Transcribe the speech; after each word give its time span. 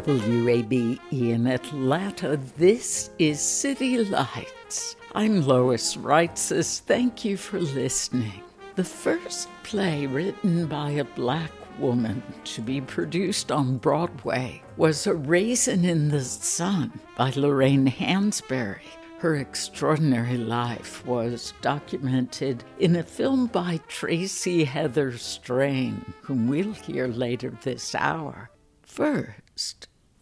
WABE 0.00 0.98
in 1.10 1.46
Atlanta, 1.46 2.38
this 2.56 3.10
is 3.18 3.38
City 3.42 4.02
Lights. 4.02 4.96
I'm 5.14 5.46
Lois 5.46 5.96
Reitzes. 5.96 6.80
Thank 6.80 7.26
you 7.26 7.36
for 7.36 7.60
listening. 7.60 8.42
The 8.76 8.84
first 8.84 9.50
play 9.64 10.06
written 10.06 10.66
by 10.66 10.92
a 10.92 11.04
black 11.04 11.52
woman 11.78 12.22
to 12.44 12.62
be 12.62 12.80
produced 12.80 13.52
on 13.52 13.76
Broadway 13.76 14.62
was 14.78 15.06
A 15.06 15.12
Raisin 15.12 15.84
in 15.84 16.08
the 16.08 16.22
Sun 16.22 16.98
by 17.18 17.30
Lorraine 17.36 17.86
Hansberry. 17.86 18.88
Her 19.18 19.36
extraordinary 19.36 20.38
life 20.38 21.04
was 21.04 21.52
documented 21.60 22.64
in 22.78 22.96
a 22.96 23.02
film 23.02 23.46
by 23.46 23.78
Tracy 23.88 24.64
Heather 24.64 25.18
Strain, 25.18 26.14
whom 26.22 26.48
we'll 26.48 26.72
hear 26.72 27.08
later 27.08 27.52
this 27.62 27.94
hour. 27.94 28.48
First, 28.80 29.41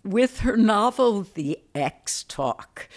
with 0.04 0.40
her 0.40 0.56
novel 0.56 1.22
The 1.22 1.58
Ex 1.74 2.22
Talk, 2.24 2.88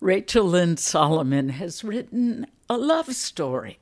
Rachel 0.00 0.44
Lynn 0.44 0.76
Solomon 0.76 1.50
has 1.50 1.84
written 1.84 2.46
a 2.68 2.76
love 2.76 3.14
story. 3.14 3.78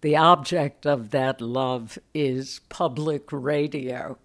The 0.00 0.16
object 0.16 0.86
of 0.86 1.10
that 1.10 1.40
love 1.40 1.98
is 2.12 2.60
public 2.68 3.32
radio. 3.32 4.18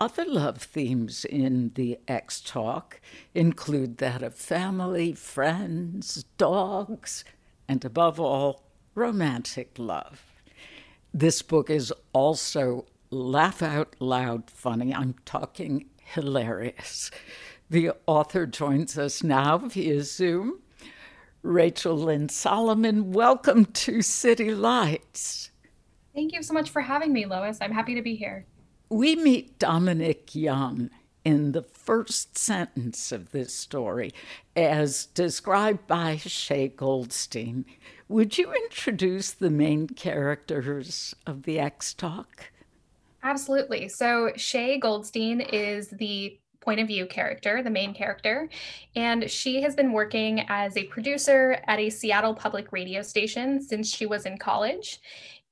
Other 0.00 0.24
love 0.24 0.58
themes 0.58 1.24
in 1.24 1.70
the 1.74 2.00
Ex 2.08 2.40
Talk 2.40 3.00
include 3.34 3.98
that 3.98 4.22
of 4.22 4.34
family, 4.34 5.12
friends, 5.12 6.24
dogs, 6.38 7.24
and 7.68 7.84
above 7.84 8.18
all, 8.18 8.64
romantic 8.94 9.74
love. 9.78 10.24
This 11.14 11.42
book 11.42 11.70
is 11.70 11.92
also 12.12 12.86
laugh 13.10 13.62
out 13.62 13.94
loud 14.00 14.50
funny. 14.50 14.92
I'm 14.92 15.14
talking 15.24 15.88
hilarious. 16.12 17.10
The 17.70 17.92
author 18.06 18.46
joins 18.46 18.98
us 18.98 19.22
now 19.22 19.58
via 19.58 20.02
Zoom. 20.02 20.60
Rachel 21.42 21.96
Lynn 21.96 22.28
Solomon, 22.28 23.12
welcome 23.12 23.64
to 23.64 24.02
City 24.02 24.54
Lights. 24.54 25.50
Thank 26.14 26.34
you 26.34 26.42
so 26.42 26.52
much 26.52 26.70
for 26.70 26.82
having 26.82 27.12
me, 27.12 27.24
Lois. 27.24 27.58
I'm 27.60 27.72
happy 27.72 27.94
to 27.94 28.02
be 28.02 28.14
here. 28.14 28.44
We 28.90 29.16
meet 29.16 29.58
Dominic 29.58 30.34
Young 30.34 30.90
in 31.24 31.52
the 31.52 31.62
first 31.62 32.36
sentence 32.36 33.10
of 33.10 33.30
this 33.30 33.54
story, 33.54 34.12
as 34.54 35.06
described 35.06 35.86
by 35.86 36.16
Shay 36.16 36.68
Goldstein. 36.68 37.64
Would 38.08 38.36
you 38.36 38.52
introduce 38.52 39.30
the 39.30 39.50
main 39.50 39.88
characters 39.88 41.14
of 41.26 41.44
the 41.44 41.58
Ex 41.58 41.94
Talk? 41.94 42.52
Absolutely. 43.22 43.88
So 43.88 44.32
Shay 44.36 44.78
Goldstein 44.78 45.40
is 45.40 45.88
the 45.90 46.38
point 46.60 46.80
of 46.80 46.86
view 46.86 47.06
character, 47.06 47.62
the 47.62 47.70
main 47.70 47.92
character, 47.92 48.48
and 48.94 49.28
she 49.30 49.62
has 49.62 49.74
been 49.74 49.92
working 49.92 50.44
as 50.48 50.76
a 50.76 50.84
producer 50.84 51.60
at 51.66 51.78
a 51.80 51.90
Seattle 51.90 52.34
public 52.34 52.72
radio 52.72 53.02
station 53.02 53.60
since 53.60 53.92
she 53.92 54.06
was 54.06 54.26
in 54.26 54.38
college. 54.38 55.00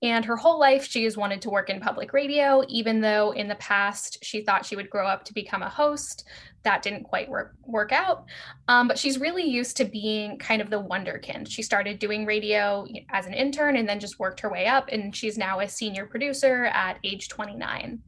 And 0.03 0.25
her 0.25 0.37
whole 0.37 0.59
life, 0.59 0.87
she 0.87 1.05
has 1.05 1.19
wanted 1.19 1.43
to 1.43 1.51
work 1.51 1.69
in 1.69 1.79
public 1.79 2.15
radio, 2.15 2.65
even 2.69 3.03
though 3.03 3.33
in 3.33 3.49
the 3.49 3.55
past 3.57 4.25
she 4.25 4.41
thought 4.41 4.65
she 4.65 4.77
would 4.77 4.89
grow 4.89 5.07
up 5.07 5.25
to 5.25 5.35
become 5.35 5.63
a 5.63 5.69
host. 5.69 6.25
That 6.63 6.83
didn't 6.83 7.05
quite 7.05 7.29
work, 7.29 7.55
work 7.67 7.93
out. 7.93 8.25
Um, 8.69 8.89
but 8.89 8.99
she's 8.99 9.21
really 9.21 9.45
used 9.45 9.77
to 9.77 9.85
being 9.85 10.39
kind 10.39 10.63
of 10.63 10.71
the 10.71 10.83
wonderkind. 10.83 11.51
She 11.51 11.63
started 11.63 11.99
doing 11.99 12.25
radio 12.25 12.87
as 13.11 13.27
an 13.27 13.35
intern 13.35 13.77
and 13.77 13.87
then 13.87 14.01
just 14.01 14.19
worked 14.19 14.41
her 14.41 14.51
way 14.51 14.67
up. 14.67 14.89
And 14.91 15.15
she's 15.15 15.37
now 15.37 15.61
a 15.61 15.69
senior 15.69 16.07
producer 16.07 16.67
at 16.67 16.99
age 17.05 17.29
29. 17.29 18.01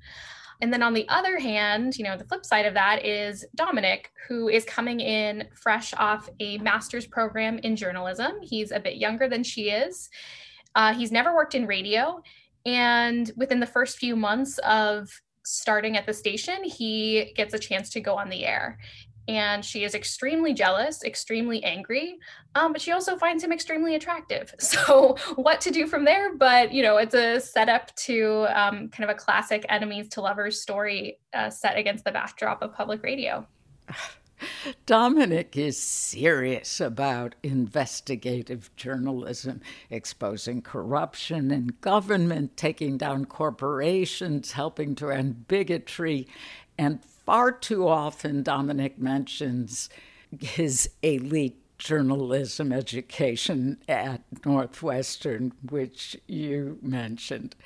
And 0.62 0.72
then 0.72 0.82
on 0.82 0.94
the 0.94 1.08
other 1.08 1.38
hand, 1.38 1.98
you 1.98 2.04
know, 2.04 2.16
the 2.16 2.24
flip 2.24 2.46
side 2.46 2.66
of 2.66 2.74
that 2.74 3.04
is 3.04 3.44
Dominic, 3.54 4.12
who 4.28 4.48
is 4.48 4.64
coming 4.64 5.00
in 5.00 5.48
fresh 5.54 5.92
off 5.94 6.28
a 6.40 6.56
master's 6.58 7.06
program 7.06 7.58
in 7.58 7.74
journalism. 7.74 8.34
He's 8.40 8.70
a 8.70 8.80
bit 8.80 8.96
younger 8.96 9.28
than 9.28 9.42
she 9.42 9.70
is. 9.70 10.08
Uh, 10.74 10.94
he's 10.94 11.12
never 11.12 11.34
worked 11.34 11.54
in 11.54 11.66
radio. 11.66 12.22
And 12.64 13.30
within 13.36 13.60
the 13.60 13.66
first 13.66 13.98
few 13.98 14.16
months 14.16 14.58
of 14.58 15.10
starting 15.44 15.96
at 15.96 16.06
the 16.06 16.12
station, 16.12 16.64
he 16.64 17.32
gets 17.36 17.54
a 17.54 17.58
chance 17.58 17.90
to 17.90 18.00
go 18.00 18.14
on 18.16 18.28
the 18.28 18.44
air. 18.44 18.78
And 19.28 19.64
she 19.64 19.84
is 19.84 19.94
extremely 19.94 20.52
jealous, 20.52 21.04
extremely 21.04 21.62
angry, 21.62 22.18
um, 22.56 22.72
but 22.72 22.80
she 22.80 22.90
also 22.90 23.16
finds 23.16 23.42
him 23.44 23.52
extremely 23.52 23.94
attractive. 23.94 24.52
So, 24.60 25.16
what 25.36 25.60
to 25.60 25.70
do 25.70 25.86
from 25.86 26.04
there? 26.04 26.34
But, 26.34 26.72
you 26.72 26.82
know, 26.82 26.96
it's 26.96 27.14
a 27.14 27.40
setup 27.40 27.94
to 27.96 28.46
um, 28.48 28.88
kind 28.88 29.08
of 29.08 29.10
a 29.10 29.14
classic 29.14 29.64
enemies 29.68 30.08
to 30.10 30.20
lovers 30.20 30.60
story 30.60 31.20
uh, 31.34 31.50
set 31.50 31.76
against 31.76 32.04
the 32.04 32.10
backdrop 32.10 32.62
of 32.62 32.74
public 32.74 33.02
radio. 33.02 33.46
Dominic 34.86 35.56
is 35.56 35.76
serious 35.78 36.80
about 36.80 37.34
investigative 37.42 38.74
journalism, 38.76 39.60
exposing 39.90 40.62
corruption 40.62 41.50
in 41.50 41.74
government, 41.80 42.56
taking 42.56 42.98
down 42.98 43.24
corporations, 43.24 44.52
helping 44.52 44.94
to 44.96 45.10
end 45.10 45.48
bigotry. 45.48 46.26
And 46.78 47.04
far 47.04 47.52
too 47.52 47.88
often, 47.88 48.42
Dominic 48.42 48.98
mentions 48.98 49.88
his 50.40 50.90
elite 51.02 51.58
journalism 51.78 52.72
education 52.72 53.76
at 53.88 54.22
Northwestern, 54.46 55.52
which 55.68 56.16
you 56.28 56.78
mentioned. 56.80 57.56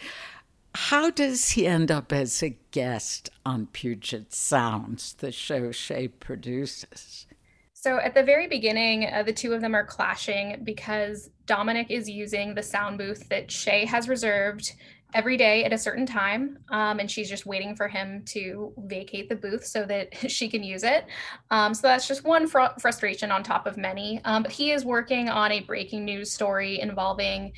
How 0.76 1.09
does 1.09 1.50
he 1.50 1.66
end 1.66 1.91
up 1.91 2.12
as 2.12 2.42
a 2.42 2.50
guest 2.70 3.31
on 3.47 3.66
Puget 3.69 4.34
Sounds, 4.34 5.14
the 5.14 5.32
show 5.32 5.72
Shay 5.72 6.06
produces? 6.06 7.26
So, 7.72 7.98
at 7.98 8.14
the 8.14 8.22
very 8.22 8.47
beginning, 8.47 9.10
uh, 9.10 9.22
the 9.22 9.32
two 9.32 9.54
of 9.54 9.62
them 9.62 9.75
are 9.75 9.87
clashing 9.87 10.60
because 10.64 11.31
Dominic 11.47 11.87
is 11.91 12.10
using 12.10 12.54
the 12.54 12.62
sound 12.62 12.98
booth 12.98 13.26
that 13.31 13.50
Shay 13.50 13.87
has 13.87 14.06
reserved 14.06 14.75
every 15.14 15.38
day 15.38 15.64
at 15.64 15.73
a 15.73 15.78
certain 15.78 16.05
time. 16.05 16.58
Um, 16.70 17.00
and 17.00 17.11
she's 17.11 17.31
just 17.31 17.46
waiting 17.46 17.75
for 17.75 17.88
him 17.88 18.22
to 18.26 18.75
vacate 18.76 19.31
the 19.31 19.37
booth 19.37 19.64
so 19.64 19.87
that 19.87 20.14
she 20.31 20.46
can 20.46 20.62
use 20.62 20.82
it. 20.82 21.06
Um, 21.50 21.72
so 21.72 21.88
that's 21.88 22.06
just 22.06 22.22
one 22.25 22.46
fr- 22.46 22.79
frustration 22.79 23.31
on 23.31 23.43
top 23.43 23.67
of 23.67 23.79
many. 23.79 24.20
Um, 24.26 24.43
but 24.43 24.52
he 24.52 24.72
is 24.72 24.84
working 24.84 25.31
on 25.31 25.52
a 25.52 25.61
breaking 25.61 26.05
news 26.05 26.32
story 26.32 26.81
involving 26.81 27.52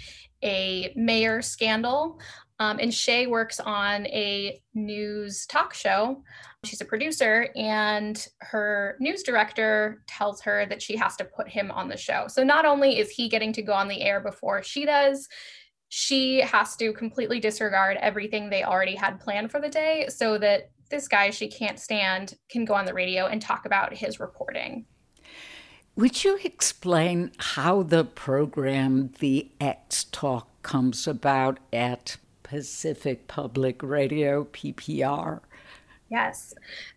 a 0.44 0.92
mayor 0.94 1.42
scandal 1.42 2.20
um, 2.58 2.78
and 2.80 2.92
Shay 2.92 3.26
works 3.26 3.60
on 3.60 4.06
a 4.06 4.60
news 4.74 5.46
talk 5.46 5.74
show. 5.74 6.22
She's 6.64 6.80
a 6.80 6.84
producer, 6.84 7.48
and 7.54 8.26
her 8.40 8.96
news 8.98 9.22
director 9.22 10.02
tells 10.08 10.40
her 10.42 10.66
that 10.66 10.82
she 10.82 10.96
has 10.96 11.16
to 11.16 11.24
put 11.24 11.48
him 11.48 11.70
on 11.70 11.88
the 11.88 11.96
show. 11.96 12.26
So 12.28 12.42
not 12.42 12.64
only 12.64 12.98
is 12.98 13.10
he 13.10 13.28
getting 13.28 13.52
to 13.52 13.62
go 13.62 13.72
on 13.72 13.86
the 13.86 14.02
air 14.02 14.20
before 14.20 14.62
she 14.62 14.84
does, 14.84 15.28
she 15.88 16.40
has 16.40 16.76
to 16.76 16.92
completely 16.92 17.38
disregard 17.38 17.96
everything 18.00 18.50
they 18.50 18.64
already 18.64 18.96
had 18.96 19.20
planned 19.20 19.50
for 19.50 19.60
the 19.60 19.68
day 19.68 20.06
so 20.08 20.36
that 20.38 20.70
this 20.90 21.06
guy 21.06 21.30
she 21.30 21.48
can't 21.48 21.78
stand 21.78 22.34
can 22.50 22.64
go 22.64 22.74
on 22.74 22.86
the 22.86 22.94
radio 22.94 23.26
and 23.26 23.40
talk 23.40 23.66
about 23.66 23.94
his 23.94 24.18
reporting. 24.18 24.84
Would 25.96 26.24
you 26.24 26.38
explain 26.44 27.32
how 27.38 27.82
the 27.82 28.04
program 28.04 29.10
The 29.18 29.50
Ex 29.60 30.04
Talk 30.04 30.62
comes 30.62 31.08
about 31.08 31.58
at 31.72 32.16
Pacific 32.48 33.26
Public 33.28 33.82
Radio, 33.82 34.44
PPR? 34.44 35.40
Yes. 36.10 36.54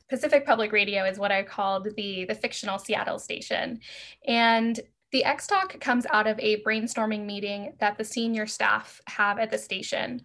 Pacific 0.09 0.45
Public 0.45 0.71
Radio 0.71 1.03
is 1.03 1.19
what 1.19 1.31
I 1.31 1.43
called 1.43 1.89
the, 1.97 2.23
the 2.25 2.35
fictional 2.35 2.79
Seattle 2.79 3.19
station. 3.19 3.81
And 4.25 4.79
the 5.11 5.25
Ex 5.25 5.47
Talk 5.47 5.77
comes 5.81 6.05
out 6.09 6.25
of 6.25 6.39
a 6.39 6.61
brainstorming 6.61 7.25
meeting 7.25 7.73
that 7.81 7.97
the 7.97 8.03
senior 8.05 8.47
staff 8.47 9.01
have 9.07 9.39
at 9.39 9.51
the 9.51 9.57
station. 9.57 10.21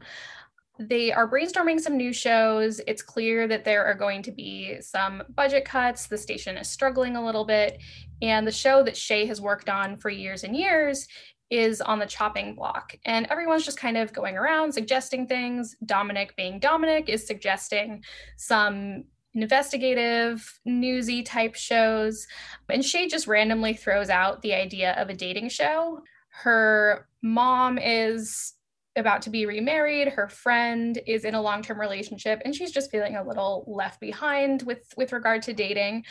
They 0.79 1.13
are 1.13 1.29
brainstorming 1.29 1.81
some 1.81 1.97
new 1.97 2.13
shows. 2.13 2.81
It's 2.87 3.03
clear 3.03 3.49
that 3.49 3.65
there 3.65 3.85
are 3.85 3.95
going 3.95 4.23
to 4.25 4.31
be 4.31 4.81
some 4.81 5.25
budget 5.35 5.65
cuts. 5.65 6.07
The 6.07 6.19
station 6.19 6.57
is 6.57 6.69
struggling 6.69 7.17
a 7.17 7.25
little 7.25 7.45
bit. 7.45 7.83
And 8.23 8.47
the 8.47 8.53
show 8.53 8.85
that 8.85 8.97
Shay 8.97 9.27
has 9.27 9.41
worked 9.41 9.69
on 9.69 9.97
for 9.97 10.09
years 10.09 10.45
and 10.45 10.57
years 10.57 11.09
is 11.51 11.81
on 11.81 11.99
the 11.99 12.07
chopping 12.07 12.55
block. 12.55 12.97
And 13.05 13.27
everyone's 13.31 13.65
just 13.65 13.79
kind 13.79 13.97
of 13.97 14.13
going 14.13 14.37
around 14.37 14.73
suggesting 14.73 15.27
things. 15.27 15.77
Dominic, 15.85 16.35
being 16.37 16.59
Dominic, 16.59 17.09
is 17.09 17.27
suggesting 17.27 18.03
some 18.37 19.05
investigative, 19.35 20.61
newsy 20.65 21.23
type 21.23 21.55
shows. 21.55 22.27
And 22.69 22.85
Shay 22.85 23.07
just 23.07 23.27
randomly 23.27 23.75
throws 23.75 24.09
out 24.09 24.43
the 24.43 24.55
idea 24.55 24.93
of 24.93 25.09
a 25.09 25.15
dating 25.15 25.51
show. 25.51 26.01
Her 26.31 27.07
mom 27.23 27.79
is 27.79 28.55
about 28.97 29.23
to 29.23 29.31
be 29.31 29.47
remarried 29.47 30.09
her 30.09 30.29
friend 30.29 30.99
is 31.07 31.25
in 31.25 31.35
a 31.35 31.43
long-term 31.43 31.79
relationship 31.79 32.41
and 32.45 32.55
she's 32.55 32.73
just 32.73 32.91
feeling 32.91 33.17
a 33.17 33.23
little 33.23 33.65
left 33.67 34.01
behind 34.01 34.63
with 34.63 34.93
with 34.97 35.13
regard 35.13 35.43
to 35.43 35.53
dating 35.53 36.03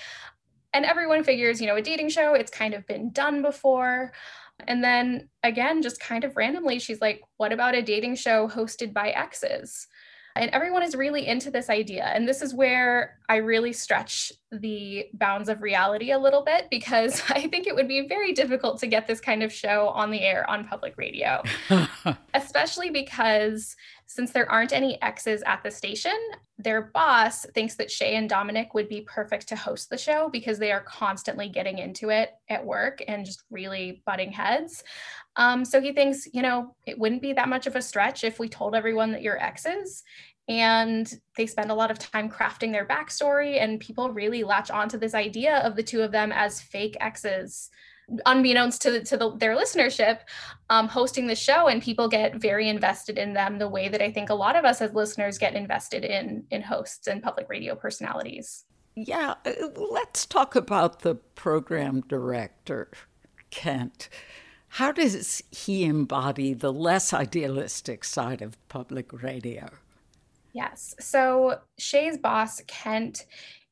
and 0.74 0.86
everyone 0.86 1.24
figures 1.24 1.60
you 1.60 1.66
know 1.68 1.76
a 1.76 1.82
dating 1.82 2.10
show 2.10 2.36
it's 2.36 2.52
kind 2.52 2.74
of 2.74 2.86
been 2.86 3.12
done 3.12 3.42
before 3.42 4.14
and 4.68 4.84
then 4.84 5.30
again 5.44 5.82
just 5.82 6.00
kind 6.00 6.24
of 6.24 6.36
randomly 6.36 6.80
she's 6.80 7.02
like 7.02 7.22
what 7.38 7.52
about 7.52 7.76
a 7.76 7.82
dating 7.82 8.16
show 8.16 8.48
hosted 8.48 8.94
by 8.94 9.10
exes 9.10 9.88
and 10.36 10.52
everyone 10.52 10.84
is 10.84 10.96
really 10.96 11.26
into 11.28 11.50
this 11.50 11.70
idea. 11.70 12.06
And 12.06 12.28
this 12.28 12.42
is 12.42 12.54
where 12.54 13.18
I 13.30 13.38
really 13.38 13.72
stretch 13.72 14.34
the 14.52 15.06
bounds 15.14 15.48
of 15.48 15.62
reality 15.62 16.12
a 16.12 16.20
little 16.20 16.44
bit 16.44 16.68
because 16.70 17.22
I 17.30 17.48
think 17.48 17.68
it 17.68 17.76
would 17.76 17.88
be 17.88 18.08
very 18.08 18.34
difficult 18.34 18.80
to 18.80 18.88
get 18.88 19.08
this 19.08 19.22
kind 19.22 19.44
of 19.44 19.52
show 19.52 19.90
on 19.90 20.12
the 20.12 20.22
air 20.22 20.50
on 20.50 20.66
public 20.66 20.96
radio, 20.98 21.42
especially 22.34 22.90
because 22.90 23.76
since 24.08 24.32
there 24.32 24.50
aren't 24.52 24.74
any 24.74 25.02
exes 25.02 25.42
at 25.46 25.64
the 25.64 25.72
station, 25.72 26.18
their 26.58 26.84
boss 26.94 27.46
thinks 27.54 27.76
that 27.76 27.92
Shay 27.92 28.16
and 28.16 28.30
Dominic 28.30 28.74
would 28.74 28.88
be 28.88 29.02
perfect 29.02 29.48
to 29.50 29.56
host 29.56 29.90
the 29.90 29.98
show 29.98 30.30
because 30.30 30.60
they 30.60 30.72
are 30.72 30.82
constantly 30.82 31.50
getting 31.50 31.80
into 31.80 32.10
it 32.10 32.32
at 32.50 32.66
work 32.66 33.02
and 33.08 33.26
just 33.26 33.44
really 33.50 34.04
butting 34.06 34.32
heads. 34.32 34.84
Um, 35.38 35.66
so 35.66 35.82
he 35.82 35.92
thinks, 35.92 36.28
you 36.34 36.42
know, 36.42 36.76
it 36.86 36.98
wouldn't 36.98 37.22
be 37.22 37.34
that 37.34 37.50
much 37.50 37.68
of 37.68 37.76
a 37.76 37.82
stretch 37.82 38.24
if 38.24 38.40
we 38.40 38.48
told 38.48 38.76
everyone 38.76 39.12
that 39.12 39.22
you're 39.22 39.42
exes. 39.42 40.04
And 40.48 41.12
they 41.36 41.48
spend 41.48 41.72
a 41.72 41.76
lot 41.76 41.90
of 41.90 41.98
time 41.98 42.30
crafting 42.30 42.72
their 42.72 42.86
backstory, 42.86 43.60
and 43.62 43.80
people 43.80 44.12
really 44.12 44.44
latch 44.44 44.70
onto 44.70 44.98
this 44.98 45.16
idea 45.16 45.58
of 45.60 45.76
the 45.76 45.82
two 45.82 46.04
of 46.04 46.12
them 46.12 46.32
as 46.32 46.62
fake 46.62 46.96
exes 47.00 47.70
unbeknownst 48.26 48.82
to, 48.84 49.04
to 49.04 49.18
the, 49.18 49.36
their 49.38 49.56
listenership, 49.56 50.20
um, 50.70 50.88
hosting 50.88 51.28
the 51.28 51.36
show, 51.36 51.68
and 51.68 51.82
people 51.82 52.08
get 52.08 52.36
very 52.36 52.70
invested 52.70 53.18
in 53.18 53.34
them 53.34 53.58
the 53.58 53.68
way 53.68 53.90
that 53.90 54.02
I 54.02 54.12
think 54.12 54.30
a 54.30 54.36
lot 54.36 54.56
of 54.56 54.66
us 54.66 54.82
as 54.82 54.94
listeners 54.94 55.38
get 55.38 55.56
invested 55.56 56.06
in 56.06 56.44
in 56.52 56.62
hosts 56.62 57.08
and 57.08 57.22
public 57.22 57.48
radio 57.50 57.76
personalities. 57.76 58.66
Yeah, 58.96 59.36
uh, 59.46 59.52
let's 59.76 60.26
talk 60.26 60.56
about 60.56 61.02
the 61.02 61.16
program 61.16 62.02
director, 62.08 62.92
Kent. 63.50 64.10
How 64.76 64.92
does 64.92 65.42
he 65.52 65.86
embody 65.86 66.54
the 66.54 66.74
less 66.74 67.14
idealistic 67.14 68.04
side 68.04 68.42
of 68.42 68.58
public 68.68 69.24
radio? 69.24 69.70
Yes. 70.52 70.94
So 71.00 71.62
Shay's 71.80 72.18
boss, 72.18 72.62
Kent, 72.68 73.26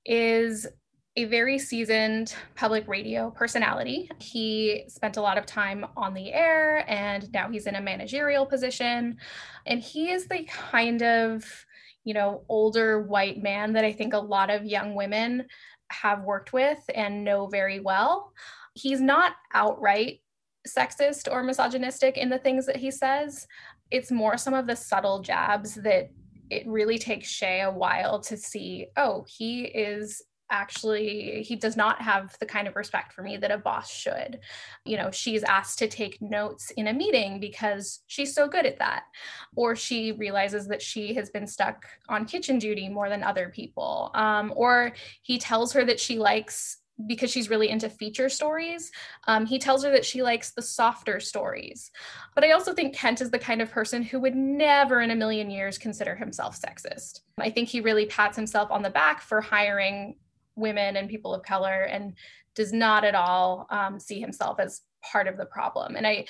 is 0.06 0.66
a 1.18 1.26
very 1.26 1.60
seasoned 1.60 2.34
public 2.56 2.88
radio 2.88 3.32
personality. 3.32 4.10
He 4.20 4.86
spent 4.88 5.18
a 5.18 5.22
lot 5.22 5.38
of 5.38 5.46
time 5.46 5.86
on 5.98 6.14
the 6.14 6.32
air 6.32 6.90
and 6.90 7.30
now 7.34 7.50
he's 7.50 7.68
in 7.68 7.76
a 7.76 7.82
managerial 7.82 8.46
position. 8.46 9.18
And 9.66 9.82
he 9.82 10.10
is 10.10 10.28
the 10.28 10.46
kind 10.46 11.04
of, 11.04 11.44
you 12.06 12.14
know, 12.14 12.46
older 12.48 13.02
white 13.02 13.44
man 13.44 13.74
that 13.74 13.84
I 13.84 13.92
think 13.92 14.14
a 14.14 14.20
lot 14.20 14.50
of 14.50 14.64
young 14.64 14.96
women 14.96 15.48
have 15.92 16.24
worked 16.24 16.54
with 16.54 16.80
and 16.96 17.26
know 17.26 17.48
very 17.48 17.82
well. 17.82 18.32
He's 18.74 19.02
not 19.02 19.34
outright 19.54 20.22
sexist 20.68 21.32
or 21.32 21.44
misogynistic 21.44 22.18
in 22.18 22.30
the 22.30 22.40
things 22.40 22.66
that 22.66 22.78
he 22.78 22.92
says. 22.92 23.48
It's 23.92 24.12
more 24.12 24.38
some 24.38 24.54
of 24.54 24.68
the 24.68 24.76
subtle 24.76 25.20
jabs 25.20 25.76
that 25.76 26.10
it 26.50 26.68
really 26.68 26.98
takes 26.98 27.28
Shay 27.28 27.62
a 27.62 27.72
while 27.72 28.20
to 28.22 28.38
see, 28.38 28.88
oh, 28.98 29.26
he 29.28 29.64
is 29.64 30.22
actually 30.54 31.42
he 31.42 31.56
does 31.56 31.76
not 31.76 32.00
have 32.00 32.38
the 32.40 32.46
kind 32.46 32.68
of 32.68 32.76
respect 32.76 33.12
for 33.12 33.24
me 33.24 33.38
that 33.38 33.50
a 33.50 33.58
boss 33.58 33.92
should 33.92 34.40
you 34.86 34.96
know 34.96 35.10
she's 35.10 35.42
asked 35.44 35.80
to 35.80 35.88
take 35.88 36.22
notes 36.22 36.70
in 36.72 36.88
a 36.88 36.94
meeting 36.94 37.40
because 37.40 38.02
she's 38.06 38.36
so 38.36 38.48
good 38.48 38.66
at 38.66 38.78
that 38.78 39.04
or 39.56 39.76
she 39.76 40.12
realizes 40.12 40.68
that 40.68 40.82
she 40.82 41.14
has 41.14 41.30
been 41.32 41.48
stuck 41.48 41.86
on 42.08 42.26
kitchen 42.26 42.60
duty 42.60 42.88
more 42.88 43.10
than 43.10 43.24
other 43.24 43.50
people 43.50 44.12
um, 44.14 44.54
or 44.56 44.94
he 45.24 45.40
tells 45.40 45.74
her 45.74 45.84
that 45.84 46.00
she 46.00 46.20
likes 46.20 46.78
because 47.08 47.32
she's 47.32 47.50
really 47.50 47.70
into 47.70 47.90
feature 47.90 48.30
stories. 48.30 48.92
Um, 49.28 49.46
he 49.46 49.60
tells 49.60 49.84
her 49.84 49.92
that 49.92 50.06
she 50.06 50.22
likes 50.22 50.52
the 50.52 50.62
softer 50.62 51.20
stories. 51.20 51.92
But 52.36 52.44
I 52.44 52.52
also 52.52 52.74
think 52.74 52.96
Kent 52.96 53.22
is 53.22 53.32
the 53.32 53.40
kind 53.40 53.62
of 53.62 53.72
person 53.72 54.04
who 54.04 54.20
would 54.20 54.36
never 54.36 55.02
in 55.02 55.12
a 55.12 55.16
million 55.16 55.50
years 55.50 55.78
consider 55.78 56.16
himself 56.16 56.60
sexist. 56.60 57.22
I 57.40 57.50
think 57.50 57.70
he 57.70 57.82
really 57.82 58.06
pats 58.06 58.36
himself 58.36 58.72
on 58.72 58.84
the 58.84 58.90
back 58.90 59.22
for 59.22 59.42
hiring 59.42 60.18
women 60.56 60.96
and 60.96 61.10
people 61.10 61.34
of 61.34 61.44
color 61.44 61.84
and 61.84 62.14
does 62.56 62.72
not 62.72 63.04
at 63.04 63.16
all 63.16 63.66
um, 63.72 64.00
see 64.00 64.20
himself 64.20 64.60
as 64.60 64.82
part 65.02 65.28
of 65.28 65.38
the 65.38 65.46
problem. 65.46 65.96
And 65.96 66.06
I, 66.06 66.26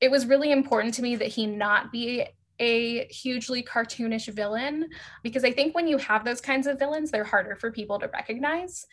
it 0.00 0.10
was 0.10 0.26
really 0.26 0.50
important 0.50 0.94
to 0.94 1.02
me 1.02 1.16
that 1.16 1.28
he 1.28 1.46
not 1.46 1.92
be 1.92 2.26
a 2.58 3.06
hugely 3.06 3.62
cartoonish 3.62 4.32
villain 4.32 4.88
because 5.22 5.44
I 5.44 5.52
think 5.52 5.74
when 5.74 5.86
you 5.86 5.98
have 5.98 6.24
those 6.24 6.40
kinds 6.40 6.66
of 6.66 6.78
villains, 6.78 7.10
they're 7.10 7.24
harder 7.24 7.56
for 7.56 7.70
people 7.70 7.98
to 7.98 8.08
recognize. 8.08 8.86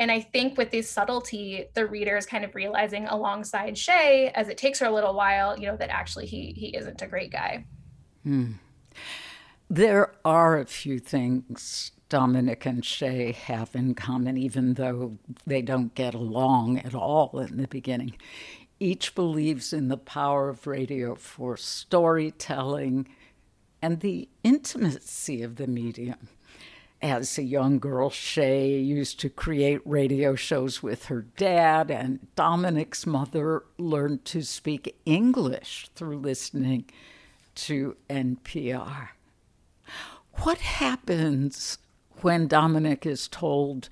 And 0.00 0.10
I 0.10 0.20
think 0.20 0.56
with 0.56 0.70
this 0.70 0.90
subtlety, 0.90 1.66
the 1.74 1.86
reader 1.86 2.16
is 2.16 2.24
kind 2.24 2.42
of 2.42 2.54
realizing 2.54 3.06
alongside 3.06 3.76
Shay, 3.76 4.32
as 4.34 4.48
it 4.48 4.56
takes 4.56 4.78
her 4.80 4.86
a 4.86 4.90
little 4.90 5.12
while, 5.14 5.60
you 5.60 5.66
know, 5.66 5.76
that 5.76 5.90
actually 5.90 6.24
he 6.24 6.54
he 6.56 6.68
isn't 6.74 7.02
a 7.02 7.06
great 7.06 7.30
guy. 7.30 7.66
Hmm. 8.24 8.52
There 9.68 10.14
are 10.24 10.58
a 10.58 10.64
few 10.64 10.98
things 10.98 11.92
Dominic 12.08 12.64
and 12.64 12.82
Shay 12.82 13.32
have 13.32 13.76
in 13.76 13.94
common, 13.94 14.38
even 14.38 14.74
though 14.74 15.18
they 15.46 15.60
don't 15.60 15.94
get 15.94 16.14
along 16.14 16.78
at 16.78 16.94
all 16.94 17.38
in 17.38 17.58
the 17.58 17.68
beginning. 17.68 18.16
Each 18.80 19.14
believes 19.14 19.74
in 19.74 19.88
the 19.88 19.98
power 19.98 20.48
of 20.48 20.66
radio 20.66 21.14
for 21.14 21.58
storytelling 21.58 23.06
and 23.82 24.00
the 24.00 24.30
intimacy 24.42 25.42
of 25.42 25.56
the 25.56 25.66
medium. 25.66 26.28
As 27.02 27.38
a 27.38 27.42
young 27.42 27.78
girl, 27.78 28.10
Shay 28.10 28.78
used 28.78 29.18
to 29.20 29.30
create 29.30 29.80
radio 29.86 30.34
shows 30.34 30.82
with 30.82 31.06
her 31.06 31.22
dad, 31.22 31.90
and 31.90 32.26
Dominic's 32.34 33.06
mother 33.06 33.64
learned 33.78 34.26
to 34.26 34.42
speak 34.42 34.96
English 35.06 35.88
through 35.94 36.18
listening 36.18 36.84
to 37.54 37.96
NPR. 38.10 39.08
What 40.42 40.58
happens 40.58 41.78
when 42.20 42.46
Dominic 42.46 43.06
is 43.06 43.28
told 43.28 43.88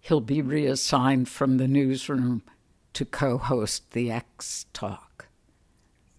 he'll 0.00 0.20
be 0.20 0.40
reassigned 0.40 1.28
from 1.28 1.58
the 1.58 1.68
newsroom 1.68 2.42
to 2.94 3.04
co 3.04 3.36
host 3.36 3.90
the 3.92 4.10
Ex 4.10 4.64
Talk? 4.72 5.09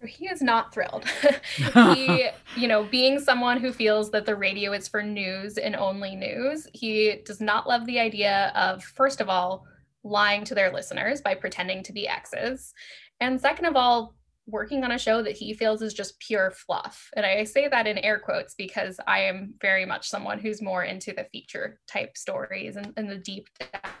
He 0.06 0.26
is 0.26 0.42
not 0.42 0.72
thrilled. 0.72 1.04
he, 1.94 2.28
you 2.56 2.68
know, 2.68 2.84
being 2.84 3.20
someone 3.20 3.60
who 3.60 3.72
feels 3.72 4.10
that 4.10 4.26
the 4.26 4.36
radio 4.36 4.72
is 4.72 4.88
for 4.88 5.02
news 5.02 5.58
and 5.58 5.76
only 5.76 6.16
news, 6.16 6.66
he 6.72 7.20
does 7.24 7.40
not 7.40 7.68
love 7.68 7.86
the 7.86 8.00
idea 8.00 8.52
of, 8.54 8.82
first 8.82 9.20
of 9.20 9.28
all, 9.28 9.64
lying 10.04 10.44
to 10.44 10.54
their 10.54 10.72
listeners 10.72 11.20
by 11.20 11.34
pretending 11.34 11.82
to 11.84 11.92
be 11.92 12.08
exes. 12.08 12.74
And 13.20 13.40
second 13.40 13.66
of 13.66 13.76
all, 13.76 14.14
working 14.46 14.82
on 14.82 14.90
a 14.90 14.98
show 14.98 15.22
that 15.22 15.36
he 15.36 15.54
feels 15.54 15.82
is 15.82 15.94
just 15.94 16.18
pure 16.18 16.50
fluff. 16.50 17.08
And 17.16 17.24
I 17.24 17.44
say 17.44 17.68
that 17.68 17.86
in 17.86 17.98
air 17.98 18.18
quotes 18.18 18.54
because 18.54 18.98
I 19.06 19.20
am 19.20 19.54
very 19.60 19.86
much 19.86 20.08
someone 20.08 20.40
who's 20.40 20.60
more 20.60 20.82
into 20.82 21.12
the 21.12 21.28
feature 21.30 21.78
type 21.86 22.16
stories 22.16 22.76
and, 22.76 22.92
and 22.96 23.08
the 23.08 23.18
deep 23.18 23.48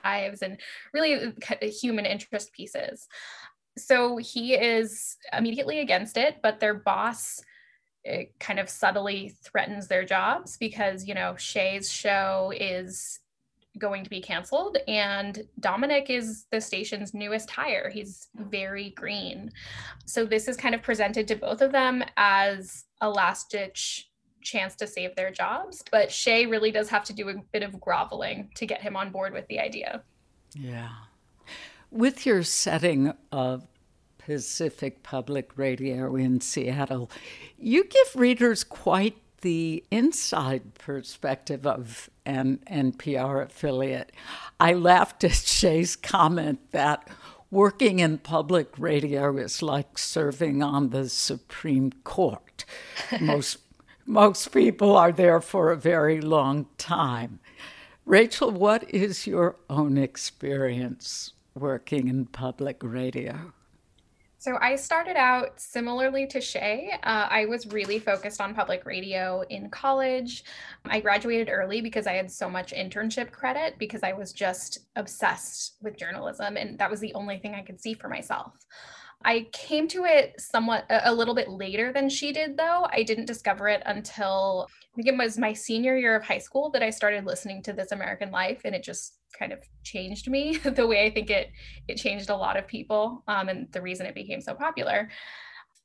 dives 0.02 0.42
and 0.42 0.60
really 0.92 1.14
uh, 1.14 1.66
human 1.80 2.06
interest 2.06 2.52
pieces 2.52 3.06
so 3.76 4.16
he 4.16 4.54
is 4.54 5.16
immediately 5.32 5.80
against 5.80 6.16
it, 6.16 6.38
but 6.42 6.60
their 6.60 6.74
boss 6.74 7.40
eh, 8.04 8.24
kind 8.38 8.58
of 8.58 8.68
subtly 8.68 9.34
threatens 9.42 9.88
their 9.88 10.04
jobs 10.04 10.56
because, 10.56 11.06
you 11.06 11.14
know, 11.14 11.36
Shay's 11.36 11.90
show 11.90 12.52
is 12.54 13.20
going 13.78 14.04
to 14.04 14.10
be 14.10 14.20
canceled. 14.20 14.76
And 14.86 15.42
Dominic 15.60 16.10
is 16.10 16.46
the 16.50 16.60
station's 16.60 17.14
newest 17.14 17.50
hire. 17.50 17.88
He's 17.88 18.28
very 18.34 18.90
green. 18.90 19.50
So 20.04 20.24
this 20.24 20.48
is 20.48 20.56
kind 20.56 20.74
of 20.74 20.82
presented 20.82 21.26
to 21.28 21.36
both 21.36 21.62
of 21.62 21.72
them 21.72 22.04
as 22.16 22.84
a 23.00 23.08
last 23.08 23.50
ditch 23.50 24.10
chance 24.42 24.74
to 24.76 24.86
save 24.86 25.14
their 25.16 25.30
jobs. 25.30 25.82
But 25.90 26.10
Shay 26.10 26.46
really 26.46 26.70
does 26.70 26.88
have 26.90 27.04
to 27.04 27.12
do 27.12 27.28
a 27.28 27.34
bit 27.52 27.62
of 27.62 27.80
groveling 27.80 28.50
to 28.56 28.66
get 28.66 28.82
him 28.82 28.96
on 28.96 29.10
board 29.10 29.32
with 29.32 29.46
the 29.48 29.60
idea. 29.60 30.02
Yeah. 30.54 30.90
With 31.92 32.24
your 32.24 32.42
setting 32.42 33.12
of 33.30 33.66
Pacific 34.16 35.02
Public 35.02 35.58
Radio 35.58 36.16
in 36.16 36.40
Seattle, 36.40 37.10
you 37.58 37.84
give 37.84 38.16
readers 38.16 38.64
quite 38.64 39.18
the 39.42 39.84
inside 39.90 40.74
perspective 40.76 41.66
of 41.66 42.08
an 42.24 42.60
NPR 42.66 43.44
affiliate. 43.44 44.10
I 44.58 44.72
laughed 44.72 45.22
at 45.22 45.32
Shay's 45.34 45.94
comment 45.94 46.60
that 46.70 47.06
working 47.50 47.98
in 47.98 48.16
public 48.16 48.70
radio 48.78 49.36
is 49.36 49.60
like 49.60 49.98
serving 49.98 50.62
on 50.62 50.90
the 50.90 51.10
Supreme 51.10 51.92
Court. 52.04 52.64
most 53.20 53.58
most 54.06 54.50
people 54.50 54.96
are 54.96 55.12
there 55.12 55.42
for 55.42 55.70
a 55.70 55.76
very 55.76 56.22
long 56.22 56.68
time. 56.78 57.38
Rachel, 58.06 58.50
what 58.50 58.88
is 58.88 59.26
your 59.26 59.56
own 59.68 59.98
experience 59.98 61.34
working 61.54 62.08
in 62.08 62.26
public 62.26 62.78
radio? 62.82 63.52
So 64.42 64.58
I 64.60 64.74
started 64.74 65.16
out 65.16 65.60
similarly 65.60 66.26
to 66.26 66.40
Shay. 66.40 66.90
Uh, 67.04 67.28
I 67.30 67.46
was 67.46 67.68
really 67.68 68.00
focused 68.00 68.40
on 68.40 68.56
public 68.56 68.84
radio 68.84 69.44
in 69.50 69.70
college. 69.70 70.42
I 70.84 70.98
graduated 70.98 71.48
early 71.48 71.80
because 71.80 72.08
I 72.08 72.14
had 72.14 72.28
so 72.28 72.50
much 72.50 72.72
internship 72.72 73.30
credit 73.30 73.76
because 73.78 74.02
I 74.02 74.12
was 74.14 74.32
just 74.32 74.80
obsessed 74.96 75.76
with 75.80 75.96
journalism, 75.96 76.56
and 76.56 76.76
that 76.78 76.90
was 76.90 76.98
the 76.98 77.14
only 77.14 77.38
thing 77.38 77.54
I 77.54 77.62
could 77.62 77.80
see 77.80 77.94
for 77.94 78.08
myself. 78.08 78.54
I 79.24 79.48
came 79.52 79.88
to 79.88 80.04
it 80.04 80.40
somewhat 80.40 80.84
a, 80.88 81.12
little 81.12 81.34
bit 81.34 81.48
later 81.48 81.92
than 81.92 82.08
she 82.08 82.32
did, 82.32 82.56
though. 82.56 82.86
I 82.90 83.02
didn't 83.02 83.26
discover 83.26 83.68
it 83.68 83.82
until 83.86 84.68
I 84.70 84.96
think 84.96 85.08
it 85.08 85.16
was 85.16 85.38
my 85.38 85.52
senior 85.52 85.96
year 85.96 86.16
of 86.16 86.24
high 86.24 86.38
school 86.38 86.70
that 86.70 86.82
I 86.82 86.90
started 86.90 87.24
listening 87.24 87.62
to 87.64 87.72
This 87.72 87.92
American 87.92 88.30
Life, 88.30 88.62
and 88.64 88.74
it 88.74 88.82
just 88.82 89.14
kind 89.38 89.52
of 89.52 89.60
changed 89.82 90.28
me 90.28 90.56
the 90.64 90.86
way 90.86 91.06
I 91.06 91.10
think 91.10 91.30
it 91.30 91.50
it 91.88 91.96
changed 91.96 92.30
a 92.30 92.36
lot 92.36 92.56
of 92.56 92.66
people, 92.66 93.22
um, 93.28 93.48
and 93.48 93.70
the 93.72 93.82
reason 93.82 94.06
it 94.06 94.14
became 94.14 94.40
so 94.40 94.54
popular. 94.54 95.08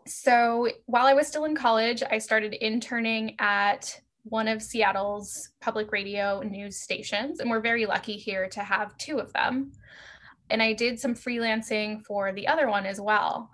So 0.05 0.69
while 0.85 1.05
I 1.05 1.13
was 1.13 1.27
still 1.27 1.45
in 1.45 1.55
college, 1.55 2.03
I 2.09 2.17
started 2.17 2.53
interning 2.53 3.35
at 3.39 3.99
one 4.23 4.47
of 4.47 4.61
Seattle's 4.61 5.49
public 5.61 5.91
radio 5.91 6.41
news 6.41 6.77
stations, 6.77 7.39
and 7.39 7.49
we're 7.49 7.61
very 7.61 7.85
lucky 7.85 8.17
here 8.17 8.47
to 8.49 8.61
have 8.61 8.97
two 8.97 9.19
of 9.19 9.31
them 9.33 9.71
and 10.49 10.61
I 10.61 10.73
did 10.73 10.99
some 10.99 11.15
freelancing 11.15 12.03
for 12.05 12.31
the 12.31 12.47
other 12.47 12.69
one 12.69 12.85
as 12.85 12.99
well. 13.01 13.51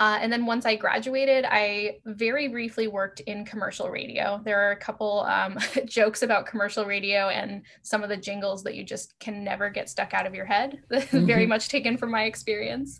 Uh, 0.00 0.18
and 0.20 0.32
then 0.32 0.44
once 0.44 0.66
I 0.66 0.74
graduated, 0.74 1.44
I 1.48 1.98
very 2.04 2.48
briefly 2.48 2.88
worked 2.88 3.20
in 3.20 3.44
commercial 3.44 3.90
radio. 3.90 4.40
There 4.44 4.58
are 4.58 4.72
a 4.72 4.76
couple 4.76 5.20
um, 5.20 5.56
jokes 5.86 6.24
about 6.24 6.46
commercial 6.46 6.84
radio 6.84 7.28
and 7.28 7.62
some 7.82 8.02
of 8.02 8.08
the 8.08 8.16
jingles 8.16 8.64
that 8.64 8.74
you 8.74 8.82
just 8.82 9.16
can 9.20 9.44
never 9.44 9.70
get 9.70 9.88
stuck 9.88 10.12
out 10.12 10.26
of 10.26 10.34
your 10.34 10.46
head. 10.46 10.80
Mm-hmm. 10.94 11.26
very 11.26 11.46
much 11.46 11.68
taken 11.68 11.96
from 11.96 12.10
my 12.10 12.24
experience. 12.24 12.98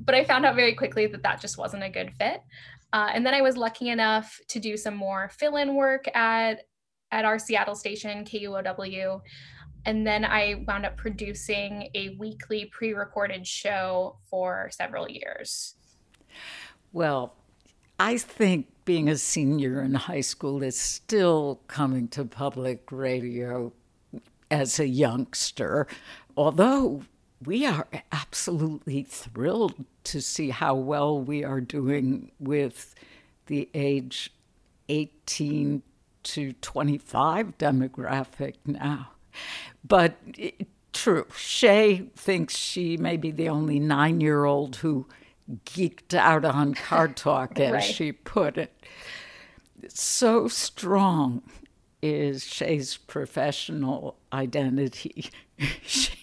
But 0.00 0.14
I 0.14 0.24
found 0.24 0.44
out 0.44 0.56
very 0.56 0.74
quickly 0.74 1.06
that 1.06 1.22
that 1.22 1.40
just 1.40 1.56
wasn't 1.56 1.84
a 1.84 1.88
good 1.88 2.12
fit. 2.18 2.42
Uh, 2.92 3.08
and 3.12 3.24
then 3.24 3.34
I 3.34 3.40
was 3.40 3.56
lucky 3.56 3.88
enough 3.88 4.38
to 4.48 4.60
do 4.60 4.76
some 4.76 4.94
more 4.94 5.30
fill 5.30 5.56
in 5.56 5.74
work 5.74 6.06
at, 6.14 6.62
at 7.12 7.24
our 7.24 7.38
Seattle 7.38 7.74
station, 7.74 8.24
KUOW. 8.24 9.20
And 9.86 10.04
then 10.04 10.24
I 10.24 10.64
wound 10.66 10.84
up 10.84 10.96
producing 10.96 11.88
a 11.94 12.16
weekly 12.18 12.66
pre 12.66 12.92
recorded 12.92 13.46
show 13.46 14.18
for 14.28 14.68
several 14.72 15.08
years. 15.08 15.76
Well, 16.92 17.34
I 17.98 18.18
think 18.18 18.66
being 18.84 19.08
a 19.08 19.16
senior 19.16 19.80
in 19.80 19.94
high 19.94 20.20
school 20.20 20.62
is 20.62 20.78
still 20.78 21.60
coming 21.68 22.08
to 22.08 22.24
public 22.24 22.90
radio 22.90 23.72
as 24.50 24.80
a 24.80 24.88
youngster, 24.88 25.86
although 26.36 27.02
we 27.44 27.64
are 27.64 27.86
absolutely 28.10 29.04
thrilled 29.04 29.84
to 30.04 30.20
see 30.20 30.50
how 30.50 30.74
well 30.74 31.20
we 31.20 31.44
are 31.44 31.60
doing 31.60 32.32
with 32.40 32.94
the 33.46 33.68
age 33.72 34.32
18 34.88 35.82
to 36.24 36.52
25 36.54 37.58
demographic 37.58 38.54
now. 38.64 39.10
But 39.86 40.16
it, 40.36 40.66
true, 40.92 41.26
Shay 41.36 42.08
thinks 42.16 42.56
she 42.56 42.96
may 42.96 43.16
be 43.16 43.30
the 43.30 43.48
only 43.48 43.78
nine 43.78 44.20
year 44.20 44.44
old 44.44 44.76
who 44.76 45.06
geeked 45.64 46.14
out 46.14 46.44
on 46.44 46.74
car 46.74 47.08
talk, 47.08 47.58
as 47.60 47.72
right. 47.72 47.82
she 47.82 48.12
put 48.12 48.56
it. 48.58 48.72
So 49.88 50.48
strong 50.48 51.42
is 52.02 52.44
Shay's 52.44 52.96
professional 52.96 54.16
identity. 54.32 55.30
she, 55.82 56.14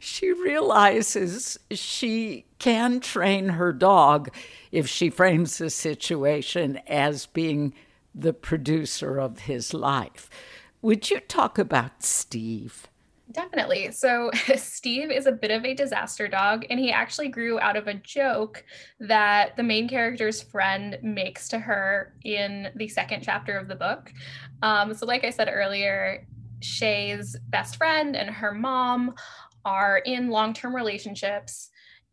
she 0.00 0.32
realizes 0.32 1.58
she 1.70 2.46
can 2.58 3.00
train 3.00 3.50
her 3.50 3.72
dog 3.72 4.30
if 4.72 4.88
she 4.88 5.10
frames 5.10 5.58
the 5.58 5.70
situation 5.70 6.80
as 6.86 7.26
being 7.26 7.74
the 8.14 8.32
producer 8.32 9.18
of 9.18 9.40
his 9.40 9.74
life. 9.74 10.30
Would 10.86 11.10
you 11.10 11.18
talk 11.18 11.58
about 11.58 12.04
Steve? 12.04 12.86
Definitely. 13.32 13.90
So, 13.90 14.30
Steve 14.56 15.10
is 15.10 15.26
a 15.26 15.32
bit 15.32 15.50
of 15.50 15.64
a 15.64 15.74
disaster 15.74 16.28
dog, 16.28 16.64
and 16.70 16.78
he 16.78 16.92
actually 16.92 17.26
grew 17.26 17.58
out 17.58 17.76
of 17.76 17.88
a 17.88 17.94
joke 17.94 18.62
that 19.00 19.56
the 19.56 19.64
main 19.64 19.88
character's 19.88 20.40
friend 20.40 20.96
makes 21.02 21.48
to 21.48 21.58
her 21.58 22.14
in 22.22 22.68
the 22.76 22.86
second 22.86 23.24
chapter 23.24 23.58
of 23.58 23.66
the 23.66 23.74
book. 23.74 24.12
Um, 24.62 24.94
so, 24.94 25.06
like 25.06 25.24
I 25.24 25.30
said 25.30 25.50
earlier, 25.52 26.24
Shay's 26.62 27.36
best 27.48 27.78
friend 27.78 28.14
and 28.14 28.30
her 28.30 28.54
mom 28.54 29.16
are 29.64 29.98
in 29.98 30.28
long 30.28 30.54
term 30.54 30.72
relationships, 30.72 31.68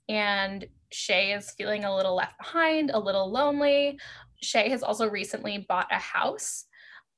and 0.10 0.65
Shay 0.92 1.34
is 1.34 1.51
feeling 1.51 1.84
a 1.84 1.96
little 1.96 2.15
left 2.15 2.39
behind, 2.39 2.89
a 2.89 2.98
little 2.98 3.32
lonely. 3.32 4.00
Shay 4.42 4.68
has 4.70 4.82
also 4.82 5.08
recently 5.08 5.63
bought 5.70 5.92
a 5.92 6.00
house 6.00 6.65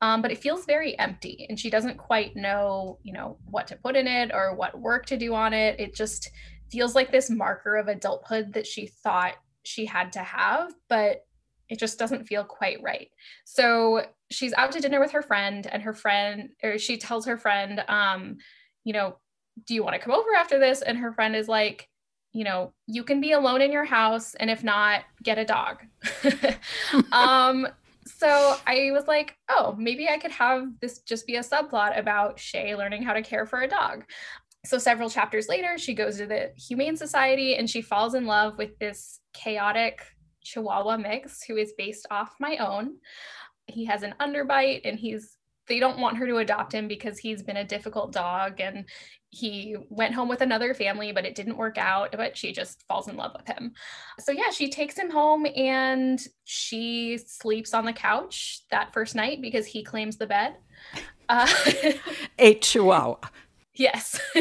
um, 0.01 0.21
but 0.21 0.31
it 0.31 0.39
feels 0.39 0.65
very 0.65 0.97
empty 0.99 1.45
and 1.49 1.59
she 1.59 1.69
doesn't 1.69 1.97
quite 1.97 2.35
know 2.35 2.99
you 3.03 3.13
know 3.13 3.37
what 3.49 3.67
to 3.67 3.75
put 3.77 3.95
in 3.95 4.07
it 4.07 4.31
or 4.33 4.55
what 4.55 4.79
work 4.79 5.05
to 5.07 5.17
do 5.17 5.33
on 5.33 5.53
it. 5.53 5.79
It 5.79 5.95
just 5.95 6.29
feels 6.71 6.95
like 6.95 7.11
this 7.11 7.29
marker 7.29 7.75
of 7.75 7.87
adulthood 7.87 8.53
that 8.53 8.67
she 8.67 8.87
thought 8.87 9.35
she 9.63 9.85
had 9.85 10.11
to 10.13 10.19
have 10.19 10.73
but 10.89 11.25
it 11.67 11.79
just 11.79 11.97
doesn't 11.97 12.25
feel 12.25 12.43
quite 12.43 12.77
right. 12.83 13.09
So 13.45 14.05
she's 14.29 14.53
out 14.53 14.71
to 14.73 14.79
dinner 14.79 14.99
with 14.99 15.11
her 15.11 15.23
friend 15.23 15.67
and 15.71 15.81
her 15.81 15.93
friend 15.93 16.49
or 16.63 16.77
she 16.77 16.97
tells 16.97 17.25
her 17.25 17.37
friend 17.37 17.83
um 17.87 18.37
you 18.83 18.93
know 18.93 19.17
do 19.65 19.73
you 19.73 19.83
want 19.83 19.93
to 19.95 20.01
come 20.01 20.13
over 20.13 20.35
after 20.35 20.59
this? 20.59 20.81
And 20.81 20.97
her 20.97 21.13
friend 21.13 21.35
is 21.35 21.47
like 21.47 21.87
you 22.33 22.43
know 22.43 22.73
you 22.85 23.03
can 23.03 23.21
be 23.21 23.31
alone 23.31 23.61
in 23.61 23.71
your 23.71 23.85
house 23.85 24.35
and 24.35 24.49
if 24.49 24.63
not 24.63 25.03
get 25.23 25.37
a 25.37 25.45
dog. 25.45 25.83
Um 27.11 27.67
so 28.25 28.57
I 28.65 28.89
was 28.91 29.07
like, 29.07 29.37
oh, 29.49 29.75
maybe 29.77 30.09
I 30.09 30.17
could 30.17 30.31
have 30.31 30.67
this 30.81 30.99
just 30.99 31.27
be 31.27 31.35
a 31.35 31.41
subplot 31.41 31.97
about 31.99 32.39
Shay 32.39 32.75
learning 32.75 33.03
how 33.03 33.13
to 33.13 33.21
care 33.21 33.45
for 33.45 33.61
a 33.61 33.67
dog. 33.67 34.03
So 34.65 34.79
several 34.79 35.11
chapters 35.11 35.47
later, 35.47 35.77
she 35.77 35.93
goes 35.93 36.17
to 36.17 36.25
the 36.25 36.49
Humane 36.57 36.97
Society 36.97 37.55
and 37.55 37.69
she 37.69 37.83
falls 37.83 38.15
in 38.15 38.25
love 38.25 38.57
with 38.57 38.79
this 38.79 39.19
chaotic 39.33 39.99
Chihuahua 40.43 40.97
mix 40.97 41.43
who 41.43 41.57
is 41.57 41.73
based 41.77 42.07
off 42.09 42.33
my 42.39 42.57
own. 42.57 42.95
He 43.67 43.85
has 43.85 44.01
an 44.01 44.15
underbite 44.19 44.81
and 44.85 44.97
he's 44.97 45.34
they 45.67 45.79
don't 45.79 45.99
want 45.99 46.17
her 46.17 46.27
to 46.27 46.37
adopt 46.37 46.73
him 46.73 46.87
because 46.87 47.17
he's 47.17 47.43
been 47.43 47.57
a 47.57 47.63
difficult 47.63 48.11
dog 48.11 48.59
and 48.59 48.85
he 49.29 49.75
went 49.89 50.13
home 50.13 50.29
with 50.29 50.41
another 50.41 50.73
family 50.73 51.11
but 51.11 51.25
it 51.25 51.35
didn't 51.35 51.57
work 51.57 51.77
out 51.77 52.13
but 52.15 52.37
she 52.37 52.53
just 52.53 52.83
falls 52.87 53.07
in 53.07 53.17
love 53.17 53.31
with 53.35 53.47
him. 53.47 53.73
So 54.19 54.31
yeah 54.31 54.49
she 54.51 54.69
takes 54.69 54.97
him 54.97 55.09
home 55.09 55.45
and 55.55 56.19
she 56.43 57.17
sleeps 57.17 57.73
on 57.73 57.85
the 57.85 57.93
couch 57.93 58.61
that 58.71 58.93
first 58.93 59.15
night 59.15 59.41
because 59.41 59.65
he 59.65 59.83
claims 59.83 60.17
the 60.17 60.27
bed. 60.27 60.55
Uh, 61.27 61.47
a 62.39 62.55
chihuahua. 62.55 63.17
Yes. 63.73 64.19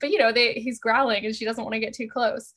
But 0.00 0.10
you 0.10 0.18
know 0.18 0.32
they, 0.32 0.52
he's 0.54 0.78
growling 0.78 1.24
and 1.24 1.34
she 1.34 1.46
doesn't 1.46 1.64
want 1.64 1.72
to 1.72 1.80
get 1.80 1.94
too 1.94 2.08
close 2.08 2.52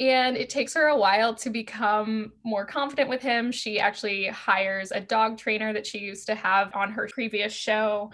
and 0.00 0.36
it 0.36 0.48
takes 0.48 0.74
her 0.74 0.86
a 0.86 0.96
while 0.96 1.34
to 1.34 1.50
become 1.50 2.32
more 2.44 2.64
confident 2.64 3.08
with 3.08 3.20
him. 3.20 3.50
She 3.50 3.80
actually 3.80 4.26
hires 4.26 4.92
a 4.92 5.00
dog 5.00 5.38
trainer 5.38 5.72
that 5.72 5.86
she 5.86 5.98
used 5.98 6.26
to 6.26 6.34
have 6.36 6.74
on 6.74 6.92
her 6.92 7.08
previous 7.12 7.52
show. 7.52 8.12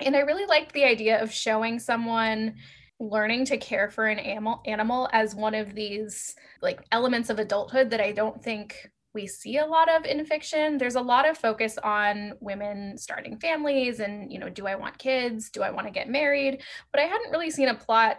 And 0.00 0.14
I 0.14 0.20
really 0.20 0.46
liked 0.46 0.72
the 0.72 0.84
idea 0.84 1.20
of 1.20 1.32
showing 1.32 1.80
someone 1.80 2.54
learning 3.00 3.46
to 3.46 3.56
care 3.56 3.90
for 3.90 4.06
an 4.06 4.18
animal 4.18 4.60
animal 4.66 5.08
as 5.12 5.34
one 5.34 5.54
of 5.54 5.74
these 5.74 6.34
like 6.62 6.84
elements 6.92 7.30
of 7.30 7.38
adulthood 7.38 7.90
that 7.90 8.00
I 8.00 8.12
don't 8.12 8.42
think 8.42 8.90
we 9.14 9.26
see 9.26 9.58
a 9.58 9.66
lot 9.66 9.88
of 9.88 10.04
in 10.04 10.24
fiction. 10.24 10.78
There's 10.78 10.94
a 10.94 11.00
lot 11.00 11.28
of 11.28 11.38
focus 11.38 11.78
on 11.78 12.34
women 12.40 12.96
starting 12.96 13.38
families 13.38 13.98
and, 13.98 14.32
you 14.32 14.38
know, 14.38 14.48
do 14.48 14.66
I 14.66 14.76
want 14.76 14.98
kids? 14.98 15.50
Do 15.50 15.62
I 15.62 15.70
want 15.70 15.86
to 15.86 15.92
get 15.92 16.08
married? 16.08 16.62
But 16.92 17.00
I 17.00 17.06
hadn't 17.06 17.32
really 17.32 17.50
seen 17.50 17.68
a 17.68 17.74
plot 17.74 18.18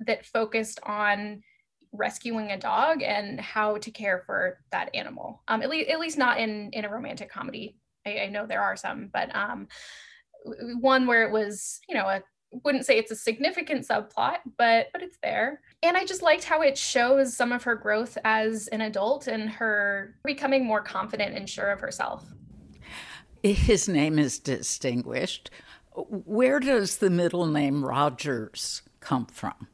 that 0.00 0.26
focused 0.26 0.80
on 0.84 1.42
rescuing 1.92 2.52
a 2.52 2.58
dog 2.58 3.02
and 3.02 3.40
how 3.40 3.76
to 3.78 3.90
care 3.90 4.22
for 4.26 4.58
that 4.70 4.94
animal. 4.94 5.42
Um, 5.48 5.62
at 5.62 5.70
least, 5.70 5.90
at 5.90 6.00
least 6.00 6.18
not 6.18 6.38
in 6.38 6.70
in 6.72 6.84
a 6.84 6.90
romantic 6.90 7.30
comedy. 7.30 7.76
I, 8.06 8.20
I 8.20 8.26
know 8.28 8.46
there 8.46 8.62
are 8.62 8.76
some, 8.76 9.10
but 9.12 9.34
um, 9.34 9.68
one 10.80 11.06
where 11.06 11.26
it 11.26 11.32
was, 11.32 11.80
you 11.88 11.94
know, 11.94 12.06
a 12.06 12.22
wouldn't 12.64 12.84
say 12.84 12.98
it's 12.98 13.12
a 13.12 13.16
significant 13.16 13.86
subplot, 13.86 14.38
but 14.58 14.88
but 14.92 15.02
it's 15.02 15.18
there. 15.22 15.60
And 15.82 15.96
I 15.96 16.04
just 16.04 16.22
liked 16.22 16.44
how 16.44 16.62
it 16.62 16.76
shows 16.76 17.36
some 17.36 17.52
of 17.52 17.62
her 17.64 17.74
growth 17.74 18.18
as 18.24 18.66
an 18.68 18.80
adult 18.80 19.28
and 19.28 19.48
her 19.50 20.16
becoming 20.24 20.64
more 20.64 20.82
confident 20.82 21.36
and 21.36 21.48
sure 21.48 21.70
of 21.70 21.80
herself. 21.80 22.24
His 23.42 23.88
name 23.88 24.18
is 24.18 24.38
distinguished. 24.38 25.50
Where 25.94 26.60
does 26.60 26.98
the 26.98 27.10
middle 27.10 27.46
name 27.46 27.84
Rogers 27.84 28.82
come 29.00 29.26
from? 29.26 29.68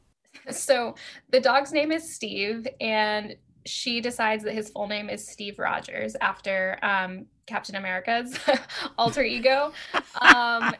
So 0.51 0.95
the 1.29 1.39
dog's 1.39 1.71
name 1.71 1.91
is 1.91 2.13
Steve, 2.13 2.67
and 2.79 3.35
she 3.65 4.01
decides 4.01 4.43
that 4.43 4.53
his 4.53 4.69
full 4.69 4.87
name 4.87 5.09
is 5.09 5.27
Steve 5.27 5.59
Rogers 5.59 6.15
after 6.21 6.79
um, 6.81 7.25
Captain 7.45 7.75
America's 7.75 8.37
alter 8.97 9.23
ego. 9.23 9.73
Um, 10.21 10.73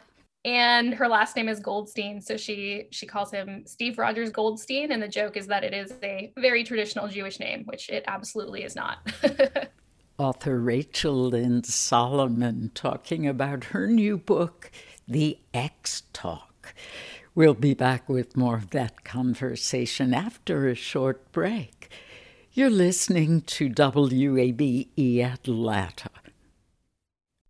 and 0.44 0.94
her 0.94 1.08
last 1.08 1.36
name 1.36 1.48
is 1.48 1.60
Goldstein, 1.60 2.20
so 2.20 2.36
she 2.36 2.86
she 2.90 3.06
calls 3.06 3.30
him 3.30 3.64
Steve 3.66 3.98
Rogers 3.98 4.30
Goldstein, 4.30 4.92
and 4.92 5.02
the 5.02 5.08
joke 5.08 5.36
is 5.36 5.46
that 5.48 5.64
it 5.64 5.74
is 5.74 5.92
a 6.02 6.32
very 6.38 6.64
traditional 6.64 7.08
Jewish 7.08 7.40
name, 7.40 7.64
which 7.64 7.90
it 7.90 8.04
absolutely 8.06 8.62
is 8.62 8.76
not. 8.76 8.98
Author 10.18 10.58
Rachel 10.58 11.28
Lynn 11.28 11.62
Solomon 11.64 12.70
talking 12.74 13.26
about 13.26 13.64
her 13.64 13.86
new 13.86 14.16
book, 14.16 14.70
The 15.06 15.38
Ex 15.52 16.02
Talk. 16.12 16.74
We'll 17.38 17.54
be 17.54 17.72
back 17.74 18.08
with 18.08 18.36
more 18.36 18.56
of 18.56 18.70
that 18.70 19.04
conversation 19.04 20.12
after 20.12 20.66
a 20.66 20.74
short 20.74 21.30
break. 21.30 21.88
You're 22.52 22.68
listening 22.68 23.42
to 23.42 23.70
WABE 23.70 24.88
Atlanta. 25.22 26.10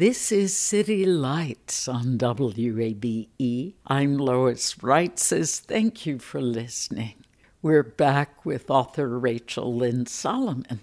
This 0.00 0.32
is 0.32 0.56
City 0.56 1.04
Lights 1.04 1.86
on 1.86 2.16
WABE. 2.16 3.74
I'm 3.86 4.16
Lois 4.16 4.76
Reitzes. 4.76 5.60
Thank 5.60 6.06
you 6.06 6.18
for 6.18 6.40
listening. 6.40 7.16
We're 7.60 7.82
back 7.82 8.46
with 8.46 8.70
author 8.70 9.18
Rachel 9.18 9.74
Lynn 9.74 10.06
Solomon. 10.06 10.80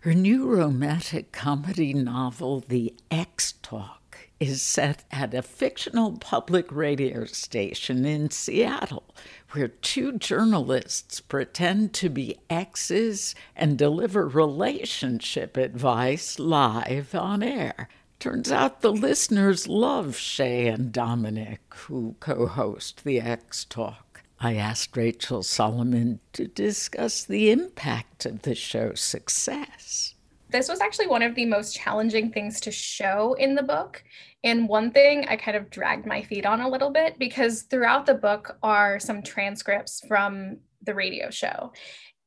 Her 0.00 0.14
new 0.14 0.46
romantic 0.46 1.30
comedy 1.30 1.92
novel, 1.92 2.60
The 2.66 2.94
Ex 3.10 3.52
Talk, 3.60 4.16
is 4.40 4.62
set 4.62 5.04
at 5.12 5.34
a 5.34 5.42
fictional 5.42 6.16
public 6.16 6.72
radio 6.72 7.26
station 7.26 8.06
in 8.06 8.30
Seattle 8.30 9.14
where 9.50 9.68
two 9.68 10.12
journalists 10.12 11.20
pretend 11.20 11.92
to 11.92 12.08
be 12.08 12.38
exes 12.48 13.34
and 13.54 13.76
deliver 13.76 14.26
relationship 14.26 15.58
advice 15.58 16.38
live 16.38 17.14
on 17.14 17.42
air. 17.42 17.90
Turns 18.18 18.50
out 18.50 18.80
the 18.80 18.92
listeners 18.92 19.68
love 19.68 20.16
Shay 20.16 20.66
and 20.66 20.90
Dominic, 20.90 21.60
who 21.72 22.16
co 22.18 22.46
host 22.46 23.04
the 23.04 23.20
Ex 23.20 23.64
Talk. 23.64 24.22
I 24.40 24.56
asked 24.56 24.96
Rachel 24.96 25.44
Solomon 25.44 26.18
to 26.32 26.48
discuss 26.48 27.24
the 27.24 27.50
impact 27.50 28.26
of 28.26 28.42
the 28.42 28.56
show's 28.56 29.00
success. 29.00 30.14
This 30.50 30.68
was 30.68 30.80
actually 30.80 31.06
one 31.06 31.22
of 31.22 31.36
the 31.36 31.46
most 31.46 31.76
challenging 31.76 32.32
things 32.32 32.60
to 32.62 32.72
show 32.72 33.34
in 33.34 33.54
the 33.54 33.62
book. 33.62 34.02
And 34.42 34.68
one 34.68 34.90
thing 34.90 35.26
I 35.28 35.36
kind 35.36 35.56
of 35.56 35.70
dragged 35.70 36.06
my 36.06 36.22
feet 36.22 36.46
on 36.46 36.60
a 36.60 36.68
little 36.68 36.90
bit 36.90 37.18
because 37.18 37.62
throughout 37.62 38.06
the 38.06 38.14
book 38.14 38.56
are 38.62 38.98
some 38.98 39.22
transcripts 39.22 40.04
from 40.06 40.58
the 40.82 40.94
radio 40.94 41.30
show. 41.30 41.72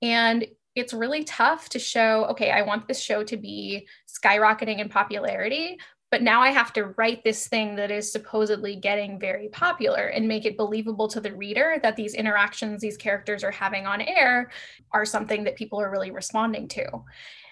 And 0.02 0.46
it's 0.76 0.94
really 0.94 1.24
tough 1.24 1.70
to 1.70 1.80
show, 1.80 2.26
okay, 2.26 2.52
I 2.52 2.62
want 2.62 2.88
this 2.88 3.02
show 3.02 3.24
to 3.24 3.38
be 3.38 3.88
skyrocketing 4.08 4.80
in 4.80 4.90
popularity, 4.90 5.78
but 6.12 6.22
now 6.22 6.42
I 6.42 6.50
have 6.50 6.74
to 6.74 6.88
write 6.98 7.24
this 7.24 7.48
thing 7.48 7.76
that 7.78 7.90
is 7.90 8.12
supposedly 8.12 8.76
getting 8.76 9.18
very 9.18 9.48
popular 9.50 10.08
and 10.08 10.28
make 10.28 10.46
it 10.46 10.58
believable 10.58 11.08
to 11.08 11.22
the 11.22 11.34
reader 11.34 11.78
that 11.82 11.96
these 11.96 12.14
interactions 12.14 12.82
these 12.82 12.98
characters 12.98 13.46
are 13.46 13.52
having 13.52 13.88
on 13.88 14.02
air 14.02 14.52
are 14.92 15.06
something 15.06 15.46
that 15.46 15.56
people 15.56 15.80
are 15.80 15.90
really 15.90 16.12
responding 16.12 16.68
to. 16.68 16.86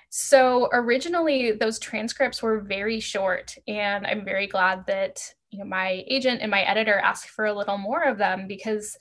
So 0.09 0.69
originally 0.73 1.53
those 1.53 1.79
transcripts 1.79 2.43
were 2.43 2.59
very 2.59 2.99
short 2.99 3.55
and 3.67 4.05
I'm 4.05 4.25
very 4.25 4.47
glad 4.47 4.85
that 4.87 5.21
you 5.51 5.59
know 5.59 5.65
my 5.65 6.03
agent 6.07 6.41
and 6.41 6.51
my 6.51 6.61
editor 6.63 6.99
asked 6.99 7.29
for 7.29 7.45
a 7.45 7.53
little 7.53 7.77
more 7.77 8.03
of 8.03 8.17
them 8.17 8.45
because 8.47 8.97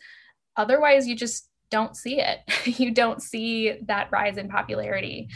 otherwise 0.56 1.08
you 1.08 1.16
just 1.16 1.48
don't 1.70 1.96
see 1.96 2.20
it. 2.20 2.40
you 2.78 2.90
don't 2.90 3.22
see 3.22 3.78
that 3.86 4.10
rise 4.10 4.36
in 4.36 4.48
popularity. 4.48 5.28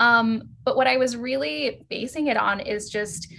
Um, 0.00 0.50
but 0.64 0.76
what 0.76 0.86
I 0.86 0.96
was 0.96 1.16
really 1.16 1.84
basing 1.88 2.28
it 2.28 2.36
on 2.36 2.60
is 2.60 2.90
just 2.90 3.32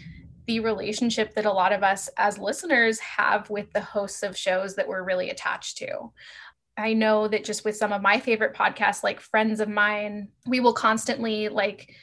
the 0.47 0.60
relationship 0.60 1.34
that 1.34 1.45
a 1.45 1.51
lot 1.51 1.73
of 1.73 1.84
us 1.84 2.10
as 2.17 2.38
listeners 2.38 2.99
have 2.99 3.49
with 3.49 3.71
the 3.73 3.81
hosts 3.81 4.23
of 4.23 4.38
shows 4.38 4.75
that 4.75 4.88
we're 4.88 5.03
really 5.03 5.29
attached 5.29 5.77
to. 5.77 6.12
I 6.77 6.93
know 6.93 7.27
that 7.27 7.45
just 7.45 7.63
with 7.63 7.77
some 7.77 7.93
of 7.93 8.01
my 8.01 8.19
favorite 8.19 8.55
podcasts, 8.55 9.03
like 9.03 9.19
friends 9.19 9.60
of 9.60 9.69
mine, 9.69 10.27
we 10.45 10.60
will 10.60 10.73
constantly 10.73 11.47
like 11.49 11.95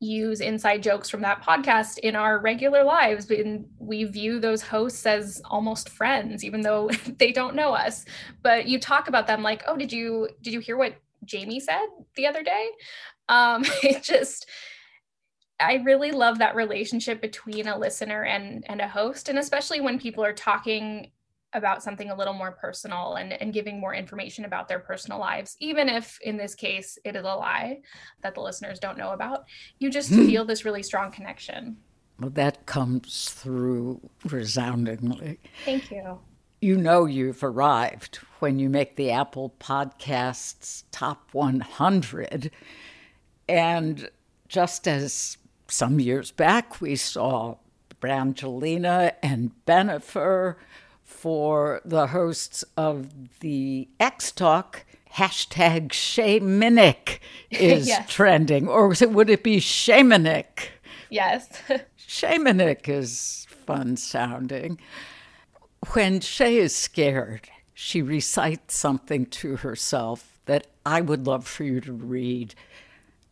use 0.00 0.40
inside 0.40 0.82
jokes 0.82 1.10
from 1.10 1.22
that 1.22 1.42
podcast 1.42 1.98
in 1.98 2.14
our 2.14 2.38
regular 2.38 2.84
lives 2.84 3.28
and 3.30 3.66
we 3.78 4.04
view 4.04 4.38
those 4.38 4.62
hosts 4.62 5.04
as 5.06 5.42
almost 5.46 5.88
friends 5.88 6.44
even 6.44 6.60
though 6.60 6.88
they 7.18 7.32
don't 7.32 7.56
know 7.56 7.72
us. 7.72 8.04
But 8.42 8.66
you 8.66 8.78
talk 8.78 9.08
about 9.08 9.26
them 9.26 9.42
like 9.42 9.64
oh 9.66 9.76
did 9.76 9.92
you 9.92 10.28
did 10.42 10.52
you 10.52 10.60
hear 10.60 10.76
what 10.76 10.94
jamie 11.24 11.60
said 11.60 11.86
the 12.14 12.26
other 12.26 12.42
day? 12.42 12.68
Um 13.28 13.64
it 13.82 14.02
just 14.02 14.46
i 15.60 15.74
really 15.84 16.12
love 16.12 16.38
that 16.38 16.54
relationship 16.54 17.20
between 17.20 17.66
a 17.66 17.76
listener 17.76 18.22
and 18.22 18.64
and 18.68 18.80
a 18.80 18.86
host 18.86 19.28
and 19.28 19.38
especially 19.38 19.80
when 19.80 19.98
people 19.98 20.24
are 20.24 20.32
talking 20.32 21.10
about 21.54 21.82
something 21.82 22.10
a 22.10 22.16
little 22.16 22.34
more 22.34 22.52
personal 22.52 23.14
and, 23.14 23.32
and 23.32 23.52
giving 23.52 23.80
more 23.80 23.94
information 23.94 24.44
about 24.44 24.68
their 24.68 24.78
personal 24.78 25.18
lives, 25.18 25.56
even 25.60 25.88
if 25.88 26.18
in 26.22 26.36
this 26.36 26.54
case 26.54 26.98
it 27.04 27.16
is 27.16 27.24
a 27.24 27.34
lie 27.34 27.80
that 28.22 28.34
the 28.34 28.40
listeners 28.40 28.78
don't 28.78 28.98
know 28.98 29.12
about. 29.12 29.44
You 29.78 29.90
just 29.90 30.10
hmm. 30.10 30.26
feel 30.26 30.44
this 30.44 30.64
really 30.64 30.82
strong 30.82 31.10
connection. 31.10 31.78
Well, 32.20 32.30
that 32.30 32.66
comes 32.66 33.30
through 33.30 34.00
resoundingly. 34.24 35.38
Thank 35.64 35.90
you. 35.90 36.18
You 36.60 36.76
know 36.76 37.06
you've 37.06 37.44
arrived 37.44 38.16
when 38.40 38.58
you 38.58 38.68
make 38.68 38.96
the 38.96 39.12
Apple 39.12 39.54
Podcasts 39.60 40.82
top 40.90 41.28
100. 41.32 42.50
And 43.48 44.10
just 44.48 44.88
as 44.88 45.38
some 45.68 46.00
years 46.00 46.30
back 46.30 46.80
we 46.80 46.96
saw 46.96 47.56
Brangelina 48.00 49.12
and 49.22 49.52
Bennifer 49.66 50.56
for 51.18 51.80
the 51.84 52.08
hosts 52.08 52.64
of 52.76 53.40
the 53.40 53.88
Ex 53.98 54.30
Talk. 54.30 54.84
Hashtag 55.14 55.88
Shamanic 55.88 57.18
is 57.50 57.88
yes. 57.88 58.08
trending, 58.08 58.68
or 58.68 58.92
it, 58.92 59.10
would 59.10 59.28
it 59.28 59.42
be 59.42 59.56
Shamanic? 59.56 60.68
Yes. 61.10 61.48
Shamanic 61.98 62.88
is 62.88 63.46
fun 63.48 63.96
sounding. 63.96 64.78
When 65.92 66.20
Shay 66.20 66.58
is 66.58 66.74
scared, 66.74 67.48
she 67.74 68.02
recites 68.02 68.76
something 68.76 69.26
to 69.26 69.56
herself 69.56 70.38
that 70.46 70.66
I 70.84 71.00
would 71.00 71.26
love 71.26 71.46
for 71.46 71.64
you 71.64 71.80
to 71.80 71.92
read. 71.92 72.54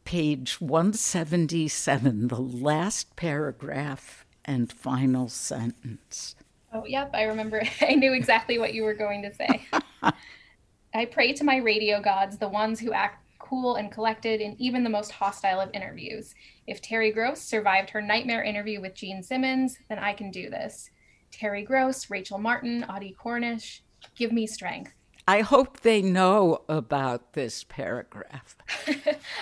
Page 0.05 0.61
177, 0.61 2.29
the 2.29 2.41
last 2.41 3.17
paragraph 3.17 4.25
and 4.45 4.73
final 4.73 5.29
sentence. 5.29 6.36
Oh, 6.77 6.85
yep, 6.87 7.11
I 7.15 7.23
remember. 7.23 7.63
I 7.81 7.95
knew 7.95 8.13
exactly 8.13 8.59
what 8.59 8.75
you 8.75 8.83
were 8.83 8.95
going 8.95 9.23
to 9.23 9.33
say. 9.33 9.67
I 10.95 11.05
pray 11.07 11.33
to 11.35 11.45
my 11.45 11.57
radio 11.57 12.01
gods, 12.01 12.39
the 12.39 12.49
ones 12.49 12.81
who 12.81 12.93
act 12.93 13.23
cool 13.39 13.77
and 13.77 13.93
collected 13.93 14.41
in 14.41 14.57
even 14.59 14.85
the 14.85 14.91
most 14.91 15.11
hostile 15.13 15.61
of 15.61 15.71
interviews. 15.73 16.35
If 16.67 16.83
Terry 16.83 17.13
Gross 17.13 17.41
survived 17.41 17.91
her 17.91 18.03
nightmare 18.03 18.43
interview 18.43 18.81
with 18.81 18.95
Gene 18.95 19.23
Simmons, 19.23 19.79
then 19.89 19.99
I 19.99 20.13
can 20.13 20.31
do 20.31 20.51
this. 20.51 20.91
Terry 21.31 21.63
Gross, 21.63 22.11
Rachel 22.11 22.39
Martin, 22.39 22.85
Audie 22.85 23.17
Cornish, 23.19 23.83
give 24.17 24.33
me 24.33 24.47
strength. 24.47 24.93
I 25.29 25.41
hope 25.41 25.81
they 25.81 26.03
know 26.03 26.63
about 26.69 27.33
this 27.33 27.65
paragraph. 27.65 28.57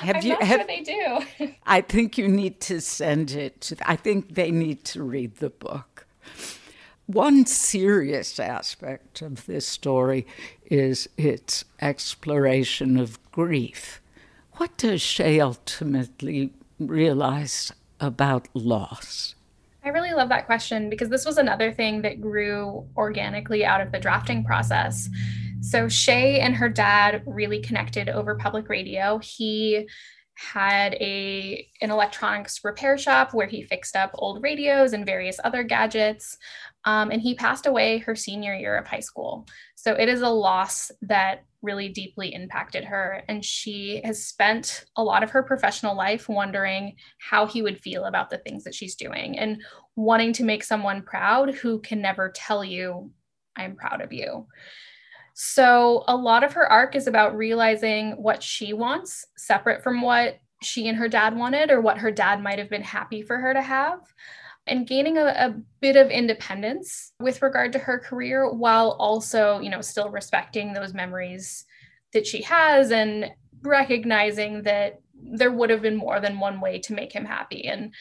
Have 0.01 0.17
I'm 0.17 0.23
you? 0.23 0.31
Not 0.31 0.43
have, 0.43 0.61
sure 0.61 0.67
they 0.67 0.81
do. 0.81 1.53
I 1.67 1.83
think 1.83 2.17
you 2.17 2.27
need 2.27 2.61
to 2.63 2.81
send 2.81 3.33
it. 3.33 3.61
To, 3.63 3.77
I 3.85 3.97
think 3.97 4.35
they 4.35 4.51
need 4.51 4.85
to 4.87 5.03
read 5.03 5.37
the 5.37 5.51
book. 5.51 5.94
One 7.07 7.45
serious 7.45 8.41
aspect 8.41 9.21
of 9.21 9.45
this 9.45 9.67
story 9.67 10.27
is 10.65 11.07
its 11.19 11.65
exploration 11.81 12.97
of 12.99 13.19
grief. 13.31 14.01
What 14.53 14.77
does 14.79 15.03
Shay 15.03 15.39
ultimately 15.39 16.55
realize 16.81 17.73
about 18.01 18.49
loss? 18.55 19.35
I 19.85 19.91
really 19.91 20.13
love 20.15 20.31
that 20.31 20.47
question 20.47 20.89
because 20.89 21.11
this 21.11 21.27
was 21.27 21.37
another 21.37 21.73
thing 21.73 22.01
that 22.03 22.23
grew 22.23 22.87
organically 22.97 23.67
out 23.67 23.83
of 23.83 23.93
the 23.93 24.01
drafting 24.01 24.43
process. 24.43 25.11
So 25.61 25.89
Shay 25.89 26.41
and 26.41 26.57
her 26.57 26.71
dad 26.71 27.23
really 27.27 27.61
connected 27.61 28.09
over 28.09 28.35
public 28.35 28.71
radio. 28.71 29.19
He 29.19 29.87
had 30.37 30.95
a 30.95 31.69
an 31.81 31.91
electronics 31.91 32.65
repair 32.65 32.99
shop 32.99 33.33
where 33.33 33.47
he 33.47 33.63
fixed 33.63 33.95
up 33.95 34.11
old 34.15 34.43
radios 34.43 34.93
and 34.93 35.07
various 35.07 35.39
other 35.45 35.63
gadgets 35.63 36.37
um, 36.85 37.11
and 37.11 37.21
he 37.21 37.35
passed 37.35 37.67
away 37.67 37.99
her 37.99 38.15
senior 38.15 38.55
year 38.55 38.77
of 38.77 38.87
high 38.87 39.01
school. 39.01 39.47
So 39.75 39.93
it 39.95 40.09
is 40.09 40.23
a 40.23 40.29
loss 40.29 40.91
that 41.03 41.45
really 41.63 41.89
deeply 41.89 42.35
impacted 42.35 42.85
her. 42.85 43.23
And 43.29 43.45
she 43.45 44.03
has 44.05 44.27
spent 44.27 44.85
a 44.97 45.03
lot 45.03 45.23
of 45.23 45.31
her 45.31 45.43
professional 45.43 45.97
life 45.97 46.29
wondering 46.29 46.97
how 47.19 47.47
he 47.47 47.63
would 47.63 47.81
feel 47.81 48.05
about 48.05 48.29
the 48.29 48.39
things 48.39 48.65
that 48.65 48.75
she's 48.75 48.95
doing 48.95 49.39
and 49.39 49.63
wanting 49.97 50.33
to 50.35 50.45
make 50.45 50.63
someone 50.63 51.03
proud 51.03 51.55
who 51.55 51.81
can 51.81 52.03
never 52.03 52.31
tell 52.35 52.65
you 52.65 53.11
i'm 53.57 53.77
proud 53.77 54.01
of 54.01 54.13
you. 54.13 54.47
So 55.35 56.05
a 56.07 56.17
lot 56.17 56.45
of 56.45 56.53
her 56.53 56.71
arc 56.71 56.95
is 56.95 57.07
about 57.07 57.37
realizing 57.37 58.13
what 58.13 58.43
she 58.43 58.73
wants, 58.73 59.27
separate 59.37 59.83
from 59.83 60.01
what 60.01 60.39
she 60.63 60.89
and 60.89 60.97
her 60.97 61.09
dad 61.09 61.37
wanted 61.37 61.71
or 61.71 61.81
what 61.81 61.99
her 61.99 62.11
dad 62.11 62.43
might 62.43 62.59
have 62.59 62.71
been 62.71 62.83
happy 62.83 63.21
for 63.21 63.37
her 63.39 63.53
to 63.53 63.61
have, 63.61 64.01
and 64.67 64.87
gaining 64.87 65.19
a, 65.19 65.27
a 65.27 65.55
bit 65.81 65.97
of 65.97 66.11
independence 66.11 67.13
with 67.21 67.43
regard 67.43 67.73
to 67.73 67.79
her 67.79 67.99
career 67.99 68.51
while 68.51 68.97
also, 68.99 69.59
you 69.61 69.69
know, 69.69 69.81
still 69.81 70.11
respecting 70.11 70.73
those 70.73 70.95
memories 70.95 71.65
that 72.13 72.27
she 72.27 72.43
has 72.43 72.91
and 72.91 73.31
recognizing 73.63 74.63
that 74.63 75.01
there 75.23 75.53
would 75.53 75.71
have 75.71 75.83
been 75.83 75.97
more 75.97 76.21
than 76.21 76.41
one 76.41 76.61
way 76.61 76.79
to 76.79 76.95
make 76.95 77.13
him 77.13 77.25
happy. 77.25 77.67
And 77.67 77.93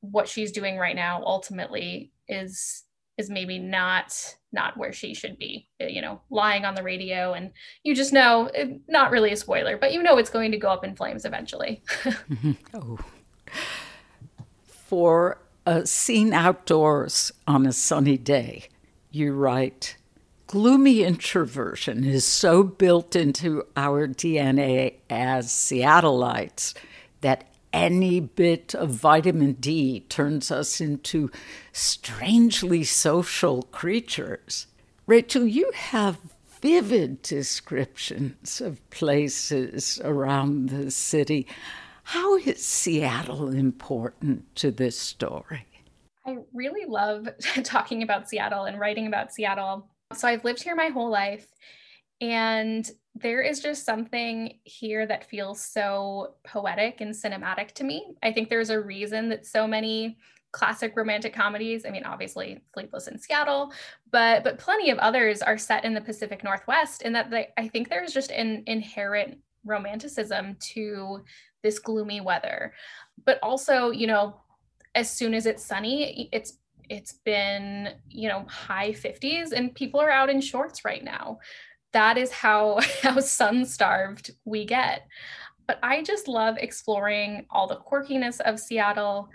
what 0.00 0.28
she's 0.28 0.52
doing 0.52 0.76
right 0.76 0.96
now 0.96 1.22
ultimately 1.24 2.12
is 2.28 2.84
is 3.18 3.28
maybe 3.28 3.58
not 3.58 4.14
not 4.50 4.78
where 4.78 4.94
she 4.94 5.14
should 5.14 5.36
be 5.36 5.68
uh, 5.82 5.86
you 5.86 6.00
know 6.00 6.22
lying 6.30 6.64
on 6.64 6.74
the 6.74 6.82
radio. 6.82 7.32
And 7.32 7.52
you 7.82 7.94
just 7.94 8.12
know 8.12 8.48
uh, 8.58 8.64
not 8.88 9.10
really 9.10 9.32
a 9.32 9.36
spoiler 9.36 9.76
but 9.76 9.92
you 9.92 10.02
know 10.02 10.16
it's 10.16 10.30
going 10.30 10.52
to 10.52 10.58
go 10.58 10.68
up 10.68 10.84
in 10.84 10.96
flames 10.96 11.24
eventually. 11.24 11.82
Oh. 12.74 12.98
For 14.66 15.38
Uh, 15.66 15.80
a 15.82 15.86
scene 15.86 16.32
outdoors 16.32 17.32
on 17.46 17.66
a 17.66 17.72
sunny 17.72 18.16
day 18.16 18.64
you 19.10 19.32
write 19.32 19.96
gloomy 20.46 21.02
introversion 21.02 22.04
is 22.04 22.24
so 22.24 22.62
built 22.62 23.14
into 23.14 23.64
our 23.76 24.08
dna 24.08 24.94
as 25.10 25.48
seattleites 25.48 26.74
that 27.20 27.44
any 27.72 28.20
bit 28.20 28.74
of 28.74 28.90
vitamin 28.90 29.52
D 29.52 30.00
turns 30.08 30.50
us 30.50 30.80
into 30.80 31.30
strangely 31.72 32.84
social 32.84 33.62
creatures. 33.64 34.66
Rachel, 35.06 35.46
you 35.46 35.70
have 35.74 36.18
vivid 36.60 37.22
descriptions 37.22 38.60
of 38.60 38.88
places 38.90 40.00
around 40.04 40.68
the 40.68 40.90
city. 40.90 41.46
How 42.10 42.34
is 42.38 42.66
Seattle 42.66 43.54
important 43.54 44.56
to 44.56 44.72
this 44.72 44.98
story? 44.98 45.64
I 46.26 46.38
really 46.52 46.84
love 46.84 47.28
talking 47.62 48.02
about 48.02 48.28
Seattle 48.28 48.64
and 48.64 48.80
writing 48.80 49.06
about 49.06 49.32
Seattle. 49.32 49.86
So 50.14 50.26
I've 50.26 50.42
lived 50.42 50.60
here 50.60 50.74
my 50.74 50.88
whole 50.88 51.08
life. 51.08 51.46
And 52.20 52.90
there 53.14 53.42
is 53.42 53.60
just 53.60 53.86
something 53.86 54.58
here 54.64 55.06
that 55.06 55.30
feels 55.30 55.64
so 55.64 56.34
poetic 56.42 57.00
and 57.00 57.14
cinematic 57.14 57.74
to 57.74 57.84
me. 57.84 58.16
I 58.24 58.32
think 58.32 58.48
there's 58.48 58.70
a 58.70 58.80
reason 58.80 59.28
that 59.28 59.46
so 59.46 59.68
many 59.68 60.18
classic 60.50 60.96
romantic 60.96 61.32
comedies, 61.32 61.86
I 61.86 61.90
mean 61.90 62.02
obviously 62.02 62.60
Sleepless 62.74 63.06
in 63.06 63.20
Seattle, 63.20 63.72
but 64.10 64.42
but 64.42 64.58
plenty 64.58 64.90
of 64.90 64.98
others 64.98 65.42
are 65.42 65.56
set 65.56 65.84
in 65.84 65.94
the 65.94 66.00
Pacific 66.00 66.42
Northwest 66.42 67.02
and 67.04 67.14
that 67.14 67.30
they, 67.30 67.50
I 67.56 67.68
think 67.68 67.88
there's 67.88 68.12
just 68.12 68.32
an 68.32 68.64
inherent 68.66 69.38
romanticism 69.64 70.56
to 70.60 71.22
this 71.62 71.78
gloomy 71.78 72.20
weather. 72.20 72.72
But 73.24 73.38
also, 73.42 73.90
you 73.90 74.06
know, 74.06 74.40
as 74.94 75.10
soon 75.10 75.34
as 75.34 75.46
it's 75.46 75.64
sunny, 75.64 76.28
it's 76.32 76.58
it's 76.88 77.12
been, 77.24 77.90
you 78.08 78.28
know, 78.28 78.44
high 78.48 78.90
50s 78.90 79.52
and 79.52 79.72
people 79.74 80.00
are 80.00 80.10
out 80.10 80.28
in 80.28 80.40
shorts 80.40 80.84
right 80.84 81.04
now. 81.04 81.38
That 81.92 82.18
is 82.18 82.32
how 82.32 82.80
how 83.02 83.20
sun 83.20 83.64
starved 83.64 84.32
we 84.44 84.64
get. 84.64 85.06
But 85.66 85.78
i 85.84 86.02
just 86.02 86.26
love 86.26 86.56
exploring 86.58 87.46
all 87.50 87.68
the 87.68 87.76
quirkiness 87.76 88.40
of 88.40 88.58
seattle. 88.58 89.28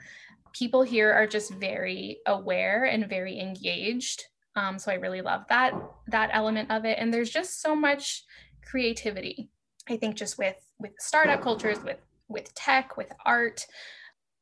People 0.54 0.84
here 0.84 1.12
are 1.14 1.28
just 1.28 1.54
very 1.54 2.20
aware 2.26 2.86
and 2.86 3.10
very 3.10 3.40
engaged. 3.40 4.24
Um, 4.58 4.80
so 4.80 4.92
i 4.92 4.96
really 4.96 5.22
love 5.22 5.44
that 5.50 5.74
that 6.08 6.30
element 6.34 6.72
of 6.72 6.86
it. 6.86 6.98
And 7.00 7.14
there's 7.14 7.30
just 7.30 7.62
so 7.62 7.76
much 7.76 8.24
creativity 8.66 9.50
i 9.88 9.96
think 9.96 10.16
just 10.16 10.38
with 10.38 10.56
with 10.80 10.92
startup 11.00 11.42
cultures 11.42 11.78
with 11.84 11.98
with 12.28 12.54
tech 12.56 12.98
with 12.98 13.12
art. 13.26 13.66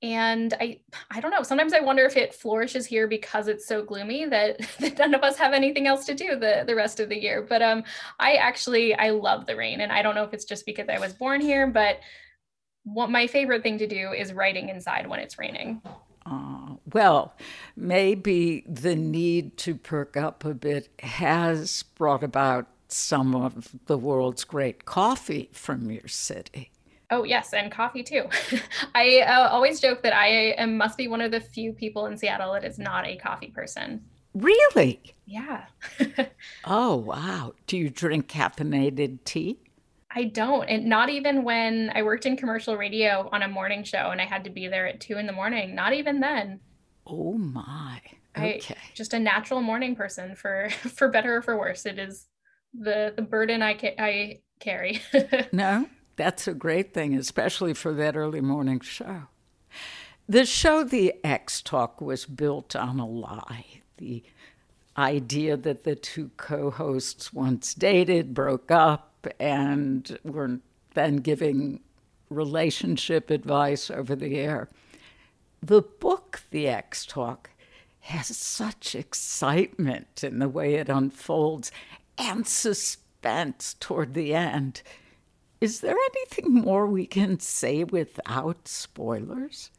And 0.02 0.54
i 0.60 0.82
i 1.12 1.22
don't 1.22 1.32
know 1.32 1.44
sometimes 1.44 1.72
i 1.72 1.80
wonder 1.80 2.04
if 2.04 2.18
it 2.18 2.36
flourishes 2.36 2.86
here 2.86 3.08
because 3.08 3.48
it's 3.48 3.66
so 3.66 3.82
gloomy 3.82 4.26
that, 4.26 4.60
that 4.80 4.98
none 4.98 5.14
of 5.14 5.24
us 5.24 5.38
have 5.38 5.54
anything 5.54 5.88
else 5.88 6.06
to 6.08 6.14
do 6.14 6.36
the 6.36 6.66
the 6.68 6.76
rest 6.76 7.00
of 7.00 7.08
the 7.08 7.18
year. 7.18 7.42
But 7.42 7.62
um 7.62 7.86
i 8.20 8.34
actually 8.34 8.94
i 8.96 9.12
love 9.12 9.46
the 9.46 9.56
rain 9.56 9.80
and 9.80 9.94
i 9.94 10.02
don't 10.02 10.16
know 10.16 10.26
if 10.26 10.34
it's 10.34 10.44
just 10.44 10.66
because 10.66 10.90
i 10.90 11.00
was 11.00 11.14
born 11.14 11.40
here 11.40 11.68
but 11.68 12.02
what 12.84 13.10
my 13.10 13.28
favorite 13.28 13.64
thing 13.64 13.78
to 13.78 13.88
do 13.88 14.12
is 14.12 14.34
writing 14.34 14.70
inside 14.70 15.08
when 15.08 15.20
it's 15.20 15.40
raining. 15.40 15.82
Uh, 16.26 16.76
well, 16.92 17.34
maybe 17.76 18.64
the 18.68 18.96
need 18.96 19.58
to 19.58 19.76
perk 19.76 20.16
up 20.16 20.46
a 20.46 20.54
bit 20.54 20.90
has 21.00 21.84
brought 21.96 22.24
about 22.24 22.68
some 22.88 23.36
of 23.36 23.70
the 23.86 23.98
world's 23.98 24.44
great 24.44 24.86
coffee 24.86 25.50
from 25.52 25.90
your 25.90 26.08
city. 26.08 26.72
Oh 27.14 27.24
yes, 27.24 27.54
and 27.54 27.72
coffee 27.72 28.02
too. 28.02 28.24
I 28.96 29.20
uh, 29.20 29.50
always 29.50 29.80
joke 29.80 30.02
that 30.02 30.16
I 30.16 30.56
am 30.58 30.78
must 30.78 30.98
be 30.98 31.08
one 31.08 31.22
of 31.22 31.30
the 31.30 31.40
few 31.40 31.72
people 31.72 32.08
in 32.08 32.18
Seattle 32.18 32.54
that 32.54 32.64
is 32.64 32.80
not 32.80 33.06
a 33.06 33.16
coffee 33.18 33.52
person. 33.52 34.04
Really? 34.34 35.00
Yeah. 35.28 35.66
oh 36.66 36.96
wow! 36.96 37.54
Do 37.68 37.78
you 37.78 37.92
drink 37.92 38.28
caffeinated 38.28 39.20
tea? 39.26 39.60
I 40.10 40.24
don't, 40.24 40.68
and 40.68 40.86
not 40.86 41.10
even 41.10 41.44
when 41.44 41.92
I 41.94 42.02
worked 42.02 42.26
in 42.26 42.36
commercial 42.36 42.78
radio 42.78 43.30
on 43.32 43.44
a 43.44 43.48
morning 43.48 43.84
show 43.84 44.10
and 44.10 44.20
I 44.20 44.26
had 44.26 44.44
to 44.46 44.50
be 44.50 44.68
there 44.68 44.88
at 44.88 45.00
two 45.00 45.18
in 45.18 45.28
the 45.28 45.34
morning. 45.34 45.76
Not 45.76 45.94
even 45.94 46.20
then. 46.20 46.62
Oh 47.06 47.34
my! 47.34 48.02
Okay. 48.36 48.64
I, 48.68 48.76
just 48.96 49.14
a 49.14 49.20
natural 49.20 49.62
morning 49.62 49.96
person 49.96 50.36
for 50.36 50.68
for 50.72 51.10
better 51.10 51.36
or 51.36 51.42
for 51.44 51.60
worse. 51.60 51.86
It 51.86 52.00
is 52.00 52.26
the 52.74 53.14
the 53.16 53.22
burden 53.22 53.62
I 53.62 53.76
ca- 53.76 53.96
I 54.00 54.40
carry. 54.60 55.00
no, 55.52 55.88
that's 56.16 56.48
a 56.48 56.54
great 56.54 56.94
thing, 56.94 57.16
especially 57.16 57.74
for 57.74 57.94
that 57.94 58.16
early 58.16 58.42
morning 58.42 58.80
show. 58.80 59.24
The 60.28 60.46
show, 60.46 60.84
The 60.84 61.14
Ex 61.24 61.62
Talk, 61.62 62.00
was 62.00 62.26
built 62.26 62.76
on 62.76 63.00
a 63.00 63.08
lie. 63.08 63.82
The 63.98 64.24
idea 64.98 65.58
that 65.58 65.84
the 65.84 65.96
two 65.96 66.32
co 66.38 66.70
hosts 66.70 67.34
once 67.34 67.74
dated, 67.74 68.34
broke 68.34 68.72
up, 68.72 69.28
and 69.40 70.18
were 70.24 70.60
then 70.94 71.18
giving 71.18 71.80
relationship 72.30 73.30
advice 73.30 73.90
over 73.90 74.16
the 74.16 74.38
air. 74.38 74.70
The 75.62 75.82
book, 75.82 76.42
The 76.52 76.68
Ex 76.68 77.06
Talk, 77.06 77.50
has 78.02 78.28
such 78.36 78.96
excitement 78.96 80.24
in 80.24 80.40
the 80.40 80.50
way 80.50 80.76
it 80.76 80.90
unfolds 80.90 81.72
and 82.18 82.46
suspense 82.46 83.76
toward 83.80 84.14
the 84.14 84.34
end. 84.34 84.82
Is 85.64 85.80
there 85.80 85.96
anything 85.96 86.54
more 86.66 86.88
we 86.88 87.06
can 87.06 87.40
say 87.40 87.86
without 87.86 88.68
spoilers? 88.68 89.72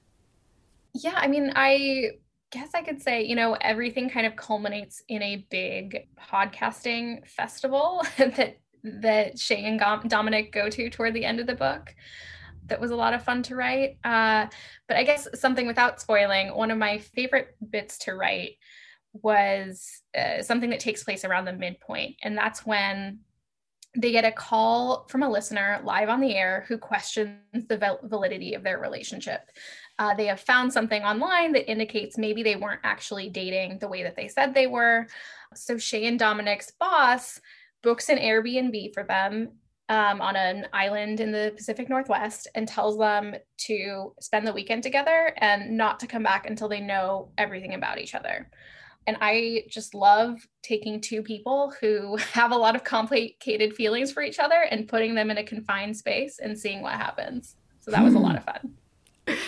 Yeah, 0.95 1.13
I 1.15 1.27
mean, 1.27 1.53
I 1.55 2.13
guess 2.51 2.71
I 2.73 2.81
could 2.81 3.03
say, 3.03 3.23
you 3.23 3.37
know, 3.37 3.55
everything 3.61 4.09
kind 4.09 4.27
of 4.27 4.35
culminates 4.35 5.03
in 5.09 5.23
a 5.23 5.47
big 5.51 6.09
podcasting 6.19 7.29
festival 7.29 8.03
that 8.17 8.57
that 8.83 9.39
Shay 9.39 9.65
and 9.65 9.79
Dominic 10.09 10.53
go 10.53 10.71
to 10.71 10.89
toward 10.89 11.13
the 11.13 11.27
end 11.27 11.39
of 11.39 11.47
the 11.47 11.55
book. 11.55 11.95
That 12.67 12.81
was 12.81 12.91
a 12.91 12.97
lot 12.97 13.13
of 13.13 13.23
fun 13.23 13.43
to 13.45 13.55
write. 13.55 13.99
Uh, 14.05 14.47
but 14.89 14.97
I 14.97 15.03
guess 15.05 15.29
something 15.35 15.67
without 15.67 16.01
spoiling, 16.01 16.55
one 16.55 16.71
of 16.71 16.79
my 16.79 16.97
favorite 16.97 17.57
bits 17.71 17.99
to 18.01 18.15
write 18.15 18.53
was 19.13 20.01
uh, 20.17 20.41
something 20.41 20.71
that 20.71 20.81
takes 20.81 21.05
place 21.05 21.27
around 21.27 21.45
the 21.45 21.53
midpoint. 21.53 22.17
And 22.23 22.39
that's 22.39 22.65
when 22.65 23.21
they 23.97 24.11
get 24.11 24.25
a 24.25 24.33
call 24.33 25.07
from 25.09 25.23
a 25.23 25.31
listener 25.31 25.81
live 25.85 26.09
on 26.09 26.21
the 26.21 26.35
air 26.35 26.65
who 26.69 26.77
questions 26.77 27.39
the 27.53 27.99
validity 28.03 28.55
of 28.55 28.63
their 28.63 28.79
relationship. 28.79 29.51
Uh, 29.99 30.15
they 30.15 30.27
have 30.27 30.41
found 30.41 30.73
something 30.73 31.03
online 31.03 31.53
that 31.53 31.71
indicates 31.71 32.19
maybe 32.19 32.43
they 32.43 32.57
weren't 32.57 32.81
actually 32.83 33.29
dating 33.29 33.79
the 33.79 33.89
way 33.89 34.03
that 34.03 34.17
they 34.17 34.27
said 34.27 34.53
they 34.53 34.67
were. 34.67 35.07
So 35.55 35.79
Shay 35.79 36.07
and 36.07 36.19
Dominic's 36.19 36.73
boss 36.73 37.41
books 37.83 38.09
an 38.09 38.19
Airbnb 38.19 38.93
for 38.93 39.05
them 39.05 39.51
um, 39.89 40.21
on 40.21 40.35
an 40.35 40.67
island 40.73 41.21
in 41.21 41.31
the 41.31 41.53
Pacific 41.55 41.89
Northwest 41.89 42.49
and 42.55 42.67
tells 42.67 42.99
them 42.99 43.35
to 43.59 44.15
spend 44.21 44.47
the 44.47 44.53
weekend 44.53 44.83
together 44.83 45.35
and 45.37 45.77
not 45.77 46.01
to 46.01 46.07
come 46.07 46.23
back 46.23 46.49
until 46.49 46.69
they 46.69 46.81
know 46.81 47.31
everything 47.39 47.75
about 47.75 47.99
each 47.99 48.15
other. 48.15 48.51
And 49.07 49.17
I 49.21 49.65
just 49.69 49.95
love 49.95 50.47
taking 50.63 51.01
two 51.01 51.23
people 51.23 51.73
who 51.81 52.17
have 52.33 52.53
a 52.53 52.57
lot 52.57 52.75
of 52.75 52.85
complicated 52.85 53.75
feelings 53.75 54.13
for 54.13 54.23
each 54.23 54.39
other 54.39 54.67
and 54.71 54.89
putting 54.89 55.15
them 55.15 55.31
in 55.31 55.39
a 55.39 55.45
confined 55.45 55.97
space 55.97 56.39
and 56.39 56.59
seeing 56.59 56.83
what 56.83 56.95
happens. 56.95 57.57
So 57.81 57.91
that 57.91 58.03
was 58.03 58.15
a 58.15 58.19
lot 58.19 58.37
of 58.37 58.45
fun. 58.45 58.75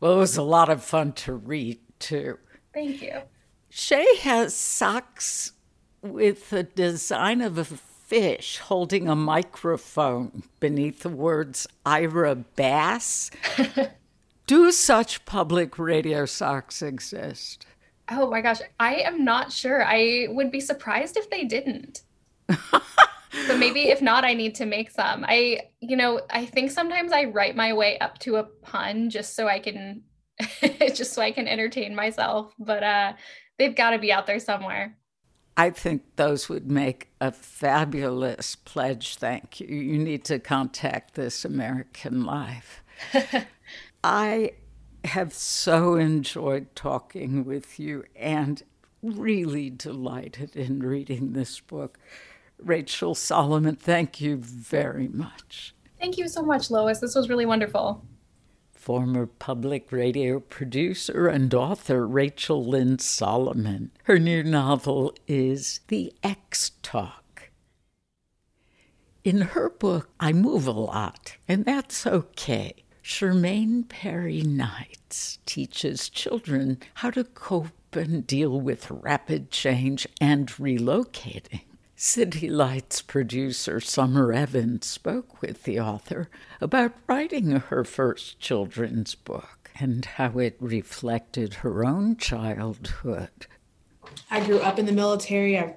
Well, 0.00 0.14
it 0.14 0.16
was 0.16 0.38
a 0.38 0.42
lot 0.42 0.70
of 0.70 0.82
fun 0.82 1.12
to 1.12 1.34
read 1.34 1.78
too. 1.98 2.38
Thank 2.72 3.02
you. 3.02 3.20
Shay 3.68 4.16
has 4.22 4.54
socks 4.54 5.52
with 6.00 6.48
the 6.48 6.62
design 6.62 7.42
of 7.42 7.58
a 7.58 7.64
fish 7.64 8.58
holding 8.58 9.08
a 9.08 9.14
microphone 9.14 10.42
beneath 10.58 11.00
the 11.00 11.10
words 11.10 11.66
Ira 11.84 12.34
Bass. 12.34 13.30
Do 14.46 14.72
such 14.72 15.24
public 15.26 15.78
radio 15.78 16.26
socks 16.26 16.82
exist? 16.82 17.66
Oh 18.10 18.28
my 18.28 18.40
gosh, 18.40 18.60
I 18.78 18.96
am 18.96 19.24
not 19.24 19.52
sure. 19.52 19.84
I 19.84 20.26
would 20.30 20.50
be 20.50 20.60
surprised 20.60 21.16
if 21.16 21.30
they 21.30 21.44
didn't. 21.44 22.02
so 23.46 23.56
maybe 23.56 23.88
if 23.88 24.02
not, 24.02 24.24
I 24.24 24.34
need 24.34 24.56
to 24.56 24.66
make 24.66 24.90
some. 24.90 25.24
I, 25.26 25.68
you 25.80 25.96
know, 25.96 26.20
I 26.30 26.46
think 26.46 26.70
sometimes 26.70 27.12
I 27.12 27.24
write 27.24 27.54
my 27.54 27.72
way 27.72 27.98
up 27.98 28.18
to 28.20 28.36
a 28.36 28.44
pun 28.44 29.10
just 29.10 29.36
so 29.36 29.46
I 29.46 29.60
can, 29.60 30.02
just 30.94 31.12
so 31.12 31.22
I 31.22 31.30
can 31.30 31.46
entertain 31.46 31.94
myself. 31.94 32.52
But 32.58 32.82
uh, 32.82 33.12
they've 33.58 33.76
got 33.76 33.90
to 33.90 33.98
be 33.98 34.12
out 34.12 34.26
there 34.26 34.40
somewhere. 34.40 34.96
I 35.56 35.70
think 35.70 36.16
those 36.16 36.48
would 36.48 36.70
make 36.70 37.10
a 37.20 37.30
fabulous 37.30 38.56
pledge. 38.56 39.16
Thank 39.16 39.60
you. 39.60 39.66
You 39.68 39.98
need 39.98 40.24
to 40.24 40.38
contact 40.38 41.14
This 41.14 41.44
American 41.44 42.24
Life. 42.24 42.82
I 44.04 44.52
have 45.04 45.32
so 45.32 45.94
enjoyed 45.94 46.74
talking 46.74 47.44
with 47.44 47.78
you 47.78 48.04
and 48.14 48.62
really 49.02 49.70
delighted 49.70 50.54
in 50.54 50.80
reading 50.80 51.32
this 51.32 51.60
book. 51.60 51.98
Rachel 52.58 53.14
Solomon, 53.14 53.76
thank 53.76 54.20
you 54.20 54.36
very 54.36 55.08
much. 55.08 55.74
Thank 55.98 56.18
you 56.18 56.28
so 56.28 56.42
much, 56.42 56.70
Lois. 56.70 57.00
This 57.00 57.14
was 57.14 57.28
really 57.28 57.46
wonderful 57.46 58.04
former 58.80 59.26
public 59.26 59.92
radio 59.92 60.40
producer 60.40 61.28
and 61.28 61.52
author 61.52 62.06
Rachel 62.06 62.64
Lynn 62.64 62.98
Solomon. 62.98 63.90
Her 64.04 64.18
new 64.18 64.42
novel 64.42 65.14
is 65.28 65.80
The 65.88 66.14
Ex 66.22 66.72
Talk. 66.82 67.50
In 69.22 69.42
her 69.42 69.68
book, 69.68 70.08
I 70.18 70.32
move 70.32 70.66
a 70.66 70.70
lot, 70.70 71.36
and 71.46 71.66
that's 71.66 72.06
okay. 72.06 72.84
Chermaine 73.10 73.88
Perry 73.88 74.40
Knights 74.42 75.40
teaches 75.44 76.08
children 76.08 76.78
how 76.94 77.10
to 77.10 77.24
cope 77.24 77.96
and 77.96 78.24
deal 78.24 78.60
with 78.60 78.88
rapid 78.88 79.50
change 79.50 80.06
and 80.20 80.46
relocating. 80.46 81.62
City 81.96 82.48
Lights 82.48 83.02
producer 83.02 83.80
Summer 83.80 84.32
Evans 84.32 84.86
spoke 84.86 85.42
with 85.42 85.64
the 85.64 85.80
author 85.80 86.30
about 86.60 86.94
writing 87.08 87.50
her 87.50 87.82
first 87.82 88.38
children's 88.38 89.16
book 89.16 89.72
and 89.80 90.04
how 90.04 90.38
it 90.38 90.56
reflected 90.60 91.54
her 91.54 91.84
own 91.84 92.16
childhood. 92.16 93.48
I 94.30 94.46
grew 94.46 94.60
up 94.60 94.78
in 94.78 94.86
the 94.86 94.92
military. 94.92 95.58
I 95.58 95.74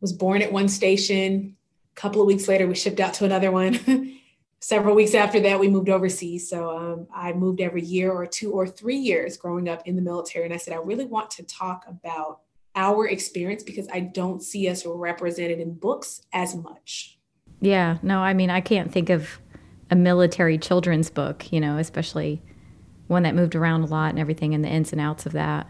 was 0.00 0.14
born 0.14 0.40
at 0.40 0.50
one 0.50 0.68
station. 0.68 1.56
A 1.94 2.00
couple 2.00 2.22
of 2.22 2.26
weeks 2.26 2.48
later, 2.48 2.66
we 2.66 2.74
shipped 2.74 3.00
out 3.00 3.12
to 3.14 3.26
another 3.26 3.52
one. 3.52 4.16
Several 4.62 4.94
weeks 4.94 5.14
after 5.14 5.40
that, 5.40 5.58
we 5.58 5.68
moved 5.68 5.88
overseas. 5.88 6.48
So 6.48 6.76
um, 6.76 7.06
I 7.14 7.32
moved 7.32 7.60
every 7.60 7.82
year 7.82 8.12
or 8.12 8.26
two 8.26 8.52
or 8.52 8.66
three 8.66 8.98
years 8.98 9.38
growing 9.38 9.68
up 9.68 9.86
in 9.86 9.96
the 9.96 10.02
military. 10.02 10.44
And 10.44 10.52
I 10.52 10.58
said, 10.58 10.74
I 10.74 10.78
really 10.78 11.06
want 11.06 11.30
to 11.32 11.42
talk 11.44 11.86
about 11.88 12.40
our 12.76 13.08
experience 13.08 13.62
because 13.62 13.88
I 13.92 14.00
don't 14.00 14.42
see 14.42 14.68
us 14.68 14.84
represented 14.84 15.60
in 15.60 15.74
books 15.74 16.22
as 16.32 16.54
much. 16.54 17.18
Yeah, 17.60 17.98
no, 18.02 18.18
I 18.20 18.34
mean, 18.34 18.50
I 18.50 18.60
can't 18.60 18.92
think 18.92 19.10
of 19.10 19.40
a 19.90 19.96
military 19.96 20.56
children's 20.56 21.10
book, 21.10 21.52
you 21.52 21.60
know, 21.60 21.78
especially 21.78 22.42
one 23.06 23.24
that 23.24 23.34
moved 23.34 23.56
around 23.56 23.82
a 23.82 23.86
lot 23.86 24.10
and 24.10 24.18
everything 24.18 24.54
and 24.54 24.64
the 24.64 24.68
ins 24.68 24.92
and 24.92 25.00
outs 25.00 25.26
of 25.26 25.32
that. 25.32 25.66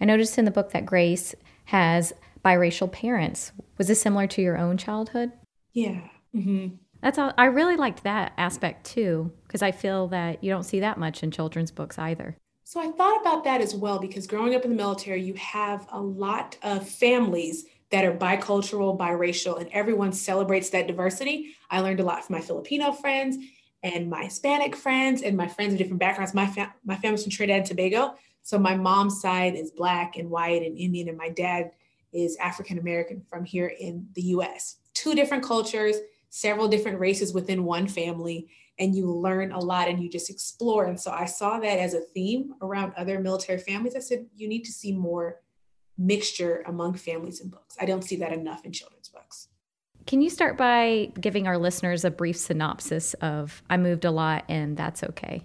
I 0.00 0.04
noticed 0.04 0.36
in 0.36 0.44
the 0.44 0.50
book 0.50 0.72
that 0.72 0.84
Grace 0.84 1.34
has 1.66 2.12
biracial 2.44 2.90
parents. 2.90 3.52
Was 3.78 3.88
this 3.88 4.00
similar 4.00 4.26
to 4.28 4.42
your 4.42 4.58
own 4.58 4.76
childhood? 4.76 5.32
Yeah. 5.72 6.02
Mm-hmm. 6.34 6.76
That's 7.06 7.18
all. 7.18 7.32
I 7.38 7.44
really 7.44 7.76
liked 7.76 8.02
that 8.02 8.32
aspect 8.36 8.84
too, 8.84 9.30
because 9.46 9.62
I 9.62 9.70
feel 9.70 10.08
that 10.08 10.42
you 10.42 10.50
don't 10.50 10.64
see 10.64 10.80
that 10.80 10.98
much 10.98 11.22
in 11.22 11.30
children's 11.30 11.70
books 11.70 12.00
either. 12.00 12.36
So 12.64 12.80
I 12.80 12.90
thought 12.90 13.20
about 13.20 13.44
that 13.44 13.60
as 13.60 13.76
well 13.76 14.00
because 14.00 14.26
growing 14.26 14.56
up 14.56 14.64
in 14.64 14.70
the 14.70 14.76
military, 14.76 15.22
you 15.22 15.34
have 15.34 15.86
a 15.92 16.00
lot 16.00 16.56
of 16.64 16.88
families 16.88 17.66
that 17.92 18.04
are 18.04 18.12
bicultural, 18.12 18.98
biracial, 18.98 19.60
and 19.60 19.70
everyone 19.70 20.10
celebrates 20.10 20.70
that 20.70 20.88
diversity. 20.88 21.54
I 21.70 21.78
learned 21.78 22.00
a 22.00 22.02
lot 22.02 22.24
from 22.24 22.34
my 22.34 22.42
Filipino 22.42 22.90
friends 22.90 23.36
and 23.84 24.10
my 24.10 24.24
Hispanic 24.24 24.74
friends 24.74 25.22
and 25.22 25.36
my 25.36 25.46
friends 25.46 25.74
of 25.74 25.78
different 25.78 26.00
backgrounds. 26.00 26.34
My, 26.34 26.48
fam- 26.48 26.72
my 26.84 26.96
family's 26.96 27.22
from 27.22 27.30
Trinidad 27.30 27.58
and 27.60 27.68
Tobago. 27.68 28.16
So 28.42 28.58
my 28.58 28.76
mom's 28.76 29.20
side 29.20 29.54
is 29.54 29.70
Black 29.70 30.16
and 30.16 30.28
white 30.28 30.62
and 30.62 30.76
Indian, 30.76 31.08
and 31.08 31.16
my 31.16 31.28
dad 31.28 31.70
is 32.12 32.36
African 32.38 32.80
American 32.80 33.22
from 33.30 33.44
here 33.44 33.68
in 33.78 34.08
the 34.14 34.22
US. 34.22 34.78
Two 34.92 35.14
different 35.14 35.44
cultures, 35.44 35.98
several 36.36 36.68
different 36.68 37.00
races 37.00 37.32
within 37.32 37.64
one 37.64 37.88
family 37.88 38.46
and 38.78 38.94
you 38.94 39.10
learn 39.10 39.52
a 39.52 39.58
lot 39.58 39.88
and 39.88 40.02
you 40.02 40.10
just 40.10 40.28
explore. 40.28 40.84
And 40.84 41.00
so 41.00 41.10
I 41.10 41.24
saw 41.24 41.58
that 41.58 41.78
as 41.78 41.94
a 41.94 42.00
theme 42.00 42.52
around 42.60 42.92
other 42.94 43.18
military 43.18 43.58
families. 43.58 43.96
I 43.96 44.00
said, 44.00 44.26
you 44.36 44.46
need 44.46 44.64
to 44.64 44.72
see 44.72 44.92
more 44.92 45.40
mixture 45.96 46.62
among 46.66 46.92
families 46.94 47.40
in 47.40 47.48
books. 47.48 47.74
I 47.80 47.86
don't 47.86 48.04
see 48.04 48.16
that 48.16 48.34
enough 48.34 48.66
in 48.66 48.72
children's 48.72 49.08
books. 49.08 49.48
Can 50.06 50.20
you 50.20 50.28
start 50.28 50.58
by 50.58 51.10
giving 51.18 51.46
our 51.48 51.56
listeners 51.56 52.04
a 52.04 52.10
brief 52.10 52.36
synopsis 52.36 53.14
of 53.14 53.62
I 53.70 53.78
Moved 53.78 54.04
a 54.04 54.10
Lot 54.10 54.44
and 54.50 54.76
That's 54.76 55.02
Okay? 55.02 55.42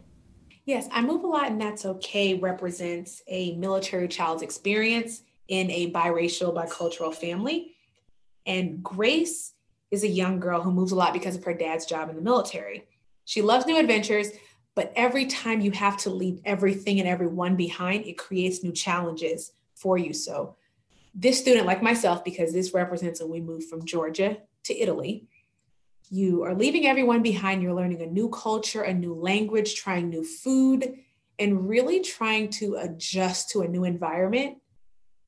Yes, 0.65 0.89
I 0.91 1.01
Move 1.01 1.23
a 1.23 1.27
Lot 1.27 1.47
and 1.47 1.61
That's 1.61 1.85
Okay 1.85 2.33
represents 2.33 3.23
a 3.29 3.55
military 3.55 4.09
child's 4.09 4.43
experience 4.43 5.23
in 5.47 5.71
a 5.71 5.89
biracial, 5.93 6.53
bicultural 6.53 7.15
family. 7.15 7.75
And 8.45 8.83
Grace 8.83 9.53
is 9.91 10.03
a 10.03 10.07
young 10.07 10.39
girl 10.39 10.61
who 10.61 10.71
moves 10.71 10.91
a 10.91 10.95
lot 10.95 11.13
because 11.13 11.35
of 11.35 11.43
her 11.43 11.53
dad's 11.53 11.85
job 11.85 12.09
in 12.09 12.15
the 12.15 12.21
military. 12.21 12.87
She 13.25 13.41
loves 13.41 13.65
new 13.65 13.77
adventures, 13.77 14.29
but 14.73 14.91
every 14.95 15.25
time 15.25 15.61
you 15.61 15.71
have 15.71 15.97
to 15.97 16.09
leave 16.09 16.39
everything 16.45 16.99
and 16.99 17.07
everyone 17.07 17.55
behind, 17.55 18.05
it 18.05 18.17
creates 18.17 18.63
new 18.63 18.71
challenges 18.71 19.51
for 19.75 19.97
you. 19.97 20.13
So, 20.13 20.55
this 21.13 21.39
student, 21.39 21.65
like 21.65 21.83
myself, 21.83 22.23
because 22.23 22.53
this 22.53 22.73
represents 22.73 23.19
when 23.19 23.29
we 23.29 23.41
moved 23.41 23.69
from 23.69 23.85
Georgia 23.85 24.37
to 24.63 24.77
Italy, 24.77 25.27
you 26.09 26.43
are 26.43 26.55
leaving 26.55 26.85
everyone 26.85 27.21
behind. 27.21 27.61
You're 27.61 27.73
learning 27.73 28.01
a 28.01 28.05
new 28.05 28.29
culture, 28.29 28.83
a 28.83 28.93
new 28.93 29.13
language, 29.13 29.75
trying 29.75 30.09
new 30.09 30.23
food, 30.23 30.99
and 31.37 31.67
really 31.67 32.01
trying 32.01 32.49
to 32.49 32.75
adjust 32.75 33.49
to 33.51 33.61
a 33.61 33.67
new 33.67 33.83
environment. 33.83 34.57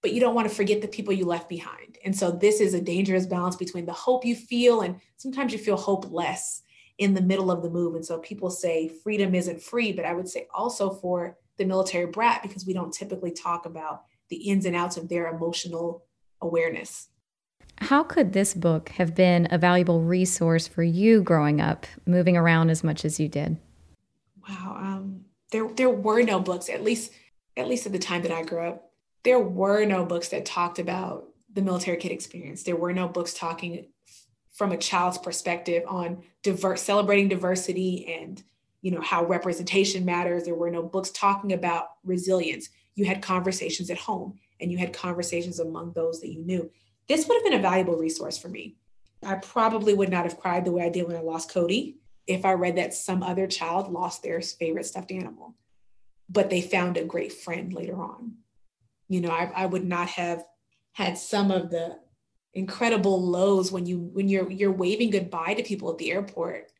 But 0.03 0.13
you 0.13 0.19
don't 0.19 0.35
want 0.35 0.47
to 0.47 0.53
forget 0.53 0.81
the 0.81 0.87
people 0.87 1.13
you 1.13 1.25
left 1.25 1.49
behind. 1.49 1.97
And 2.05 2.15
so, 2.15 2.29
this 2.29 2.59
is 2.59 2.75
a 2.75 2.81
dangerous 2.81 3.25
balance 3.25 3.55
between 3.55 3.87
the 3.87 3.93
hope 3.93 4.25
you 4.25 4.35
feel, 4.35 4.81
and 4.81 4.99
sometimes 5.17 5.53
you 5.53 5.57
feel 5.57 5.77
hopeless 5.77 6.61
in 6.97 7.13
the 7.13 7.21
middle 7.21 7.51
of 7.51 7.63
the 7.63 7.69
move. 7.69 7.95
And 7.95 8.05
so 8.05 8.19
people 8.19 8.49
say 8.49 8.87
freedom 8.87 9.33
isn't 9.33 9.61
free, 9.61 9.91
but 9.91 10.05
I 10.05 10.13
would 10.13 10.29
say 10.29 10.47
also 10.53 10.91
for 10.91 11.37
the 11.57 11.65
military 11.65 12.05
brat, 12.05 12.41
because 12.43 12.65
we 12.65 12.73
don't 12.73 12.93
typically 12.93 13.31
talk 13.31 13.65
about 13.65 14.03
the 14.29 14.37
ins 14.37 14.65
and 14.65 14.75
outs 14.75 14.97
of 14.97 15.09
their 15.09 15.27
emotional 15.27 16.03
awareness. 16.41 17.09
How 17.77 18.03
could 18.03 18.33
this 18.33 18.53
book 18.53 18.89
have 18.89 19.15
been 19.15 19.47
a 19.51 19.57
valuable 19.57 20.01
resource 20.01 20.67
for 20.67 20.83
you 20.83 21.21
growing 21.21 21.59
up, 21.59 21.85
moving 22.05 22.37
around 22.37 22.69
as 22.69 22.83
much 22.83 23.03
as 23.03 23.19
you 23.19 23.27
did? 23.27 23.57
Wow, 24.47 24.77
um, 24.79 25.21
there 25.51 25.67
there 25.67 25.89
were 25.89 26.21
no 26.21 26.39
books, 26.39 26.69
at 26.69 26.83
least 26.83 27.11
at 27.57 27.67
least 27.67 27.85
at 27.85 27.91
the 27.91 27.99
time 27.99 28.21
that 28.23 28.31
I 28.31 28.43
grew 28.43 28.59
up. 28.59 28.92
There 29.23 29.39
were 29.39 29.85
no 29.85 30.05
books 30.05 30.29
that 30.29 30.45
talked 30.45 30.79
about 30.79 31.25
the 31.51 31.61
military 31.61 31.97
kid 31.97 32.11
experience. 32.11 32.63
There 32.63 32.75
were 32.75 32.93
no 32.93 33.07
books 33.07 33.33
talking 33.33 33.87
from 34.51 34.71
a 34.71 34.77
child's 34.77 35.17
perspective 35.17 35.83
on 35.87 36.23
diverse 36.43 36.81
celebrating 36.81 37.27
diversity 37.27 38.05
and 38.19 38.41
you 38.81 38.91
know 38.91 39.01
how 39.01 39.25
representation 39.25 40.03
matters. 40.03 40.43
There 40.43 40.55
were 40.55 40.69
no 40.69 40.83
books 40.83 41.09
talking 41.11 41.53
about 41.53 41.87
resilience. 42.03 42.69
You 42.95 43.05
had 43.05 43.21
conversations 43.21 43.89
at 43.89 43.97
home 43.97 44.39
and 44.59 44.71
you 44.71 44.77
had 44.77 44.93
conversations 44.93 45.59
among 45.59 45.93
those 45.93 46.19
that 46.21 46.31
you 46.31 46.43
knew. 46.43 46.69
This 47.07 47.27
would 47.27 47.35
have 47.35 47.43
been 47.43 47.59
a 47.59 47.61
valuable 47.61 47.97
resource 47.97 48.37
for 48.37 48.49
me. 48.49 48.75
I 49.25 49.35
probably 49.35 49.93
would 49.93 50.09
not 50.09 50.25
have 50.25 50.39
cried 50.39 50.65
the 50.65 50.71
way 50.71 50.83
I 50.83 50.89
did 50.89 51.07
when 51.07 51.15
I 51.15 51.21
lost 51.21 51.51
Cody 51.51 51.97
if 52.27 52.45
I 52.45 52.53
read 52.53 52.77
that 52.77 52.93
some 52.93 53.23
other 53.23 53.47
child 53.47 53.91
lost 53.91 54.21
their 54.21 54.41
favorite 54.41 54.85
stuffed 54.85 55.11
animal, 55.11 55.55
but 56.29 56.49
they 56.49 56.61
found 56.61 56.97
a 56.97 57.03
great 57.03 57.33
friend 57.33 57.73
later 57.73 58.01
on. 58.01 58.33
You 59.07 59.21
know, 59.21 59.29
I, 59.29 59.51
I 59.55 59.65
would 59.65 59.83
not 59.83 60.07
have 60.09 60.43
had 60.93 61.17
some 61.17 61.51
of 61.51 61.69
the 61.69 61.97
incredible 62.53 63.21
lows 63.21 63.71
when 63.71 63.85
you 63.85 63.97
when 63.97 64.29
you're 64.29 64.49
you're 64.51 64.71
waving 64.71 65.09
goodbye 65.09 65.55
to 65.55 65.63
people 65.63 65.91
at 65.91 65.97
the 65.97 66.11
airport. 66.11 66.71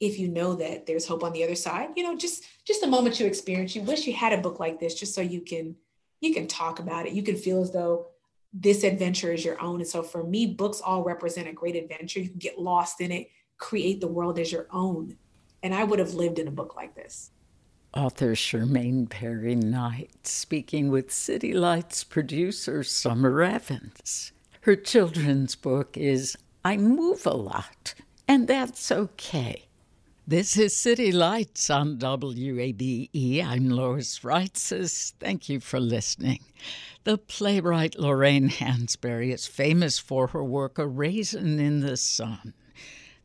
If 0.00 0.18
you 0.18 0.28
know 0.28 0.54
that 0.56 0.86
there's 0.86 1.06
hope 1.06 1.22
on 1.22 1.32
the 1.32 1.44
other 1.44 1.54
side 1.54 1.90
you 1.96 2.02
know 2.02 2.16
just 2.16 2.44
just 2.66 2.80
the 2.80 2.86
moment 2.88 3.20
you 3.20 3.26
experience 3.26 3.76
you 3.76 3.82
wish 3.82 4.06
you 4.06 4.12
had 4.12 4.32
a 4.32 4.42
book 4.42 4.58
like 4.58 4.80
this 4.80 4.94
just 4.94 5.14
so 5.14 5.20
you 5.20 5.40
can 5.40 5.76
you 6.20 6.34
can 6.34 6.46
talk 6.46 6.78
about 6.78 7.06
it. 7.06 7.12
You 7.12 7.22
can 7.22 7.36
feel 7.36 7.62
as 7.62 7.70
though 7.70 8.08
this 8.52 8.82
adventure 8.82 9.32
is 9.32 9.44
your 9.44 9.60
own. 9.60 9.80
And 9.80 9.88
so 9.88 10.02
for 10.02 10.24
me 10.24 10.46
books 10.46 10.80
all 10.80 11.04
represent 11.04 11.48
a 11.48 11.52
great 11.52 11.76
adventure. 11.76 12.20
You 12.20 12.28
can 12.28 12.38
get 12.38 12.58
lost 12.58 13.00
in 13.00 13.12
it 13.12 13.28
create 13.56 14.00
the 14.00 14.08
world 14.08 14.38
as 14.38 14.50
your 14.50 14.66
own. 14.72 15.16
And 15.62 15.74
i 15.74 15.84
would 15.84 15.98
have 15.98 16.14
lived 16.14 16.38
in 16.38 16.48
a 16.48 16.50
book 16.50 16.76
like 16.76 16.94
this 16.94 17.30
Author 17.96 18.34
Chermaine 18.34 19.08
Perry 19.08 19.54
Knight 19.54 20.26
speaking 20.26 20.88
with 20.88 21.12
City 21.12 21.52
Lights 21.52 22.02
producer 22.02 22.82
Summer 22.82 23.40
Evans. 23.40 24.32
Her 24.62 24.74
children's 24.74 25.54
book 25.54 25.96
is 25.96 26.36
I 26.64 26.76
Move 26.76 27.24
a 27.24 27.34
Lot, 27.34 27.94
and 28.26 28.48
that's 28.48 28.90
okay. 28.90 29.66
This 30.26 30.56
is 30.56 30.76
City 30.76 31.12
Lights 31.12 31.70
on 31.70 31.98
WABE. 31.98 33.44
I'm 33.44 33.70
Lois 33.70 34.18
Reitzes. 34.20 35.12
Thank 35.20 35.48
you 35.48 35.60
for 35.60 35.78
listening. 35.78 36.40
The 37.04 37.16
playwright 37.16 37.96
Lorraine 37.96 38.48
Hansberry 38.48 39.32
is 39.32 39.46
famous 39.46 40.00
for 40.00 40.28
her 40.28 40.42
work 40.42 40.80
A 40.80 40.86
Raisin 40.88 41.60
in 41.60 41.78
the 41.78 41.96
Sun 41.96 42.54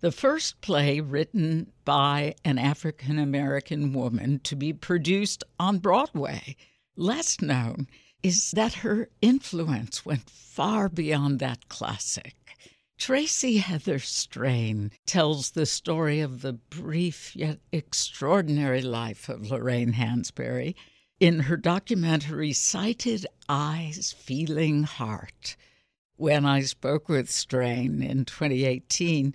the 0.01 0.11
first 0.11 0.61
play 0.61 0.99
written 0.99 1.71
by 1.83 2.35
an 2.45 2.57
African 2.57 3.19
American 3.19 3.93
woman 3.93 4.39
to 4.43 4.55
be 4.55 4.71
produced 4.73 5.43
on 5.59 5.79
Broadway. 5.79 6.55
Less 6.95 7.41
known 7.41 7.87
is 8.23 8.51
that 8.51 8.75
her 8.75 9.09
influence 9.21 10.05
went 10.05 10.29
far 10.29 10.89
beyond 10.89 11.39
that 11.39 11.69
classic. 11.69 12.35
Tracy 12.97 13.57
Heather 13.57 13.99
Strain 13.99 14.91
tells 15.05 15.51
the 15.51 15.65
story 15.65 16.19
of 16.19 16.41
the 16.41 16.53
brief 16.53 17.33
yet 17.35 17.59
extraordinary 17.71 18.81
life 18.81 19.29
of 19.29 19.49
Lorraine 19.49 19.93
Hansberry 19.93 20.75
in 21.19 21.41
her 21.41 21.55
documentary 21.55 22.51
Sighted 22.51 23.25
Eyes, 23.47 24.13
Feeling 24.17 24.83
Heart. 24.83 25.55
When 26.17 26.45
I 26.45 26.61
spoke 26.61 27.07
with 27.07 27.31
Strain 27.31 28.01
in 28.01 28.25
2018, 28.25 29.33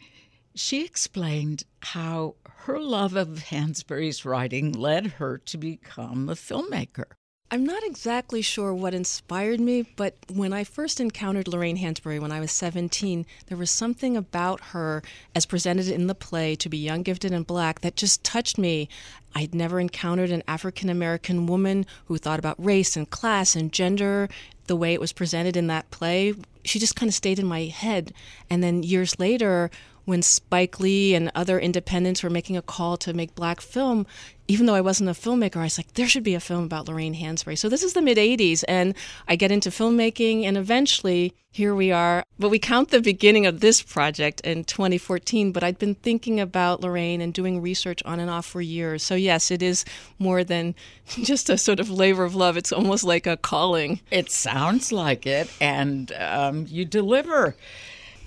she 0.54 0.84
explained 0.84 1.64
how 1.80 2.36
her 2.44 2.80
love 2.80 3.14
of 3.16 3.44
Hansberry's 3.50 4.24
writing 4.24 4.72
led 4.72 5.06
her 5.18 5.38
to 5.38 5.58
become 5.58 6.28
a 6.28 6.34
filmmaker. 6.34 7.04
I'm 7.50 7.64
not 7.64 7.84
exactly 7.84 8.42
sure 8.42 8.74
what 8.74 8.94
inspired 8.94 9.60
me, 9.60 9.82
but 9.96 10.16
when 10.32 10.52
I 10.52 10.64
first 10.64 10.98
encountered 10.98 11.46
Lorraine 11.46 11.76
Hansberry 11.76 12.18
when 12.18 12.32
I 12.32 12.40
was 12.40 12.50
17, 12.50 13.26
there 13.46 13.58
was 13.58 13.70
something 13.70 14.16
about 14.16 14.60
her, 14.72 15.02
as 15.36 15.46
presented 15.46 15.88
in 15.88 16.06
the 16.06 16.14
play, 16.14 16.56
to 16.56 16.68
be 16.68 16.78
young, 16.78 17.02
gifted, 17.02 17.32
and 17.32 17.46
black, 17.46 17.80
that 17.82 17.96
just 17.96 18.24
touched 18.24 18.58
me. 18.58 18.88
I'd 19.36 19.54
never 19.54 19.78
encountered 19.78 20.30
an 20.30 20.42
African 20.48 20.88
American 20.88 21.46
woman 21.46 21.86
who 22.06 22.16
thought 22.16 22.38
about 22.38 22.64
race 22.64 22.96
and 22.96 23.08
class 23.08 23.54
and 23.54 23.72
gender 23.72 24.28
the 24.66 24.76
way 24.76 24.94
it 24.94 25.00
was 25.00 25.12
presented 25.12 25.56
in 25.56 25.66
that 25.66 25.90
play. 25.90 26.34
She 26.64 26.78
just 26.78 26.96
kind 26.96 27.08
of 27.08 27.14
stayed 27.14 27.38
in 27.38 27.46
my 27.46 27.64
head. 27.64 28.12
And 28.48 28.64
then 28.64 28.82
years 28.82 29.18
later, 29.20 29.70
when 30.04 30.22
Spike 30.22 30.80
Lee 30.80 31.14
and 31.14 31.30
other 31.34 31.58
independents 31.58 32.22
were 32.22 32.30
making 32.30 32.56
a 32.56 32.62
call 32.62 32.96
to 32.98 33.12
make 33.12 33.34
black 33.34 33.60
film, 33.60 34.06
even 34.46 34.66
though 34.66 34.74
I 34.74 34.80
wasn't 34.80 35.08
a 35.08 35.12
filmmaker, 35.12 35.56
I 35.56 35.64
was 35.64 35.78
like, 35.78 35.94
there 35.94 36.06
should 36.06 36.22
be 36.22 36.34
a 36.34 36.40
film 36.40 36.64
about 36.64 36.86
Lorraine 36.86 37.14
Hansberry. 37.14 37.56
So 37.56 37.68
this 37.68 37.82
is 37.82 37.94
the 37.94 38.02
mid 38.02 38.18
80s, 38.18 38.62
and 38.68 38.94
I 39.26 39.36
get 39.36 39.50
into 39.50 39.70
filmmaking, 39.70 40.44
and 40.44 40.56
eventually 40.58 41.34
here 41.50 41.74
we 41.74 41.92
are. 41.92 42.24
But 42.38 42.50
we 42.50 42.58
count 42.58 42.90
the 42.90 43.00
beginning 43.00 43.46
of 43.46 43.60
this 43.60 43.80
project 43.80 44.40
in 44.42 44.64
2014, 44.64 45.52
but 45.52 45.64
I'd 45.64 45.78
been 45.78 45.94
thinking 45.94 46.40
about 46.40 46.82
Lorraine 46.82 47.20
and 47.20 47.32
doing 47.32 47.62
research 47.62 48.02
on 48.04 48.20
and 48.20 48.28
off 48.28 48.44
for 48.44 48.60
years. 48.60 49.02
So 49.02 49.14
yes, 49.14 49.50
it 49.50 49.62
is 49.62 49.84
more 50.18 50.44
than 50.44 50.74
just 51.08 51.48
a 51.48 51.56
sort 51.56 51.80
of 51.80 51.88
labor 51.88 52.24
of 52.24 52.34
love. 52.34 52.56
It's 52.56 52.72
almost 52.72 53.04
like 53.04 53.26
a 53.26 53.36
calling. 53.36 54.00
It 54.10 54.30
sounds 54.30 54.92
like 54.92 55.26
it, 55.26 55.48
and 55.60 56.12
um, 56.18 56.66
you 56.68 56.84
deliver. 56.84 57.56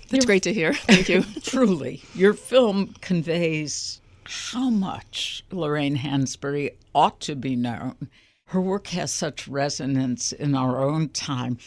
That's 0.09 0.25
great 0.25 0.43
to 0.43 0.53
hear. 0.53 0.73
Thank 0.73 1.09
you. 1.09 1.23
truly, 1.43 2.01
your 2.13 2.33
film 2.33 2.95
conveys 3.01 4.01
how 4.25 4.69
much 4.69 5.43
Lorraine 5.51 5.97
Hansberry 5.97 6.71
ought 6.93 7.19
to 7.21 7.35
be 7.35 7.55
known. 7.55 8.09
Her 8.47 8.61
work 8.61 8.87
has 8.87 9.13
such 9.13 9.47
resonance 9.47 10.31
in 10.31 10.55
our 10.55 10.81
own 10.81 11.09
time. 11.09 11.57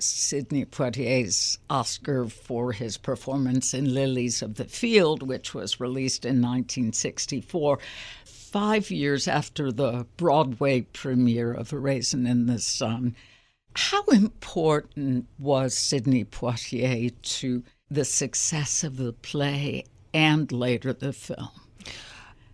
Sidney 0.00 0.64
Poitier's 0.64 1.58
Oscar 1.70 2.26
for 2.26 2.72
his 2.72 2.96
performance 2.96 3.72
in 3.72 3.94
Lilies 3.94 4.42
of 4.42 4.56
the 4.56 4.64
Field, 4.64 5.22
which 5.22 5.54
was 5.54 5.78
released 5.80 6.24
in 6.24 6.42
1964, 6.42 7.78
five 8.24 8.90
years 8.90 9.28
after 9.28 9.70
the 9.70 10.06
Broadway 10.16 10.82
premiere 10.82 11.52
of 11.52 11.72
A 11.72 11.78
Raisin 11.78 12.26
in 12.26 12.46
the 12.46 12.58
Sun. 12.58 13.14
How 13.76 14.04
important 14.04 15.26
was 15.38 15.74
Sidney 15.76 16.24
Poitier 16.24 17.12
to 17.22 17.62
the 17.94 18.04
success 18.04 18.82
of 18.82 18.96
the 18.96 19.12
play 19.12 19.84
and 20.12 20.50
later 20.50 20.92
the 20.92 21.12
film. 21.12 21.50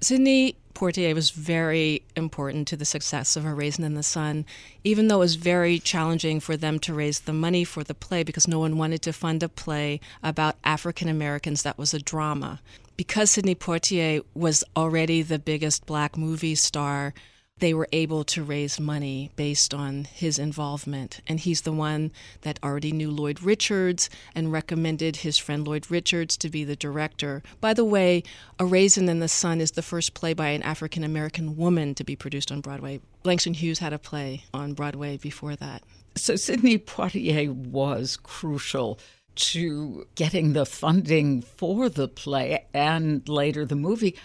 Sidney 0.02 0.56
Poitier 0.74 1.14
was 1.14 1.30
very 1.30 2.02
important 2.16 2.68
to 2.68 2.76
the 2.76 2.84
success 2.84 3.36
of 3.36 3.44
A 3.44 3.52
Raisin 3.52 3.84
in 3.84 3.94
the 3.94 4.02
Sun, 4.02 4.46
even 4.84 5.08
though 5.08 5.16
it 5.16 5.18
was 5.18 5.34
very 5.34 5.78
challenging 5.78 6.40
for 6.40 6.56
them 6.56 6.78
to 6.80 6.94
raise 6.94 7.20
the 7.20 7.32
money 7.32 7.64
for 7.64 7.84
the 7.84 7.94
play 7.94 8.22
because 8.22 8.48
no 8.48 8.58
one 8.58 8.78
wanted 8.78 9.02
to 9.02 9.12
fund 9.12 9.42
a 9.42 9.48
play 9.48 10.00
about 10.22 10.56
African 10.64 11.08
Americans 11.08 11.62
that 11.62 11.76
was 11.76 11.92
a 11.92 11.98
drama. 11.98 12.60
Because 12.96 13.32
Sidney 13.32 13.54
Poitier 13.54 14.22
was 14.34 14.64
already 14.76 15.22
the 15.22 15.38
biggest 15.38 15.86
black 15.86 16.16
movie 16.16 16.54
star 16.54 17.12
they 17.60 17.72
were 17.72 17.88
able 17.92 18.24
to 18.24 18.42
raise 18.42 18.80
money 18.80 19.30
based 19.36 19.72
on 19.72 20.04
his 20.04 20.38
involvement. 20.38 21.20
And 21.26 21.38
he's 21.38 21.62
the 21.62 21.72
one 21.72 22.10
that 22.40 22.58
already 22.62 22.92
knew 22.92 23.10
Lloyd 23.10 23.42
Richards 23.42 24.10
and 24.34 24.52
recommended 24.52 25.16
his 25.16 25.38
friend 25.38 25.66
Lloyd 25.66 25.90
Richards 25.90 26.36
to 26.38 26.48
be 26.48 26.64
the 26.64 26.76
director. 26.76 27.42
By 27.60 27.74
the 27.74 27.84
way, 27.84 28.22
A 28.58 28.66
Raisin 28.66 29.08
in 29.08 29.20
the 29.20 29.28
Sun 29.28 29.60
is 29.60 29.72
the 29.72 29.82
first 29.82 30.14
play 30.14 30.34
by 30.34 30.48
an 30.48 30.62
African 30.62 31.04
American 31.04 31.56
woman 31.56 31.94
to 31.94 32.04
be 32.04 32.16
produced 32.16 32.50
on 32.50 32.60
Broadway. 32.60 33.00
Langston 33.24 33.54
Hughes 33.54 33.78
had 33.78 33.92
a 33.92 33.98
play 33.98 34.44
on 34.52 34.72
Broadway 34.72 35.18
before 35.18 35.56
that. 35.56 35.82
So 36.16 36.36
Sidney 36.36 36.78
Poitier 36.78 37.52
was 37.54 38.16
crucial 38.16 38.98
to 39.36 40.06
getting 40.16 40.52
the 40.52 40.66
funding 40.66 41.42
for 41.42 41.88
the 41.88 42.08
play 42.08 42.66
and 42.74 43.26
later 43.28 43.64
the 43.64 43.76
movie. 43.76 44.16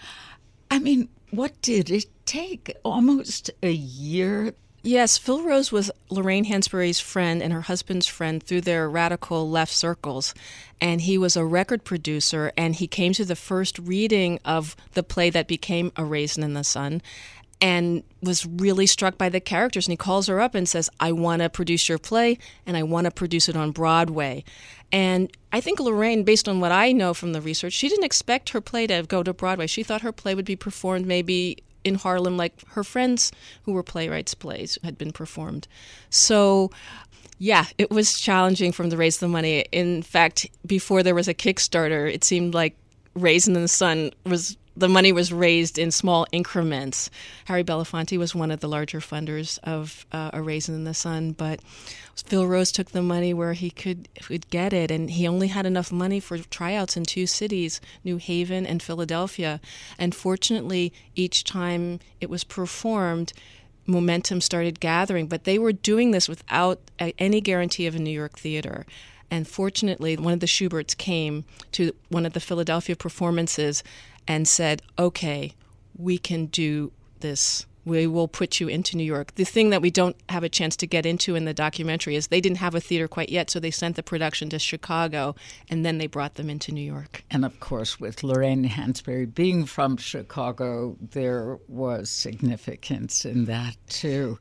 I 0.70 0.78
mean, 0.78 1.08
what 1.30 1.60
did 1.62 1.90
it 1.90 2.06
take? 2.24 2.76
Almost 2.84 3.50
a 3.62 3.72
year? 3.72 4.54
Yes, 4.82 5.18
Phil 5.18 5.42
Rose 5.42 5.72
was 5.72 5.90
Lorraine 6.10 6.44
Hansberry's 6.44 7.00
friend 7.00 7.42
and 7.42 7.52
her 7.52 7.62
husband's 7.62 8.06
friend 8.06 8.40
through 8.40 8.60
their 8.60 8.88
radical 8.88 9.50
left 9.50 9.72
circles. 9.72 10.32
And 10.80 11.00
he 11.00 11.18
was 11.18 11.34
a 11.34 11.44
record 11.44 11.82
producer, 11.82 12.52
and 12.56 12.72
he 12.72 12.86
came 12.86 13.12
to 13.14 13.24
the 13.24 13.34
first 13.34 13.80
reading 13.80 14.38
of 14.44 14.76
the 14.92 15.02
play 15.02 15.28
that 15.30 15.48
became 15.48 15.90
A 15.96 16.04
Raisin 16.04 16.44
in 16.44 16.54
the 16.54 16.62
Sun 16.62 17.02
and 17.60 18.02
was 18.22 18.44
really 18.44 18.86
struck 18.86 19.16
by 19.16 19.28
the 19.28 19.40
characters. 19.40 19.86
And 19.86 19.92
he 19.92 19.96
calls 19.96 20.26
her 20.26 20.40
up 20.40 20.54
and 20.54 20.68
says, 20.68 20.90
I 21.00 21.12
want 21.12 21.42
to 21.42 21.48
produce 21.48 21.88
your 21.88 21.98
play 21.98 22.38
and 22.66 22.76
I 22.76 22.82
want 22.82 23.06
to 23.06 23.10
produce 23.10 23.48
it 23.48 23.56
on 23.56 23.70
Broadway. 23.70 24.44
And 24.92 25.30
I 25.52 25.60
think 25.60 25.80
Lorraine, 25.80 26.22
based 26.22 26.48
on 26.48 26.60
what 26.60 26.70
I 26.70 26.92
know 26.92 27.14
from 27.14 27.32
the 27.32 27.40
research, 27.40 27.72
she 27.72 27.88
didn't 27.88 28.04
expect 28.04 28.50
her 28.50 28.60
play 28.60 28.86
to 28.86 29.02
go 29.02 29.22
to 29.22 29.32
Broadway. 29.32 29.66
She 29.66 29.82
thought 29.82 30.02
her 30.02 30.12
play 30.12 30.34
would 30.34 30.44
be 30.44 30.56
performed 30.56 31.06
maybe 31.06 31.58
in 31.82 31.94
Harlem, 31.94 32.36
like 32.36 32.66
her 32.70 32.84
friends 32.84 33.32
who 33.62 33.72
were 33.72 33.82
playwrights' 33.82 34.34
plays 34.34 34.78
had 34.82 34.98
been 34.98 35.12
performed. 35.12 35.66
So 36.10 36.70
Yeah, 37.38 37.66
it 37.76 37.90
was 37.90 38.18
challenging 38.18 38.72
from 38.72 38.88
the 38.88 38.96
Raise 38.96 39.18
the 39.18 39.28
Money. 39.28 39.66
In 39.72 40.02
fact, 40.02 40.46
before 40.64 41.02
there 41.02 41.14
was 41.14 41.28
a 41.28 41.34
Kickstarter, 41.34 42.12
it 42.12 42.24
seemed 42.24 42.54
like 42.54 42.76
Raisin 43.14 43.54
in 43.56 43.62
the 43.62 43.68
Sun 43.68 44.12
was 44.24 44.56
the 44.76 44.88
money 44.88 45.10
was 45.10 45.32
raised 45.32 45.78
in 45.78 45.90
small 45.90 46.26
increments. 46.32 47.10
Harry 47.46 47.64
Belafonte 47.64 48.18
was 48.18 48.34
one 48.34 48.50
of 48.50 48.60
the 48.60 48.68
larger 48.68 49.00
funders 49.00 49.58
of 49.64 50.04
uh, 50.12 50.30
A 50.34 50.42
Raisin 50.42 50.74
in 50.74 50.84
the 50.84 50.92
Sun, 50.92 51.32
but 51.32 51.60
Phil 52.14 52.46
Rose 52.46 52.72
took 52.72 52.90
the 52.90 53.02
money 53.02 53.32
where 53.32 53.54
he 53.54 53.70
could 53.70 54.08
could 54.20 54.48
get 54.50 54.72
it, 54.72 54.90
and 54.90 55.10
he 55.10 55.26
only 55.26 55.48
had 55.48 55.66
enough 55.66 55.90
money 55.90 56.20
for 56.20 56.38
tryouts 56.38 56.96
in 56.96 57.04
two 57.04 57.26
cities, 57.26 57.80
New 58.04 58.18
Haven 58.18 58.66
and 58.66 58.82
Philadelphia. 58.82 59.60
And 59.98 60.14
fortunately, 60.14 60.92
each 61.14 61.44
time 61.44 62.00
it 62.20 62.28
was 62.28 62.44
performed, 62.44 63.32
momentum 63.86 64.40
started 64.40 64.80
gathering. 64.80 65.26
But 65.26 65.44
they 65.44 65.58
were 65.58 65.72
doing 65.72 66.10
this 66.10 66.28
without 66.28 66.80
any 66.98 67.40
guarantee 67.40 67.86
of 67.86 67.94
a 67.94 67.98
New 67.98 68.10
York 68.10 68.38
theater. 68.38 68.84
And 69.30 69.48
fortunately, 69.48 70.16
one 70.16 70.34
of 70.34 70.40
the 70.40 70.46
Shuberts 70.46 70.96
came 70.96 71.44
to 71.72 71.92
one 72.08 72.26
of 72.26 72.32
the 72.32 72.40
Philadelphia 72.40 72.94
performances 72.94 73.82
and 74.28 74.46
said, 74.46 74.82
okay, 74.98 75.52
we 75.96 76.18
can 76.18 76.46
do 76.46 76.92
this. 77.20 77.66
We 77.84 78.08
will 78.08 78.26
put 78.26 78.58
you 78.58 78.66
into 78.66 78.96
New 78.96 79.04
York. 79.04 79.36
The 79.36 79.44
thing 79.44 79.70
that 79.70 79.80
we 79.80 79.92
don't 79.92 80.16
have 80.28 80.42
a 80.42 80.48
chance 80.48 80.74
to 80.76 80.88
get 80.88 81.06
into 81.06 81.36
in 81.36 81.44
the 81.44 81.54
documentary 81.54 82.16
is 82.16 82.26
they 82.26 82.40
didn't 82.40 82.58
have 82.58 82.74
a 82.74 82.80
theater 82.80 83.06
quite 83.06 83.28
yet, 83.28 83.48
so 83.48 83.60
they 83.60 83.70
sent 83.70 83.94
the 83.94 84.02
production 84.02 84.50
to 84.50 84.58
Chicago 84.58 85.36
and 85.70 85.84
then 85.84 85.98
they 85.98 86.08
brought 86.08 86.34
them 86.34 86.50
into 86.50 86.72
New 86.72 86.80
York. 86.80 87.22
And 87.30 87.44
of 87.44 87.60
course, 87.60 88.00
with 88.00 88.24
Lorraine 88.24 88.68
Hansberry 88.68 89.32
being 89.32 89.66
from 89.66 89.96
Chicago, 89.98 90.96
there 91.00 91.58
was 91.68 92.10
significance 92.10 93.24
in 93.24 93.44
that 93.44 93.76
too. 93.88 94.40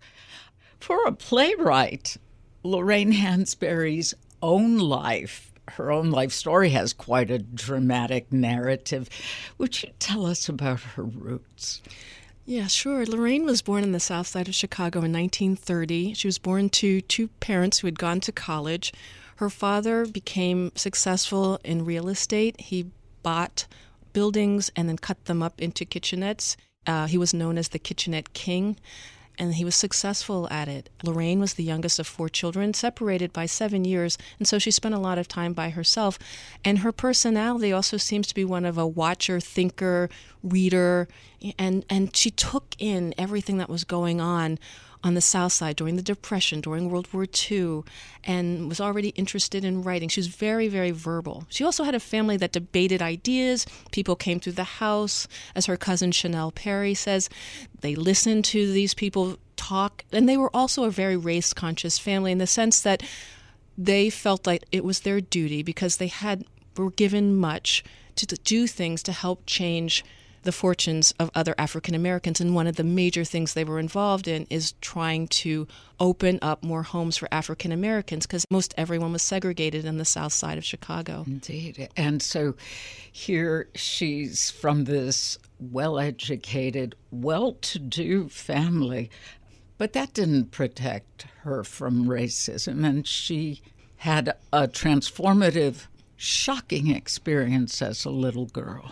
For 0.80 1.06
a 1.06 1.12
playwright, 1.12 2.18
Lorraine 2.64 3.14
Hansberry's 3.14 4.16
own 4.42 4.80
life 4.80 5.55
her 5.76 5.92
own 5.92 6.12
life 6.12 6.32
story 6.32 6.70
has 6.70 6.94
quite 6.94 7.32
a 7.32 7.40
dramatic 7.40 8.32
narrative. 8.32 9.10
Would 9.58 9.84
you 9.84 9.90
tell 10.00 10.26
us 10.26 10.50
about 10.50 10.82
her 10.82 11.04
roots? 11.04 11.82
Yeah, 12.46 12.68
sure. 12.68 13.06
Lorraine 13.06 13.46
was 13.46 13.62
born 13.62 13.84
in 13.84 13.92
the 13.92 14.00
south 14.00 14.28
side 14.28 14.48
of 14.48 14.56
Chicago 14.56 15.00
in 15.00 15.12
1930. 15.12 16.14
She 16.14 16.28
was 16.28 16.38
born 16.38 16.70
to 16.70 17.02
two 17.02 17.28
parents 17.40 17.80
who 17.80 17.88
had 17.88 17.98
gone 17.98 18.20
to 18.22 18.32
college. 18.32 18.94
Her 19.38 19.50
father 19.50 20.06
became 20.06 20.72
successful 20.76 21.60
in 21.64 21.86
real 21.86 22.08
estate. 22.08 22.60
He 22.62 22.92
bought 23.24 23.66
buildings 24.14 24.72
and 24.76 24.88
then 24.88 24.98
cut 24.98 25.26
them 25.26 25.42
up 25.42 25.60
into 25.60 25.86
kitchenettes. 25.86 26.56
Uh, 26.88 27.08
he 27.08 27.18
was 27.18 27.34
known 27.34 27.58
as 27.58 27.70
the 27.70 27.80
Kitchenette 27.80 28.34
King 28.34 28.78
and 29.38 29.56
he 29.56 29.66
was 29.66 29.76
successful 29.76 30.48
at 30.50 30.68
it. 30.68 30.90
Lorraine 31.04 31.40
was 31.40 31.54
the 31.56 31.64
youngest 31.64 32.00
of 32.00 32.08
four 32.08 32.30
children, 32.30 32.74
separated 32.74 33.34
by 33.34 33.46
seven 33.46 33.86
years, 33.86 34.18
and 34.40 34.48
so 34.48 34.60
she 34.60 34.72
spent 34.72 34.96
a 34.96 35.00
lot 35.00 35.18
of 35.18 35.28
time 35.28 35.54
by 35.54 35.70
herself. 35.70 36.18
And 36.64 36.80
her 36.80 36.92
personality 36.92 37.72
also 37.72 37.98
seems 37.98 38.28
to 38.28 38.36
be 38.36 38.46
one 38.46 38.66
of 38.66 38.78
a 38.78 38.88
watcher, 38.88 39.40
thinker, 39.40 40.10
reader, 40.44 41.08
and, 41.58 41.86
and 41.90 42.16
she 42.16 42.32
took 42.32 42.76
in 42.80 43.14
everything 43.18 43.58
that 43.58 43.70
was 43.70 43.84
going 43.84 44.22
on 44.22 44.58
on 45.06 45.14
the 45.14 45.22
South 45.22 45.54
Side 45.54 45.76
during 45.76 45.98
the 45.98 46.02
Depression, 46.02 46.62
during 46.62 46.90
World 46.90 47.08
War 47.14 47.28
II, 47.52 47.84
and 48.24 48.68
was 48.68 48.82
already 48.82 49.10
interested 49.10 49.64
in 49.64 49.84
writing. 49.84 50.10
She 50.10 50.20
was 50.20 50.28
very, 50.28 50.68
very 50.68 50.90
verbal. 50.90 51.46
She 51.48 51.64
also 51.64 51.84
had 51.84 51.94
a 51.94 52.00
family 52.00 52.38
that 52.38 52.52
debated 52.52 53.04
ideas. 53.04 53.68
People 53.92 54.16
came 54.16 54.40
through 54.40 54.54
the 54.54 54.64
house, 54.64 55.28
as 55.54 55.68
her 55.68 55.78
cousin 55.78 56.10
Shauneille 56.10 56.56
Perry 56.56 56.96
says. 56.96 57.30
They 57.82 57.94
listened 57.94 58.46
to 58.46 58.74
these 58.74 58.96
people 58.96 59.38
talk, 59.56 60.04
and 60.12 60.28
they 60.28 60.38
were 60.38 60.54
also 60.56 60.86
a 60.86 60.92
very 60.92 61.16
race 61.16 61.54
conscious 61.54 62.00
family 62.00 62.32
in 62.32 62.40
the 62.40 62.48
sense 62.48 62.82
that 62.82 63.04
they 63.78 64.10
felt 64.10 64.48
like 64.48 64.64
it 64.72 64.84
was 64.84 65.02
their 65.02 65.22
duty 65.22 65.62
because 65.62 65.98
they 65.98 66.08
had 66.08 66.46
were 66.78 66.90
given 66.90 67.36
much 67.36 67.84
to 68.16 68.26
do 68.26 68.66
things 68.66 69.04
to 69.04 69.12
help 69.12 69.44
change 69.46 70.04
the 70.46 70.52
fortunes 70.52 71.14
of 71.20 71.30
other 71.36 71.54
African 71.58 71.94
Americans. 71.94 72.40
And 72.40 72.56
one 72.56 72.68
of 72.68 72.78
the 72.78 72.84
major 72.84 73.24
things 73.24 73.54
they 73.54 73.64
were 73.64 73.80
involved 73.80 74.28
in 74.28 74.48
is 74.50 74.74
trying 74.82 75.28
to 75.28 75.68
open 76.00 76.40
up 76.42 76.64
more 76.64 76.84
homes 76.84 77.18
for 77.18 77.28
African 77.32 77.72
Americans 77.72 78.26
because 78.26 78.46
most 78.50 78.74
everyone 78.78 79.12
was 79.12 79.22
segregated 79.22 79.86
in 79.86 79.98
the 79.98 80.06
south 80.06 80.34
side 80.34 80.58
of 80.58 80.66
Chicago. 80.66 81.24
Indeed. 81.28 81.90
And 81.98 82.22
so 82.22 82.56
here 83.12 83.70
she's 83.76 84.52
from 84.52 84.86
this 84.86 85.38
well 85.60 86.00
educated, 86.00 86.96
well 87.12 87.54
to 87.54 87.80
do 87.80 88.30
family. 88.30 89.10
But 89.78 89.94
that 89.94 90.14
didn't 90.14 90.52
protect 90.52 91.28
her 91.42 91.64
from 91.64 92.06
racism. 92.06 92.86
And 92.86 93.06
she 93.06 93.62
had 93.98 94.36
a 94.54 94.68
transformative, 94.68 95.88
shocking 96.16 96.92
experience 96.92 97.82
as 97.82 98.06
a 98.06 98.10
little 98.10 98.46
girl. 98.46 98.92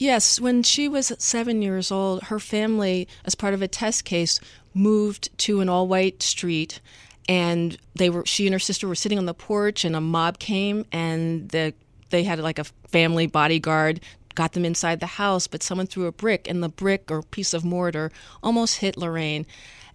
Yes, 0.00 0.40
when 0.40 0.62
she 0.62 0.88
was 0.88 1.12
seven 1.18 1.60
years 1.60 1.92
old, 1.92 2.22
her 2.24 2.40
family, 2.40 3.06
as 3.26 3.34
part 3.34 3.52
of 3.52 3.60
a 3.60 3.68
test 3.68 4.06
case, 4.06 4.40
moved 4.72 5.28
to 5.40 5.60
an 5.60 5.68
all 5.68 5.86
white 5.86 6.22
street 6.22 6.80
and 7.28 7.76
they 7.96 8.08
were 8.08 8.24
she 8.24 8.46
and 8.46 8.54
her 8.54 8.58
sister 8.58 8.88
were 8.88 8.94
sitting 8.94 9.18
on 9.18 9.26
the 9.26 9.34
porch 9.34 9.84
and 9.84 9.94
a 9.94 10.00
mob 10.00 10.38
came 10.38 10.86
and 10.90 11.50
the 11.50 11.74
they 12.08 12.24
had 12.24 12.38
like 12.38 12.58
a 12.58 12.64
family 12.88 13.26
bodyguard 13.26 14.00
got 14.36 14.52
them 14.52 14.64
inside 14.64 15.00
the 15.00 15.06
house 15.06 15.46
but 15.46 15.62
someone 15.62 15.86
threw 15.86 16.06
a 16.06 16.12
brick 16.12 16.48
and 16.48 16.62
the 16.62 16.68
brick 16.68 17.10
or 17.10 17.20
piece 17.20 17.52
of 17.52 17.64
mortar 17.64 18.10
almost 18.42 18.78
hit 18.78 18.96
Lorraine 18.96 19.44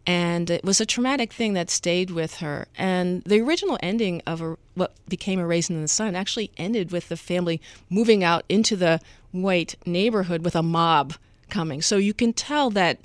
and 0.07 0.49
it 0.49 0.63
was 0.63 0.79
a 0.79 0.85
traumatic 0.85 1.33
thing 1.33 1.53
that 1.53 1.69
stayed 1.69 2.11
with 2.11 2.35
her. 2.35 2.67
And 2.77 3.23
the 3.23 3.41
original 3.41 3.79
ending 3.81 4.21
of 4.27 4.41
a, 4.41 4.57
what 4.75 4.93
became 5.09 5.39
a 5.39 5.47
Raisin 5.47 5.77
in 5.77 5.81
the 5.81 5.87
Sun 5.87 6.15
actually 6.15 6.51
ended 6.57 6.91
with 6.91 7.09
the 7.09 7.17
family 7.17 7.59
moving 7.89 8.23
out 8.23 8.45
into 8.47 8.75
the 8.75 8.99
white 9.41 9.75
neighborhood 9.85 10.43
with 10.43 10.55
a 10.55 10.63
mob 10.63 11.13
coming. 11.49 11.81
So 11.81 11.97
you 11.97 12.13
can 12.13 12.33
tell 12.33 12.69
that 12.71 12.99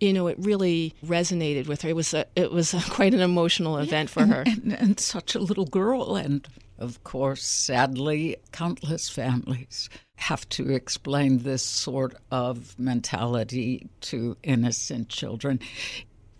you 0.00 0.12
know 0.12 0.26
it 0.26 0.36
really 0.38 0.94
resonated 1.04 1.66
with 1.66 1.82
her. 1.82 1.88
It 1.88 1.96
was 1.96 2.14
a, 2.14 2.26
it 2.36 2.52
was 2.52 2.74
a, 2.74 2.80
quite 2.90 3.14
an 3.14 3.20
emotional 3.20 3.78
event 3.78 4.10
for 4.10 4.26
her. 4.26 4.42
And, 4.46 4.62
and, 4.64 4.72
and 4.72 5.00
such 5.00 5.34
a 5.34 5.40
little 5.40 5.66
girl 5.66 6.16
and 6.16 6.46
of 6.78 7.02
course, 7.04 7.42
sadly, 7.42 8.36
countless 8.52 9.08
families 9.08 9.88
have 10.16 10.46
to 10.50 10.72
explain 10.72 11.38
this 11.38 11.62
sort 11.62 12.14
of 12.30 12.78
mentality 12.78 13.88
to 14.02 14.36
innocent 14.42 15.08
children 15.08 15.58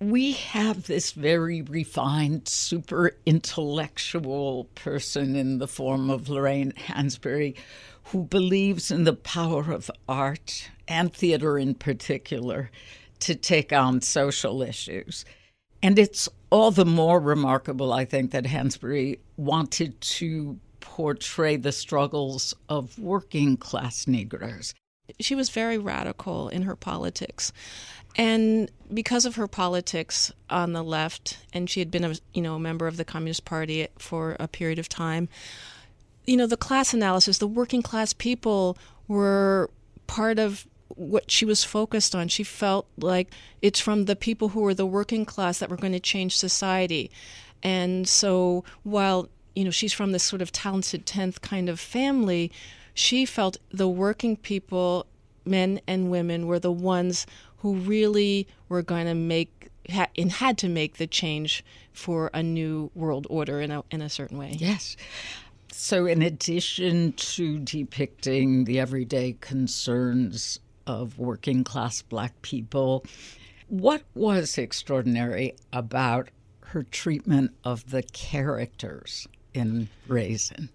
we 0.01 0.33
have 0.33 0.87
this 0.87 1.13
very 1.13 1.63
refined, 1.63 2.49
super 2.49 3.13
intellectual 3.25 4.65
person 4.75 5.35
in 5.35 5.59
the 5.59 5.69
form 5.69 6.11
of 6.11 6.29
Lorraine 6.29 6.73
Hansberry 6.73 7.55
who 8.07 8.25
believes 8.25 8.91
in 8.91 9.05
the 9.05 9.13
power 9.13 9.73
of 9.73 9.91
art 10.09 10.71
and 10.87 11.13
theater 11.13 11.59
in 11.59 11.75
particular 11.75 12.71
to 13.19 13.35
take 13.35 13.73
on 13.73 14.01
social 14.01 14.63
issues. 14.63 15.25
And 15.83 15.99
it's 15.99 16.29
all 16.51 16.71
the 16.71 16.85
more 16.85 17.21
remarkable, 17.21 17.93
I 17.93 18.05
think, 18.05 18.31
that 18.31 18.45
Hansberry 18.45 19.19
wanted 19.37 20.01
to 20.01 20.59
portray 20.81 21.57
the 21.57 21.73
struggles 21.73 22.55
of 22.69 22.99
working 22.99 23.57
class 23.57 24.07
Negroes. 24.07 24.75
She 25.21 25.35
was 25.35 25.51
very 25.51 25.79
radical 25.79 26.49
in 26.49 26.63
her 26.63 26.77
politics. 26.77 27.53
And 28.17 28.71
because 28.93 29.27
of 29.27 29.37
her 29.37 29.47
politics 29.47 30.33
on 30.49 30.73
the 30.73 30.83
left, 30.83 31.39
and 31.53 31.69
she 31.69 31.81
had 31.81 31.91
been 31.91 32.05
a 32.05 32.15
you 32.33 32.41
know 32.41 32.55
a 32.55 32.61
member 32.61 32.87
of 32.87 32.97
the 32.97 33.05
Communist 33.05 33.45
Party 33.45 33.89
for 33.99 34.37
a 34.41 34.49
period 34.49 34.79
of 34.79 34.89
time, 34.89 35.29
you 36.27 36.37
know 36.37 36.47
the 36.47 36.57
class 36.57 36.93
analysis, 36.93 37.39
the 37.39 37.47
working 37.47 37.83
class 37.83 38.13
people 38.13 38.77
were 39.09 39.71
part 40.07 40.39
of 40.39 40.67
what 40.89 41.31
she 41.31 41.45
was 41.45 41.65
focused 41.65 42.15
on. 42.15 42.29
She 42.29 42.43
felt 42.43 42.87
like 42.99 43.33
it's 43.63 43.81
from 43.81 44.05
the 44.05 44.17
people 44.17 44.51
who 44.51 44.61
were 44.61 44.75
the 44.75 44.87
working 44.87 45.25
class 45.25 45.59
that 45.59 45.69
were 45.69 45.77
going 45.77 45.93
to 45.93 46.01
change 46.01 46.37
society. 46.37 47.11
And 47.63 48.09
so 48.09 48.65
while 48.83 49.29
you 49.55 49.65
know 49.65 49.71
she's 49.71 49.93
from 49.93 50.13
this 50.13 50.23
sort 50.23 50.43
of 50.43 50.53
talented 50.53 51.07
10th 51.07 51.41
kind 51.41 51.69
of 51.69 51.81
family, 51.81 52.51
she 52.95 53.25
felt 53.27 53.59
the 53.71 53.89
working 53.89 54.37
people, 54.37 55.07
men 55.45 55.81
and 55.87 56.11
women, 56.11 56.47
were 56.47 56.59
the 56.59 56.73
ones 56.73 57.27
who 57.59 57.75
really 57.75 58.47
were 58.69 58.83
going 58.83 59.07
to 59.07 59.15
make 59.15 59.69
and 60.17 60.33
had 60.33 60.59
to 60.59 60.69
make 60.69 60.97
the 60.97 61.07
change 61.07 61.65
for 61.93 62.31
a 62.35 62.43
new 62.43 62.91
world 62.95 63.27
order 63.31 63.61
in 63.61 63.71
a 63.71 63.85
in 63.91 64.03
a 64.03 64.09
certain 64.09 64.39
way. 64.39 64.57
Yes. 64.59 64.97
So, 65.79 66.07
in 66.07 66.23
addition 66.23 67.13
to 67.13 67.59
depicting 67.59 68.65
the 68.65 68.81
everyday 68.81 69.37
concerns 69.43 70.59
of 70.87 71.19
working 71.19 71.65
class 71.65 72.01
black 72.01 72.41
people, 72.41 73.05
what 73.69 74.03
was 74.15 74.57
extraordinary 74.57 75.55
about 75.75 76.31
her 76.61 76.83
treatment 76.83 77.53
of 77.63 77.91
the 77.91 78.03
characters 78.03 79.29
in 79.53 79.91
Raisin? 80.09 80.71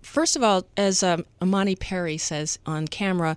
First 0.00 0.34
of 0.34 0.42
all, 0.42 0.66
as 0.78 1.02
um, 1.02 1.26
Imani 1.42 1.76
Perry 1.76 2.16
says 2.16 2.58
on 2.64 2.88
camera, 2.88 3.36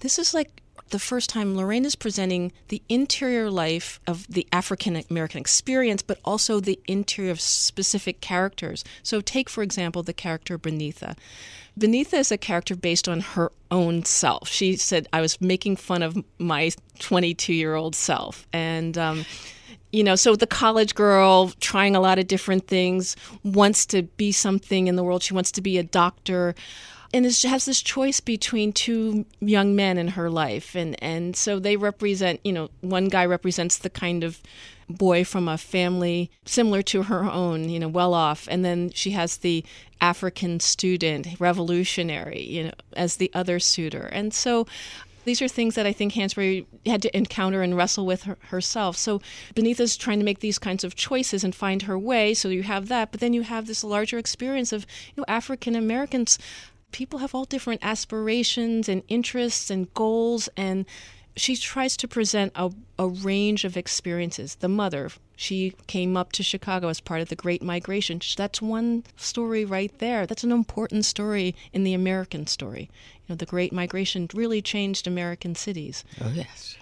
this 0.00 0.18
is 0.18 0.32
like 0.32 0.62
the 0.90 0.98
first 0.98 1.30
time 1.30 1.56
Lorraine 1.56 1.84
is 1.84 1.96
presenting 1.96 2.52
the 2.68 2.82
interior 2.88 3.50
life 3.50 4.00
of 4.06 4.26
the 4.28 4.46
African 4.52 5.02
American 5.10 5.40
experience, 5.40 6.02
but 6.02 6.18
also 6.24 6.60
the 6.60 6.78
interior 6.86 7.30
of 7.30 7.40
specific 7.40 8.20
characters. 8.20 8.84
So, 9.02 9.20
take, 9.20 9.48
for 9.48 9.62
example, 9.62 10.02
the 10.02 10.12
character 10.12 10.58
Beneatha. 10.58 11.16
Beneatha 11.78 12.14
is 12.14 12.32
a 12.32 12.38
character 12.38 12.74
based 12.74 13.08
on 13.08 13.20
her 13.20 13.52
own 13.70 14.04
self. 14.04 14.48
She 14.48 14.76
said, 14.76 15.08
I 15.12 15.20
was 15.20 15.40
making 15.40 15.76
fun 15.76 16.02
of 16.02 16.16
my 16.38 16.70
22 17.00 17.52
year 17.52 17.74
old 17.74 17.94
self. 17.94 18.46
And, 18.52 18.96
um, 18.96 19.26
you 19.92 20.02
know, 20.02 20.16
so 20.16 20.36
the 20.36 20.46
college 20.46 20.94
girl 20.94 21.52
trying 21.60 21.94
a 21.94 22.00
lot 22.00 22.18
of 22.18 22.26
different 22.26 22.66
things 22.66 23.16
wants 23.44 23.86
to 23.86 24.02
be 24.02 24.32
something 24.32 24.86
in 24.86 24.96
the 24.96 25.04
world. 25.04 25.22
She 25.22 25.34
wants 25.34 25.52
to 25.52 25.60
be 25.60 25.78
a 25.78 25.82
doctor 25.82 26.54
and 27.16 27.24
is, 27.24 27.42
has 27.44 27.64
this 27.64 27.80
choice 27.80 28.20
between 28.20 28.72
two 28.72 29.24
young 29.40 29.74
men 29.74 29.96
in 29.96 30.08
her 30.08 30.28
life 30.28 30.74
and 30.74 31.02
and 31.02 31.34
so 31.34 31.58
they 31.58 31.76
represent 31.76 32.38
you 32.44 32.52
know 32.52 32.68
one 32.82 33.08
guy 33.08 33.24
represents 33.24 33.78
the 33.78 33.90
kind 33.90 34.22
of 34.22 34.42
boy 34.88 35.24
from 35.24 35.48
a 35.48 35.58
family 35.58 36.30
similar 36.44 36.82
to 36.82 37.04
her 37.04 37.24
own 37.24 37.68
you 37.68 37.80
know 37.80 37.88
well 37.88 38.12
off 38.12 38.46
and 38.50 38.64
then 38.64 38.90
she 38.90 39.12
has 39.12 39.38
the 39.38 39.64
african 40.00 40.60
student 40.60 41.26
revolutionary 41.40 42.42
you 42.42 42.64
know 42.64 42.72
as 42.92 43.16
the 43.16 43.30
other 43.34 43.58
suitor 43.58 44.08
and 44.12 44.34
so 44.34 44.66
these 45.24 45.42
are 45.42 45.48
things 45.48 45.74
that 45.74 45.86
I 45.86 45.92
think 45.92 46.12
Hansberry 46.12 46.66
had 46.86 47.02
to 47.02 47.16
encounter 47.16 47.60
and 47.60 47.76
wrestle 47.76 48.06
with 48.06 48.22
her, 48.22 48.38
herself. 48.42 48.96
So 48.96 49.20
Beneatha's 49.56 49.96
trying 49.96 50.20
to 50.20 50.24
make 50.24 50.38
these 50.38 50.56
kinds 50.56 50.84
of 50.84 50.94
choices 50.94 51.42
and 51.42 51.52
find 51.52 51.82
her 51.82 51.98
way. 51.98 52.32
So 52.32 52.48
you 52.48 52.62
have 52.62 52.86
that, 52.86 53.10
but 53.10 53.18
then 53.18 53.32
you 53.32 53.42
have 53.42 53.66
this 53.66 53.82
larger 53.82 54.18
experience 54.18 54.72
of 54.72 54.86
you 55.16 55.20
know 55.20 55.24
African 55.26 55.74
Americans 55.74 56.38
people 56.92 57.18
have 57.20 57.34
all 57.34 57.44
different 57.44 57.84
aspirations 57.84 58.88
and 58.88 59.02
interests 59.08 59.70
and 59.70 59.92
goals 59.94 60.48
and 60.56 60.86
she 61.36 61.54
tries 61.54 61.96
to 61.98 62.08
present 62.08 62.52
a, 62.54 62.72
a 62.98 63.06
range 63.06 63.64
of 63.64 63.76
experiences. 63.76 64.54
The 64.56 64.70
mother, 64.70 65.10
she 65.36 65.74
came 65.86 66.16
up 66.16 66.32
to 66.32 66.42
Chicago 66.42 66.88
as 66.88 67.00
part 67.00 67.20
of 67.20 67.28
the 67.28 67.36
Great 67.36 67.62
Migration. 67.62 68.20
That's 68.36 68.62
one 68.62 69.04
story 69.16 69.64
right 69.64 69.92
there. 69.98 70.26
That's 70.26 70.44
an 70.44 70.52
important 70.52 71.04
story 71.04 71.54
in 71.74 71.84
the 71.84 71.92
American 71.92 72.46
story. 72.46 72.88
You 73.26 73.34
know, 73.34 73.36
the 73.36 73.44
Great 73.44 73.72
Migration 73.72 74.28
really 74.32 74.62
changed 74.62 75.06
American 75.06 75.54
cities. 75.54 76.04
Oh, 76.22 76.32
yes. 76.34 76.78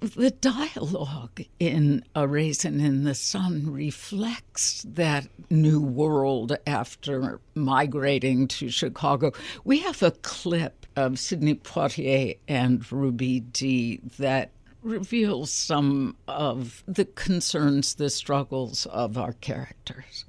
The 0.00 0.30
dialogue 0.30 1.42
in 1.58 2.04
A 2.14 2.26
Raisin 2.26 2.80
in 2.80 3.04
the 3.04 3.14
Sun 3.14 3.72
reflects 3.72 4.84
that 4.88 5.28
new 5.50 5.80
world 5.80 6.56
after 6.66 7.40
migrating 7.54 8.48
to 8.48 8.68
Chicago. 8.70 9.32
We 9.64 9.80
have 9.80 10.02
a 10.02 10.10
clip 10.10 10.86
of 10.96 11.18
Sidney 11.18 11.54
Poitier 11.54 12.38
and 12.48 12.90
Ruby 12.90 13.40
Dee 13.40 14.00
that 14.18 14.50
reveals 14.82 15.52
some 15.52 16.16
of 16.26 16.82
the 16.86 17.04
concerns, 17.04 17.94
the 17.94 18.10
struggles 18.10 18.86
of 18.86 19.16
our 19.16 19.34
characters. 19.34 20.24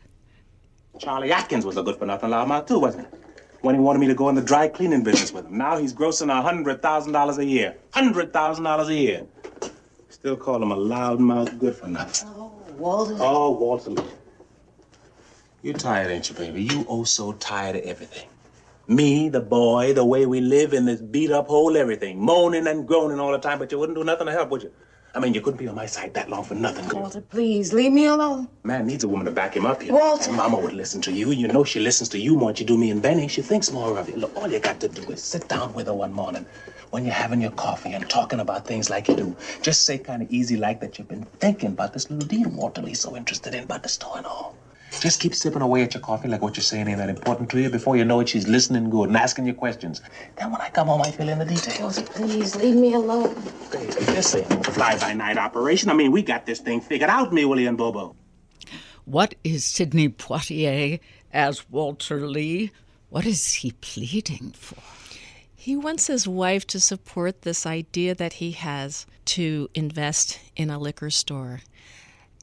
Charlie 0.99 1.31
Atkins 1.31 1.65
was 1.65 1.77
a 1.77 1.83
good 1.83 1.97
for 1.97 2.05
nothing 2.05 2.29
loudmouth 2.29 2.67
too, 2.67 2.79
wasn't 2.79 3.07
he? 3.11 3.22
When 3.63 3.75
he 3.75 3.79
wanted 3.79 3.99
me 3.99 4.07
to 4.07 4.13
go 4.13 4.27
in 4.27 4.35
the 4.35 4.41
dry 4.41 4.67
cleaning 4.67 5.03
business 5.03 5.31
with 5.31 5.45
him. 5.45 5.57
Now 5.57 5.77
he's 5.77 5.93
grossing 5.93 6.29
a 6.29 6.41
hundred 6.41 6.81
thousand 6.81 7.13
dollars 7.13 7.37
a 7.37 7.45
year. 7.45 7.77
Hundred 7.93 8.33
thousand 8.33 8.65
dollars 8.65 8.89
a 8.89 8.93
year. 8.93 9.25
Still 10.09 10.35
call 10.35 10.61
him 10.61 10.73
a 10.73 10.75
loudmouth 10.75 11.57
good 11.59 11.73
for 11.73 11.87
nothing. 11.87 12.27
Oh, 12.35 12.51
Walter. 12.77 13.15
Oh, 13.21 13.51
Walter 13.51 13.91
Lee. 13.91 14.03
You 15.61 15.71
tired, 15.71 16.11
ain't 16.11 16.29
you, 16.29 16.35
baby? 16.35 16.61
You 16.61 16.85
oh 16.89 17.05
so 17.05 17.31
tired 17.31 17.77
of 17.77 17.83
everything. 17.83 18.27
Me, 18.85 19.29
the 19.29 19.39
boy, 19.39 19.93
the 19.93 20.03
way 20.03 20.25
we 20.25 20.41
live 20.41 20.73
in 20.73 20.83
this 20.83 20.99
beat 20.99 21.31
up 21.31 21.47
hole, 21.47 21.77
everything. 21.77 22.19
Moaning 22.19 22.67
and 22.67 22.85
groaning 22.85 23.21
all 23.21 23.31
the 23.31 23.37
time, 23.37 23.59
but 23.59 23.71
you 23.71 23.79
wouldn't 23.79 23.97
do 23.97 24.03
nothing 24.03 24.25
to 24.27 24.33
help, 24.33 24.49
would 24.49 24.63
you? 24.63 24.73
I 25.15 25.19
mean, 25.19 25.35
you 25.35 25.41
couldn't 25.41 25.59
be 25.59 25.67
on 25.67 25.75
my 25.75 25.85
side 25.85 26.15
that 26.15 26.27
long 26.27 26.43
for 26.43 26.55
nothing. 26.55 26.89
Walter, 26.89 27.21
please, 27.21 27.71
leave 27.71 27.91
me 27.91 28.05
alone. 28.05 28.47
Man 28.63 28.87
needs 28.87 29.03
a 29.03 29.07
woman 29.07 29.25
to 29.25 29.31
back 29.31 29.55
him 29.55 29.65
up 29.65 29.83
here. 29.83 29.93
Walter. 29.93 30.29
And 30.29 30.37
Mama 30.37 30.57
would 30.57 30.73
listen 30.73 31.01
to 31.01 31.11
you. 31.11 31.29
You 31.29 31.47
know 31.49 31.63
she 31.63 31.79
listens 31.79 32.09
to 32.09 32.19
you 32.19 32.35
more 32.35 32.49
than 32.49 32.55
she 32.55 32.65
do 32.65 32.77
me 32.77 32.89
and 32.89 32.99
Benny. 32.99 33.27
She 33.27 33.43
thinks 33.43 33.71
more 33.71 33.99
of 33.99 34.09
you. 34.09 34.15
Look, 34.15 34.35
all 34.35 34.47
you 34.47 34.59
got 34.59 34.79
to 34.79 34.87
do 34.87 35.03
is 35.11 35.21
sit 35.23 35.47
down 35.47 35.73
with 35.73 35.85
her 35.85 35.93
one 35.93 36.13
morning 36.13 36.47
when 36.89 37.05
you're 37.05 37.13
having 37.13 37.41
your 37.41 37.51
coffee 37.51 37.91
and 37.91 38.09
talking 38.09 38.39
about 38.39 38.65
things 38.65 38.89
like 38.89 39.07
you 39.07 39.15
do. 39.15 39.35
Just 39.61 39.85
say 39.85 39.99
kind 39.99 40.23
of 40.23 40.31
easy 40.31 40.57
like 40.57 40.79
that 40.81 40.97
you've 40.97 41.07
been 41.07 41.25
thinking 41.39 41.69
about 41.69 41.93
this 41.93 42.09
little 42.09 42.27
deal 42.27 42.49
Walter 42.49 42.81
Lee's 42.81 42.99
so 42.99 43.15
interested 43.15 43.53
in 43.53 43.63
about 43.65 43.83
the 43.83 43.89
store 43.89 44.17
and 44.17 44.25
all. 44.25 44.55
Just 44.99 45.19
keep 45.19 45.35
sipping 45.35 45.61
away 45.61 45.83
at 45.83 45.93
your 45.93 46.01
coffee 46.01 46.29
like 46.29 46.41
what 46.41 46.55
you're 46.55 46.63
saying 46.63 46.87
ain't 46.87 46.97
that 46.97 47.09
important 47.09 47.49
to 47.49 47.59
you. 47.59 47.69
Before 47.69 47.97
you 47.97 48.05
know 48.05 48.21
it, 48.21 48.29
she's 48.29 48.47
listening 48.47 48.89
good 48.89 49.09
and 49.09 49.17
asking 49.17 49.45
you 49.45 49.53
questions. 49.53 50.01
Then 50.37 50.51
when 50.51 50.61
I 50.61 50.69
come 50.69 50.87
home, 50.87 51.01
I 51.01 51.11
fill 51.11 51.27
in 51.27 51.39
the 51.39 51.45
details. 51.45 52.01
Please, 52.01 52.55
leave 52.55 52.75
me 52.75 52.93
alone. 52.93 53.35
Baby, 53.71 53.91
this 53.91 54.33
ain't 54.33 54.49
no 54.49 54.61
fly-by-night 54.63 55.37
operation. 55.37 55.89
I 55.89 55.93
mean, 55.93 56.11
we 56.11 56.21
got 56.21 56.45
this 56.45 56.59
thing 56.59 56.79
figured 56.79 57.09
out, 57.09 57.33
me, 57.33 57.43
Willie, 57.43 57.65
and 57.65 57.77
Bobo. 57.77 58.15
What 59.05 59.35
is 59.43 59.65
Sidney 59.65 60.07
Poitier 60.07 61.01
as 61.33 61.69
Walter 61.69 62.25
Lee? 62.25 62.71
What 63.09 63.25
is 63.25 63.55
he 63.55 63.71
pleading 63.71 64.53
for? 64.57 64.81
He 65.53 65.75
wants 65.75 66.07
his 66.07 66.27
wife 66.27 66.65
to 66.67 66.79
support 66.79 67.41
this 67.41 67.65
idea 67.65 68.15
that 68.15 68.33
he 68.33 68.51
has 68.51 69.05
to 69.25 69.69
invest 69.73 70.39
in 70.55 70.69
a 70.69 70.79
liquor 70.79 71.09
store. 71.09 71.61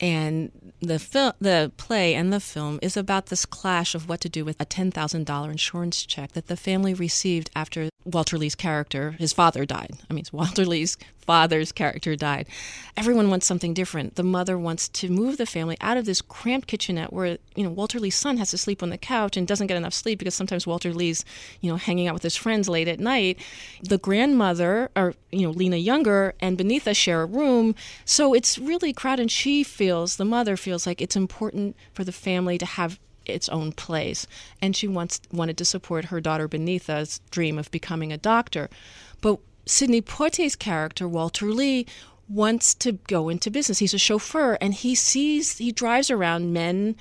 And 0.00 0.72
the 0.80 0.98
the 1.40 1.72
play 1.76 2.14
and 2.14 2.32
the 2.32 2.40
film 2.40 2.78
is 2.80 2.96
about 2.96 3.26
this 3.26 3.44
clash 3.44 3.94
of 3.94 4.08
what 4.08 4.20
to 4.22 4.28
do 4.28 4.44
with 4.44 4.56
a 4.58 4.64
ten 4.64 4.90
thousand 4.90 5.26
dollar 5.26 5.50
insurance 5.50 6.04
check 6.06 6.32
that 6.32 6.46
the 6.46 6.56
family 6.56 6.94
received 6.94 7.50
after 7.54 7.90
Walter 8.04 8.38
Lee's 8.38 8.54
character, 8.54 9.12
his 9.12 9.32
father 9.32 9.66
died. 9.66 9.92
I 10.08 10.14
mean, 10.14 10.24
Walter 10.32 10.64
Lee's 10.64 10.96
father's 11.18 11.70
character 11.70 12.16
died. 12.16 12.48
Everyone 12.96 13.30
wants 13.30 13.46
something 13.46 13.74
different. 13.74 14.16
The 14.16 14.22
mother 14.22 14.58
wants 14.58 14.88
to 14.88 15.10
move 15.10 15.36
the 15.36 15.46
family 15.46 15.76
out 15.80 15.96
of 15.96 16.06
this 16.06 16.22
cramped 16.22 16.66
kitchenette 16.66 17.12
where 17.12 17.38
you 17.54 17.62
know 17.62 17.70
Walter 17.70 18.00
Lee's 18.00 18.16
son 18.16 18.38
has 18.38 18.50
to 18.50 18.58
sleep 18.58 18.82
on 18.82 18.90
the 18.90 18.98
couch 18.98 19.36
and 19.36 19.46
doesn't 19.46 19.66
get 19.66 19.76
enough 19.76 19.94
sleep 19.94 20.18
because 20.18 20.34
sometimes 20.34 20.66
Walter 20.66 20.92
Lee's 20.92 21.24
you 21.60 21.70
know 21.70 21.76
hanging 21.76 22.08
out 22.08 22.14
with 22.14 22.22
his 22.22 22.36
friends 22.36 22.68
late 22.68 22.88
at 22.88 22.98
night. 22.98 23.38
The 23.82 23.98
grandmother, 23.98 24.90
or 24.96 25.14
you 25.30 25.42
know 25.42 25.50
Lena 25.50 25.76
Younger 25.76 26.34
and 26.40 26.58
Beneatha 26.58 26.96
share 26.96 27.22
a 27.22 27.26
room, 27.26 27.74
so 28.04 28.34
it's 28.34 28.58
really 28.58 28.92
crowded. 28.92 29.20
And 29.20 29.30
she 29.30 29.62
feels 29.62 30.16
the 30.16 30.24
mother 30.24 30.56
feels 30.56 30.86
like 30.86 31.02
it's 31.02 31.16
important 31.16 31.76
for 31.92 32.04
the 32.04 32.12
family 32.12 32.56
to 32.58 32.66
have 32.66 32.98
its 33.26 33.48
own 33.48 33.72
place. 33.72 34.26
And 34.60 34.74
she 34.74 34.88
wants 34.88 35.20
wanted 35.32 35.56
to 35.58 35.64
support 35.64 36.06
her 36.06 36.20
daughter 36.20 36.48
Beneatha's 36.48 37.20
dream 37.30 37.58
of 37.58 37.70
becoming 37.70 38.12
a 38.12 38.18
doctor. 38.18 38.68
But 39.20 39.38
Sidney 39.66 40.02
Poitier's 40.02 40.56
character, 40.56 41.06
Walter 41.06 41.46
Lee, 41.46 41.86
wants 42.28 42.74
to 42.74 42.92
go 42.92 43.28
into 43.28 43.50
business. 43.50 43.78
He's 43.78 43.94
a 43.94 43.98
chauffeur 43.98 44.56
and 44.60 44.72
he 44.72 44.94
sees 44.94 45.58
he 45.58 45.72
drives 45.72 46.10
around 46.10 46.52
men 46.52 46.96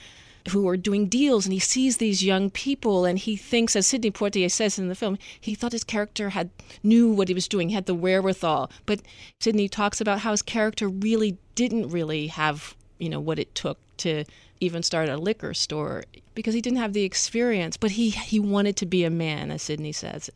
who 0.50 0.68
are 0.68 0.78
doing 0.78 1.08
deals 1.08 1.46
and 1.46 1.54
he 1.54 1.60
sees 1.60 1.98
these 1.98 2.24
young 2.24 2.50
people 2.50 3.06
and 3.06 3.20
he 3.20 3.36
thinks 3.36 3.76
as 3.76 3.86
Sidney 3.86 4.10
Poitier 4.10 4.50
says 4.50 4.80
in 4.80 4.88
the 4.88 4.96
film 4.96 5.18
he 5.40 5.54
thought 5.54 5.74
his 5.74 5.84
character 5.84 6.30
had 6.30 6.50
knew 6.82 7.12
what 7.12 7.28
he 7.28 7.34
was 7.34 7.48
doing 7.48 7.70
had 7.70 7.86
the 7.86 7.94
wherewithal 7.94 8.72
but 8.86 9.02
Sidney 9.40 9.68
talks 9.68 10.02
about 10.02 10.20
how 10.20 10.32
his 10.32 10.42
character 10.42 10.88
really 10.88 11.38
didn't 11.56 11.90
really 11.90 12.28
have 12.28 12.76
you 12.98 13.10
know 13.10 13.20
what 13.20 13.38
it 13.38 13.54
took 13.54 13.78
to 13.98 14.24
even 14.60 14.84
start 14.84 15.10
a 15.10 15.18
liquor 15.18 15.54
store 15.54 16.04
because 16.36 16.54
he 16.54 16.62
didn't 16.62 16.80
have 16.80 16.94
the 16.94 17.04
experience, 17.04 17.78
but 17.78 17.92
he 17.92 18.10
he 18.10 18.40
wanted 18.40 18.76
to 18.78 18.86
be 18.86 19.04
a 19.04 19.10
man, 19.10 19.52
as 19.52 19.64
Sidney 19.64 19.92
says. 19.92 20.30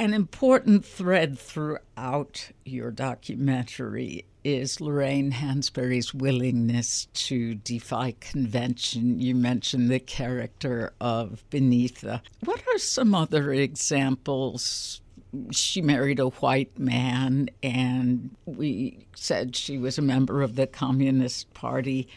An 0.00 0.12
important 0.12 0.84
thread 0.84 1.38
throughout 1.38 2.50
your 2.64 2.90
documentary 2.90 4.24
is 4.42 4.80
Lorraine 4.80 5.32
Hansberry's 5.32 6.12
willingness 6.12 7.06
to 7.14 7.54
defy 7.54 8.14
convention. 8.20 9.20
You 9.20 9.34
mentioned 9.34 9.88
the 9.88 10.00
character 10.00 10.92
of 11.00 11.44
Beneatha. 11.50 12.20
What 12.44 12.62
are 12.72 12.78
some 12.78 13.14
other 13.14 13.52
examples? 13.52 15.00
She 15.50 15.80
married 15.80 16.20
a 16.20 16.28
white 16.28 16.78
man, 16.78 17.48
and 17.62 18.30
we 18.44 19.06
said 19.14 19.56
she 19.56 19.78
was 19.78 19.96
a 19.96 20.02
member 20.02 20.42
of 20.42 20.56
the 20.56 20.66
Communist 20.66 21.52
Party. 21.54 22.08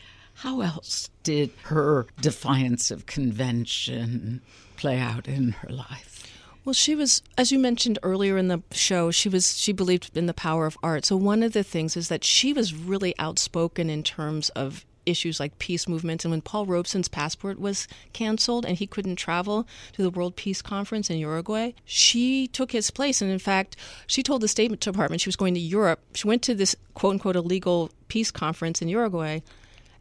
How 0.42 0.62
else 0.62 1.10
did 1.24 1.50
her 1.64 2.06
defiance 2.22 2.92
of 2.92 3.08
convention 3.08 4.42
play 4.76 5.00
out 5.00 5.28
in 5.28 5.54
her 5.54 5.70
life? 5.70 6.32
Well, 6.64 6.74
she 6.74 6.94
was, 6.94 7.24
as 7.40 7.52
you 7.52 7.58
mentioned 7.58 7.98
earlier 8.04 8.38
in 8.38 8.48
the 8.48 8.62
show, 8.72 9.10
she 9.10 9.30
was 9.30 9.58
she 9.58 9.72
believed 9.72 10.16
in 10.16 10.28
the 10.28 10.36
power 10.36 10.68
of 10.68 10.78
art. 10.84 11.06
So 11.06 11.16
one 11.16 11.42
of 11.42 11.54
the 11.54 11.64
things 11.64 11.98
is 11.98 12.10
that 12.10 12.24
she 12.24 12.54
was 12.54 12.76
really 12.76 13.16
outspoken 13.18 13.90
in 13.90 14.04
terms 14.04 14.50
of 14.50 14.86
issues 15.08 15.40
like 15.40 15.58
peace 15.58 15.88
movements. 15.88 16.24
And 16.24 16.32
when 16.32 16.42
Paul 16.42 16.68
Robeson's 16.68 17.08
passport 17.08 17.60
was 17.60 17.88
canceled 18.14 18.64
and 18.64 18.78
he 18.78 18.86
couldn't 18.86 19.16
travel 19.16 19.68
to 19.94 20.04
the 20.04 20.12
World 20.12 20.36
Peace 20.36 20.62
Conference 20.62 21.10
in 21.10 21.18
Uruguay, 21.18 21.72
she 21.84 22.48
took 22.50 22.74
his 22.74 22.92
place. 22.92 23.24
And 23.24 23.32
in 23.32 23.40
fact, 23.40 23.76
she 24.06 24.22
told 24.22 24.42
the 24.42 24.48
State 24.48 24.80
Department 24.80 25.22
she 25.22 25.30
was 25.30 25.36
going 25.36 25.56
to 25.56 25.60
Europe. 25.60 26.02
She 26.14 26.28
went 26.28 26.44
to 26.44 26.54
this 26.54 26.76
quote 26.94 27.14
unquote 27.14 27.36
illegal 27.36 27.90
peace 28.08 28.30
conference 28.30 28.84
in 28.84 28.88
Uruguay 28.88 29.40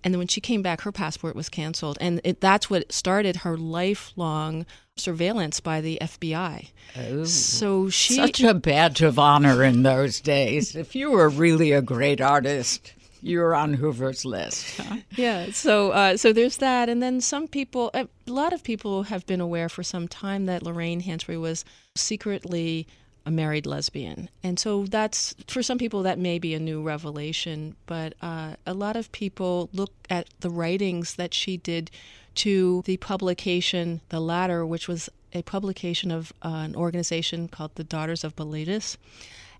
And 0.06 0.14
then 0.14 0.20
when 0.20 0.28
she 0.28 0.40
came 0.40 0.62
back, 0.62 0.82
her 0.82 0.92
passport 0.92 1.34
was 1.34 1.48
canceled. 1.48 1.98
And 2.00 2.20
it, 2.22 2.40
that's 2.40 2.70
what 2.70 2.92
started 2.92 3.38
her 3.38 3.56
lifelong 3.56 4.64
surveillance 4.94 5.58
by 5.58 5.80
the 5.80 5.98
FBI. 6.00 6.68
Oh, 6.96 7.24
so 7.24 7.90
she. 7.90 8.14
Such 8.14 8.40
a 8.40 8.54
badge 8.54 9.02
of 9.02 9.18
honor 9.18 9.64
in 9.64 9.82
those 9.82 10.20
days. 10.20 10.76
If 10.76 10.94
you 10.94 11.10
were 11.10 11.28
really 11.28 11.72
a 11.72 11.82
great 11.82 12.20
artist, 12.20 12.92
you 13.20 13.40
were 13.40 13.52
on 13.52 13.74
Hoover's 13.74 14.24
list. 14.24 14.76
Huh? 14.78 14.98
Yeah. 15.16 15.50
So, 15.50 15.90
uh, 15.90 16.16
so 16.16 16.32
there's 16.32 16.58
that, 16.58 16.88
and 16.88 17.02
then 17.02 17.20
some 17.20 17.48
people, 17.48 17.90
a 17.92 18.06
lot 18.28 18.52
of 18.52 18.62
people 18.62 19.02
have 19.02 19.26
been 19.26 19.40
aware 19.40 19.68
for 19.68 19.82
some 19.82 20.06
time 20.06 20.46
that 20.46 20.62
Lorraine 20.62 21.02
Hansberry 21.02 21.40
was 21.40 21.64
secretly 21.96 22.86
a 23.26 23.30
married 23.30 23.66
lesbian. 23.66 24.30
And 24.42 24.58
so 24.58 24.84
that's, 24.84 25.34
for 25.48 25.62
some 25.62 25.78
people, 25.78 26.04
that 26.04 26.18
may 26.18 26.38
be 26.38 26.54
a 26.54 26.60
new 26.60 26.80
revelation, 26.80 27.74
but 27.86 28.14
uh, 28.22 28.54
a 28.64 28.72
lot 28.72 28.96
of 28.96 29.10
people 29.10 29.68
look 29.72 29.92
at 30.08 30.28
the 30.40 30.48
writings 30.48 31.16
that 31.16 31.34
she 31.34 31.56
did 31.56 31.90
to 32.36 32.82
the 32.86 32.96
publication, 32.98 34.00
The 34.10 34.20
Ladder, 34.20 34.64
which 34.64 34.86
was 34.86 35.08
a 35.32 35.42
publication 35.42 36.10
of 36.10 36.32
uh, 36.42 36.48
an 36.48 36.76
organization 36.76 37.48
called 37.48 37.74
the 37.74 37.84
Daughters 37.84 38.22
of 38.22 38.36
Bilitis 38.36 38.96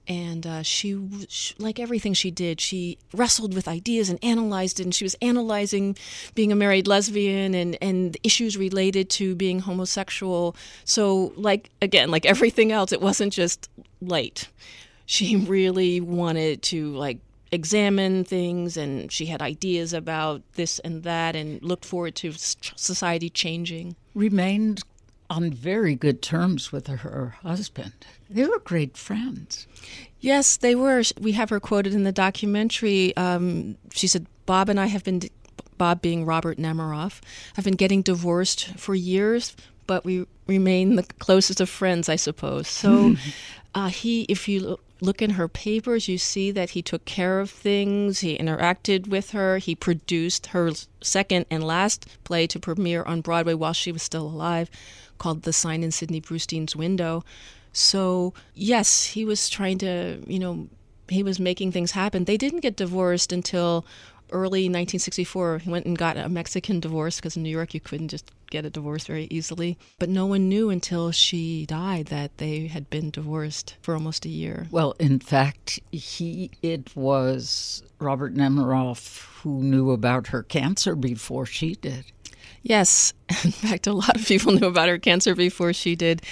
and 0.09 0.47
uh, 0.47 0.63
she, 0.63 0.99
she, 1.29 1.55
like 1.59 1.79
everything 1.79 2.15
she 2.15 2.31
did 2.31 2.61
she 2.61 2.99
wrestled 3.13 3.55
with 3.55 3.69
ideas 3.69 4.09
and 4.09 4.23
analyzed 4.23 4.81
it 4.81 4.85
and 4.85 4.95
she 4.95 5.05
was 5.05 5.15
analyzing 5.21 5.97
being 6.35 6.53
a 6.53 6.57
married 6.57 6.87
lesbian 6.87 7.55
and 7.55 7.77
and 7.81 8.17
issues 8.23 8.57
related 8.57 9.11
to 9.11 9.35
being 9.35 9.61
homosexual. 9.61 10.57
So 10.85 11.33
like 11.37 11.71
again 11.83 12.11
like 12.11 12.27
everything 12.27 12.73
else 12.73 12.93
it 12.93 13.01
wasn't 13.01 13.33
just 13.33 13.69
light. 14.01 14.49
She 15.07 15.37
really 15.37 16.01
wanted 16.01 16.63
to 16.65 16.95
like 16.97 17.19
examine 17.53 18.25
things 18.25 18.77
and 18.77 19.11
she 19.11 19.27
had 19.27 19.41
ideas 19.41 19.93
about 19.93 20.43
this 20.55 20.79
and 20.81 21.05
that 21.05 21.37
and 21.37 21.63
looked 21.63 21.85
forward 21.85 22.15
to 22.17 22.33
society 22.33 23.31
changing. 23.31 23.97
Remained 24.15 24.83
on 25.29 25.53
very 25.53 25.95
good 25.95 26.23
terms 26.23 26.73
with 26.73 26.87
her 26.87 27.37
husband. 27.43 27.93
They 28.29 28.45
were 28.45 28.59
great 28.59 28.97
friends. 28.97 29.67
Yes, 30.21 30.57
they 30.57 30.75
were. 30.75 31.03
We 31.21 31.33
have 31.33 31.51
her 31.51 31.61
quoted 31.61 31.95
in 31.95 32.05
the 32.05 32.13
documentary. 32.13 33.17
Um, 33.17 33.77
she 33.93 34.07
said, 34.07 34.27
Bob 34.47 34.69
and 34.69 34.81
I 34.81 34.87
have 34.87 35.05
been, 35.05 35.23
Bob 35.79 36.01
being 36.01 36.25
Robert 36.25 36.59
Nemiroff, 36.59 37.21
have 37.55 37.65
been 37.65 37.75
getting 37.75 38.03
divorced 38.03 38.69
for 38.79 38.95
years, 38.95 39.55
but 39.87 40.05
we 40.05 40.27
remain 40.47 40.97
the 40.97 41.03
closest 41.03 41.61
of 41.61 41.69
friends, 41.69 42.09
I 42.09 42.17
suppose. 42.17 42.69
So 42.69 43.17
uh, 43.75 43.89
he, 43.89 44.23
if 44.23 44.49
you 44.49 44.79
look 45.01 45.21
in 45.21 45.31
her 45.31 45.49
papers, 45.49 46.09
you 46.09 46.19
see 46.19 46.51
that 46.53 46.71
he 46.71 46.83
took 46.83 47.05
care 47.05 47.41
of 47.41 47.51
things, 47.51 48.21
he 48.21 48.37
interacted 48.39 49.09
with 49.09 49.33
her, 49.33 49.59
he 49.59 49.75
produced 49.75 50.49
her 50.49 50.71
second 51.03 51.47
and 51.51 51.63
last 51.63 52.07
play 52.25 52.47
to 52.47 52.59
premiere 52.59 53.03
on 53.03 53.21
Broadway 53.21 53.55
while 53.55 53.75
she 53.75 53.93
was 53.93 54.03
still 54.03 54.27
alive 54.27 54.71
called 55.19 55.43
The 55.43 55.53
Sign 55.53 55.83
in 55.83 55.91
Sidney 55.91 56.21
Brustein's 56.21 56.77
Window. 56.77 57.25
So, 57.73 58.33
yes, 58.55 59.05
he 59.05 59.25
was 59.25 59.49
trying 59.49 59.79
to, 59.79 60.23
you 60.27 60.39
know, 60.39 60.69
he 61.09 61.23
was 61.23 61.39
making 61.39 61.73
things 61.73 61.93
happen. 61.93 62.25
They 62.25 62.37
didn't 62.37 62.61
get 62.61 62.77
divorced 62.77 63.33
until 63.33 63.85
early 64.33 64.63
1964. 64.63 65.59
He 65.59 65.71
went 65.71 65.87
and 65.87 65.97
got 65.97 66.17
a 66.17 66.29
Mexican 66.29 66.81
divorce 66.81 67.17
because 67.17 67.37
in 67.37 67.43
New 67.43 67.51
York 67.51 67.75
you 67.75 67.81
couldn't 67.81 68.09
just 68.09 68.31
get 68.51 68.65
a 68.65 68.71
divorce 68.71 69.07
very 69.07 69.27
easily. 69.31 69.79
But 69.99 70.09
no 70.09 70.27
one 70.27 70.49
knew 70.49 70.71
until 70.71 71.11
she 71.13 71.67
died 71.67 72.07
that 72.07 72.37
they 72.39 72.67
had 72.67 72.89
been 72.91 73.11
divorced 73.11 73.77
for 73.83 73.95
almost 73.95 74.25
a 74.25 74.31
year. 74.31 74.67
Well, 74.71 74.95
in 74.99 75.19
fact, 75.19 75.81
he 75.93 76.51
it 76.63 76.95
was 76.97 77.83
Robert 77.99 78.35
Nemiroff 78.35 79.27
who 79.43 79.63
knew 79.63 79.91
about 79.91 80.29
her 80.29 80.43
cancer 80.43 80.97
before 80.97 81.47
she 81.47 81.75
did. 81.75 82.05
Yes. 82.69 83.15
In 83.45 83.53
fact, 83.53 83.87
a 83.87 83.93
lot 83.93 84.17
of 84.17 84.27
people 84.27 84.53
knew 84.53 84.67
about 84.67 84.89
her 84.89 84.99
cancer 84.99 85.37
before 85.37 85.73
she 85.73 85.95
did. 85.95 86.23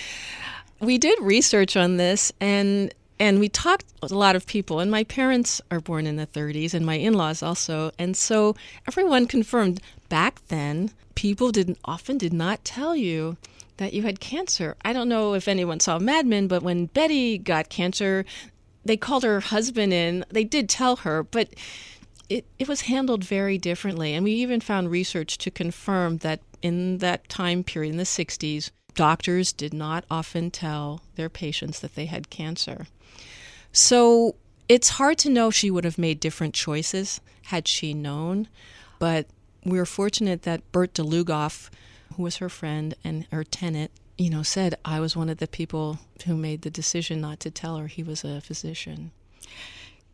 We 0.80 0.98
did 0.98 1.16
research 1.20 1.76
on 1.76 1.96
this 1.96 2.32
and 2.40 2.92
and 3.20 3.38
we 3.38 3.48
talked 3.48 3.84
with 4.02 4.10
a 4.10 4.18
lot 4.18 4.34
of 4.34 4.44
people 4.44 4.80
and 4.80 4.90
my 4.90 5.04
parents 5.04 5.60
are 5.70 5.80
born 5.80 6.04
in 6.04 6.16
the 6.16 6.26
30s 6.26 6.74
and 6.74 6.84
my 6.84 6.96
in-laws 6.96 7.44
also 7.44 7.92
and 7.96 8.16
so 8.16 8.56
everyone 8.88 9.26
confirmed 9.26 9.80
back 10.08 10.44
then 10.48 10.90
people 11.14 11.52
didn't 11.52 11.78
often 11.84 12.18
did 12.18 12.32
not 12.32 12.64
tell 12.64 12.96
you 12.96 13.36
that 13.76 13.92
you 13.92 14.02
had 14.02 14.18
cancer. 14.18 14.76
I 14.84 14.92
don't 14.92 15.08
know 15.08 15.34
if 15.34 15.46
anyone 15.46 15.78
saw 15.78 16.00
Mad 16.00 16.26
Men, 16.26 16.48
but 16.48 16.62
when 16.62 16.86
Betty 16.86 17.38
got 17.38 17.68
cancer, 17.68 18.24
they 18.84 18.96
called 18.96 19.22
her 19.22 19.40
husband 19.40 19.92
in. 19.92 20.24
They 20.30 20.44
did 20.44 20.68
tell 20.68 20.96
her, 20.96 21.22
but 21.22 21.54
it, 22.28 22.46
it 22.58 22.68
was 22.68 22.82
handled 22.82 23.24
very 23.24 23.58
differently. 23.58 24.14
And 24.14 24.24
we 24.24 24.32
even 24.32 24.60
found 24.60 24.90
research 24.90 25.38
to 25.38 25.50
confirm 25.50 26.18
that 26.18 26.40
in 26.62 26.98
that 26.98 27.28
time 27.28 27.64
period, 27.64 27.90
in 27.90 27.96
the 27.98 28.04
60s, 28.04 28.70
doctors 28.94 29.52
did 29.52 29.74
not 29.74 30.04
often 30.10 30.50
tell 30.50 31.02
their 31.16 31.28
patients 31.28 31.80
that 31.80 31.94
they 31.94 32.06
had 32.06 32.30
cancer. 32.30 32.86
So 33.72 34.36
it's 34.68 34.90
hard 34.90 35.18
to 35.18 35.30
know 35.30 35.48
if 35.48 35.54
she 35.54 35.70
would 35.70 35.84
have 35.84 35.98
made 35.98 36.20
different 36.20 36.54
choices 36.54 37.20
had 37.46 37.68
she 37.68 37.92
known. 37.92 38.48
But 38.98 39.26
we 39.64 39.78
are 39.78 39.84
fortunate 39.84 40.42
that 40.42 40.70
Burt 40.72 40.94
D'Lugoff, 40.94 41.70
who 42.16 42.22
was 42.22 42.36
her 42.36 42.48
friend 42.48 42.94
and 43.04 43.26
her 43.32 43.44
tenant, 43.44 43.90
you 44.16 44.30
know, 44.30 44.42
said 44.42 44.76
I 44.84 45.00
was 45.00 45.16
one 45.16 45.28
of 45.28 45.38
the 45.38 45.48
people 45.48 45.98
who 46.24 46.36
made 46.36 46.62
the 46.62 46.70
decision 46.70 47.20
not 47.20 47.40
to 47.40 47.50
tell 47.50 47.78
her 47.78 47.88
he 47.88 48.02
was 48.02 48.22
a 48.24 48.40
physician 48.40 49.10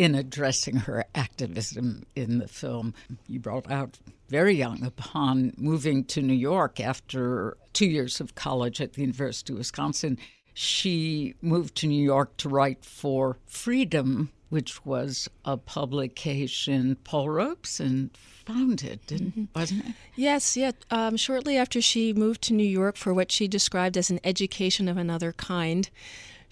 in 0.01 0.15
addressing 0.15 0.77
her 0.77 1.05
activism 1.15 2.05
in 2.17 2.39
the 2.39 2.49
film. 2.49 2.95
You 3.29 3.39
brought 3.39 3.71
out 3.71 3.99
very 4.31 4.55
young 4.55 4.83
upon 4.83 5.53
moving 5.59 6.05
to 6.05 6.23
New 6.23 6.33
York 6.33 6.81
after 6.81 7.59
two 7.75 7.85
years 7.85 8.19
of 8.19 8.35
college 8.35 8.81
at 8.81 8.95
the 8.95 9.03
University 9.03 9.53
of 9.53 9.59
Wisconsin. 9.59 10.17
She 10.55 11.35
moved 11.43 11.75
to 11.77 11.87
New 11.87 12.03
York 12.03 12.35
to 12.39 12.49
write 12.49 12.83
for 12.83 13.37
Freedom, 13.47 14.33
which 14.49 14.87
was 14.87 15.29
a 15.45 15.59
publication 15.59 16.97
Paul 17.05 17.29
Robeson 17.29 18.11
founded, 18.47 19.07
mm-hmm. 19.07 19.45
wasn't 19.55 19.85
it? 19.85 19.95
Yes, 20.17 20.57
yeah. 20.57 20.73
Um, 20.91 21.19
shortly 21.19 21.59
after 21.59 21.83
she 21.83 22.15
moved 22.15 22.41
to 22.45 22.55
New 22.55 22.65
York 22.65 22.97
for 22.97 23.13
what 23.13 23.31
she 23.31 23.47
described 23.47 23.99
as 23.99 24.09
an 24.09 24.21
education 24.25 24.89
of 24.89 24.97
another 24.97 25.33
kind, 25.33 25.91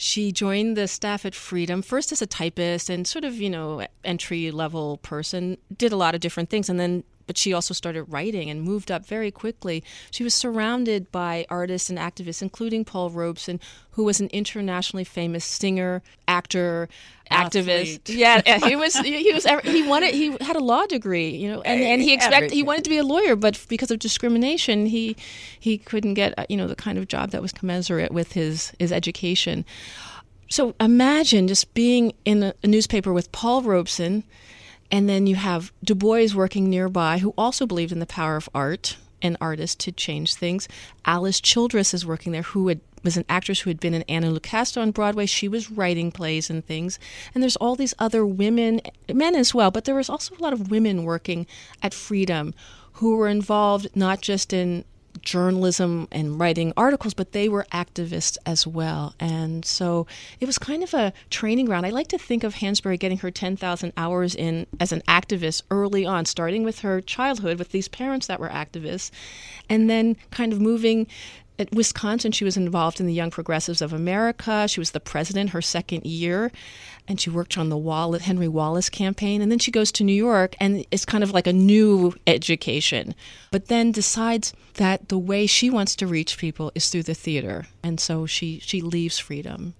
she 0.00 0.30
joined 0.30 0.76
the 0.76 0.86
staff 0.86 1.26
at 1.26 1.34
Freedom 1.34 1.82
first 1.82 2.12
as 2.12 2.22
a 2.22 2.26
typist 2.26 2.88
and 2.88 3.04
sort 3.04 3.24
of, 3.24 3.34
you 3.34 3.50
know, 3.50 3.84
entry 4.04 4.52
level 4.52 4.98
person, 4.98 5.58
did 5.76 5.90
a 5.90 5.96
lot 5.96 6.14
of 6.14 6.20
different 6.20 6.50
things. 6.50 6.68
And 6.68 6.78
then 6.78 7.02
but 7.28 7.38
she 7.38 7.52
also 7.52 7.72
started 7.72 8.02
writing 8.04 8.50
and 8.50 8.62
moved 8.62 8.90
up 8.90 9.06
very 9.06 9.30
quickly. 9.30 9.84
She 10.10 10.24
was 10.24 10.34
surrounded 10.34 11.12
by 11.12 11.46
artists 11.48 11.88
and 11.88 11.98
activists, 11.98 12.42
including 12.42 12.84
Paul 12.84 13.10
Robeson, 13.10 13.60
who 13.92 14.02
was 14.02 14.18
an 14.18 14.28
internationally 14.32 15.04
famous 15.04 15.44
singer, 15.44 16.02
actor, 16.26 16.88
Athlete. 17.30 17.64
activist. 17.66 18.16
Yeah, 18.16 18.66
he 18.66 18.74
was. 18.74 18.96
He 18.98 19.32
was. 19.32 19.46
He 19.62 19.86
wanted. 19.86 20.14
He 20.14 20.36
had 20.40 20.56
a 20.56 20.60
law 20.60 20.86
degree, 20.86 21.28
you 21.28 21.52
know, 21.52 21.60
and, 21.60 21.80
and 21.80 22.02
he 22.02 22.14
expected. 22.14 22.50
He 22.50 22.62
wanted 22.62 22.84
to 22.84 22.90
be 22.90 22.98
a 22.98 23.04
lawyer, 23.04 23.36
but 23.36 23.64
because 23.68 23.90
of 23.90 23.98
discrimination, 23.98 24.86
he 24.86 25.16
he 25.60 25.78
couldn't 25.78 26.14
get 26.14 26.36
uh, 26.38 26.46
you 26.48 26.56
know 26.56 26.66
the 26.66 26.76
kind 26.76 26.98
of 26.98 27.06
job 27.06 27.30
that 27.30 27.42
was 27.42 27.52
commensurate 27.52 28.10
with 28.10 28.32
his 28.32 28.72
his 28.78 28.90
education. 28.90 29.64
So 30.48 30.74
imagine 30.80 31.46
just 31.46 31.74
being 31.74 32.14
in 32.24 32.42
a, 32.42 32.54
a 32.62 32.66
newspaper 32.66 33.12
with 33.12 33.30
Paul 33.32 33.62
Robeson 33.62 34.24
and 34.90 35.08
then 35.08 35.26
you 35.26 35.36
have 35.36 35.72
Du 35.84 35.94
Bois 35.94 36.28
working 36.34 36.70
nearby, 36.70 37.18
who 37.18 37.34
also 37.36 37.66
believed 37.66 37.92
in 37.92 37.98
the 37.98 38.06
power 38.06 38.36
of 38.36 38.48
art 38.54 38.96
and 39.20 39.36
artists 39.40 39.76
to 39.84 39.92
change 39.92 40.34
things. 40.34 40.68
Alice 41.04 41.40
Childress 41.40 41.92
is 41.92 42.06
working 42.06 42.32
there, 42.32 42.42
who 42.42 42.68
had, 42.68 42.80
was 43.02 43.16
an 43.16 43.24
actress 43.28 43.60
who 43.60 43.70
had 43.70 43.80
been 43.80 43.94
in 43.94 44.02
Anna 44.02 44.28
Lucasta 44.28 44.80
on 44.80 44.92
Broadway. 44.92 45.26
She 45.26 45.48
was 45.48 45.70
writing 45.70 46.12
plays 46.12 46.50
and 46.50 46.64
things. 46.64 46.98
And 47.34 47.42
there's 47.42 47.56
all 47.56 47.76
these 47.76 47.94
other 47.98 48.24
women, 48.24 48.80
men 49.12 49.34
as 49.34 49.54
well, 49.54 49.70
but 49.70 49.84
there 49.84 49.94
was 49.94 50.08
also 50.08 50.34
a 50.36 50.42
lot 50.42 50.52
of 50.52 50.70
women 50.70 51.04
working 51.04 51.46
at 51.82 51.94
Freedom 51.94 52.54
who 52.94 53.16
were 53.16 53.28
involved 53.28 53.88
not 53.94 54.20
just 54.20 54.52
in 54.52 54.84
journalism 55.22 56.08
and 56.10 56.38
writing 56.38 56.72
articles, 56.76 57.14
but 57.14 57.32
they 57.32 57.48
were 57.48 57.66
activists 57.72 58.36
as 58.46 58.66
well. 58.66 59.14
And 59.18 59.64
so 59.64 60.06
it 60.40 60.46
was 60.46 60.58
kind 60.58 60.82
of 60.82 60.94
a 60.94 61.12
training 61.30 61.66
ground. 61.66 61.86
I 61.86 61.90
like 61.90 62.08
to 62.08 62.18
think 62.18 62.44
of 62.44 62.56
Hansberry 62.56 62.98
getting 62.98 63.18
her 63.18 63.30
10,000 63.30 63.92
hours 63.96 64.34
in 64.34 64.66
as 64.80 64.92
an 64.92 65.02
activist 65.02 65.62
early 65.70 66.04
on, 66.04 66.24
starting 66.24 66.64
with 66.64 66.80
her 66.80 67.00
childhood 67.00 67.58
with 67.58 67.70
these 67.70 67.88
parents 67.88 68.26
that 68.26 68.40
were 68.40 68.48
activists, 68.48 69.10
and 69.68 69.88
then 69.88 70.16
kind 70.30 70.52
of 70.52 70.60
moving 70.60 71.06
at 71.58 71.72
Wisconsin, 71.72 72.32
she 72.32 72.44
was 72.44 72.56
involved 72.56 73.00
in 73.00 73.06
the 73.06 73.12
Young 73.12 73.30
Progressives 73.30 73.82
of 73.82 73.92
America. 73.92 74.68
She 74.68 74.80
was 74.80 74.92
the 74.92 75.00
president 75.00 75.50
her 75.50 75.62
second 75.62 76.06
year, 76.06 76.52
and 77.08 77.20
she 77.20 77.30
worked 77.30 77.58
on 77.58 77.68
the 77.68 77.76
Wallace, 77.76 78.22
Henry 78.22 78.48
Wallace 78.48 78.88
campaign. 78.88 79.42
And 79.42 79.50
then 79.50 79.58
she 79.58 79.70
goes 79.70 79.90
to 79.92 80.04
New 80.04 80.14
York, 80.14 80.54
and 80.60 80.86
it's 80.90 81.04
kind 81.04 81.24
of 81.24 81.32
like 81.32 81.46
a 81.46 81.52
new 81.52 82.14
education, 82.26 83.14
but 83.50 83.66
then 83.66 83.92
decides 83.92 84.52
that 84.74 85.08
the 85.08 85.18
way 85.18 85.46
she 85.46 85.68
wants 85.68 85.96
to 85.96 86.06
reach 86.06 86.38
people 86.38 86.70
is 86.74 86.88
through 86.88 87.02
the 87.02 87.14
theater, 87.14 87.66
and 87.82 87.98
so 87.98 88.26
she 88.26 88.60
she 88.60 88.80
leaves 88.80 89.18
freedom. 89.18 89.74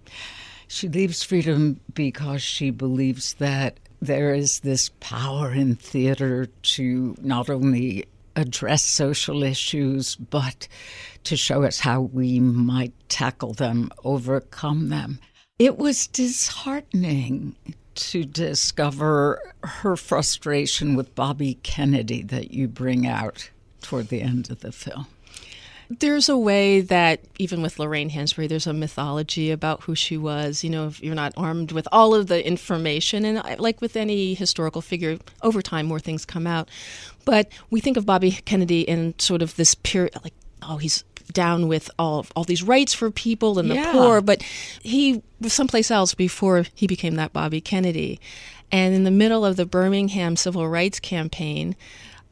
She 0.67 0.89
leaves 0.89 1.23
freedom 1.23 1.81
because 1.95 2.43
she 2.43 2.71
believes 2.71 3.35
that 3.35 3.79
there 4.03 4.35
is 4.35 4.61
this 4.61 4.91
power 5.01 5.53
in 5.53 5.77
theater 5.77 6.47
to 6.63 7.17
not 7.21 7.49
only 7.49 8.05
address 8.39 8.85
social 8.85 9.43
issues, 9.43 10.15
but 10.15 10.69
to 11.25 11.37
show 11.37 11.65
us 11.65 11.81
how 11.81 12.01
we 12.01 12.39
might 12.39 12.93
tackle 13.09 13.53
them, 13.53 13.91
overcome 14.05 14.89
them. 14.89 15.19
It 15.59 15.77
was 15.77 16.07
disheartening 16.07 17.57
to 17.97 18.25
discover 18.25 19.53
her 19.65 19.97
frustration 19.97 20.95
with 20.95 21.17
Bobby 21.17 21.59
Kennedy 21.65 22.23
that 22.23 22.53
you 22.53 22.69
bring 22.69 23.09
out 23.09 23.51
toward 23.83 24.09
the 24.09 24.23
end 24.23 24.51
of 24.51 24.61
the 24.61 24.71
film. 24.71 25.07
There's 25.91 26.29
a 26.29 26.37
way 26.37 26.83
that 26.83 27.21
even 27.39 27.63
with 27.63 27.79
Lorraine 27.79 28.11
Hansberry, 28.11 28.47
there's 28.49 28.67
a 28.67 28.75
mythology 28.75 29.51
about 29.51 29.85
who 29.85 29.95
she 29.95 30.19
was. 30.19 30.63
You 30.63 30.69
know, 30.71 30.87
if 30.89 31.03
you're 31.03 31.15
not 31.15 31.33
armed 31.37 31.73
with 31.73 31.89
all 31.91 32.15
of 32.15 32.27
the 32.27 32.47
information, 32.47 33.25
and 33.25 33.39
uh, 33.39 33.57
like 33.59 33.81
with 33.81 33.97
any 33.97 34.35
historical 34.35 34.83
figure, 34.83 35.19
over 35.43 35.63
time 35.63 35.87
more 35.87 35.99
things 36.01 36.27
come 36.27 36.47
out. 36.47 36.69
But 37.25 37.51
we 37.71 37.81
think 37.81 37.97
of 37.97 38.05
Bobby 38.05 38.33
Kennedy 38.33 38.83
in 38.83 39.19
sort 39.19 39.41
of 39.41 39.57
this 39.57 39.75
period, 39.75 40.15
like 40.23 40.35
oh, 40.63 40.77
he's 40.77 41.05
down 41.33 41.69
with 41.69 41.91
all 41.99 42.27
all 42.37 42.45
these 42.45 42.63
rights 42.63 42.93
for 42.93 43.11
people 43.11 43.59
and 43.59 43.71
the 43.71 43.75
Yeah. 43.77 43.93
poor, 43.93 44.21
but 44.21 44.43
he 44.83 45.23
was 45.41 45.53
someplace 45.53 45.91
else 45.91 46.13
before 46.15 46.65
he 46.75 46.87
became 46.87 47.15
that 47.17 47.33
Bobby 47.33 47.61
Kennedy. 47.61 48.21
And 48.71 48.95
in 48.95 49.05
the 49.05 49.11
middle 49.11 49.47
of 49.47 49.57
the 49.57 49.65
Birmingham 49.65 50.37
civil 50.37 50.69
rights 50.69 51.01
campaign, 51.01 51.75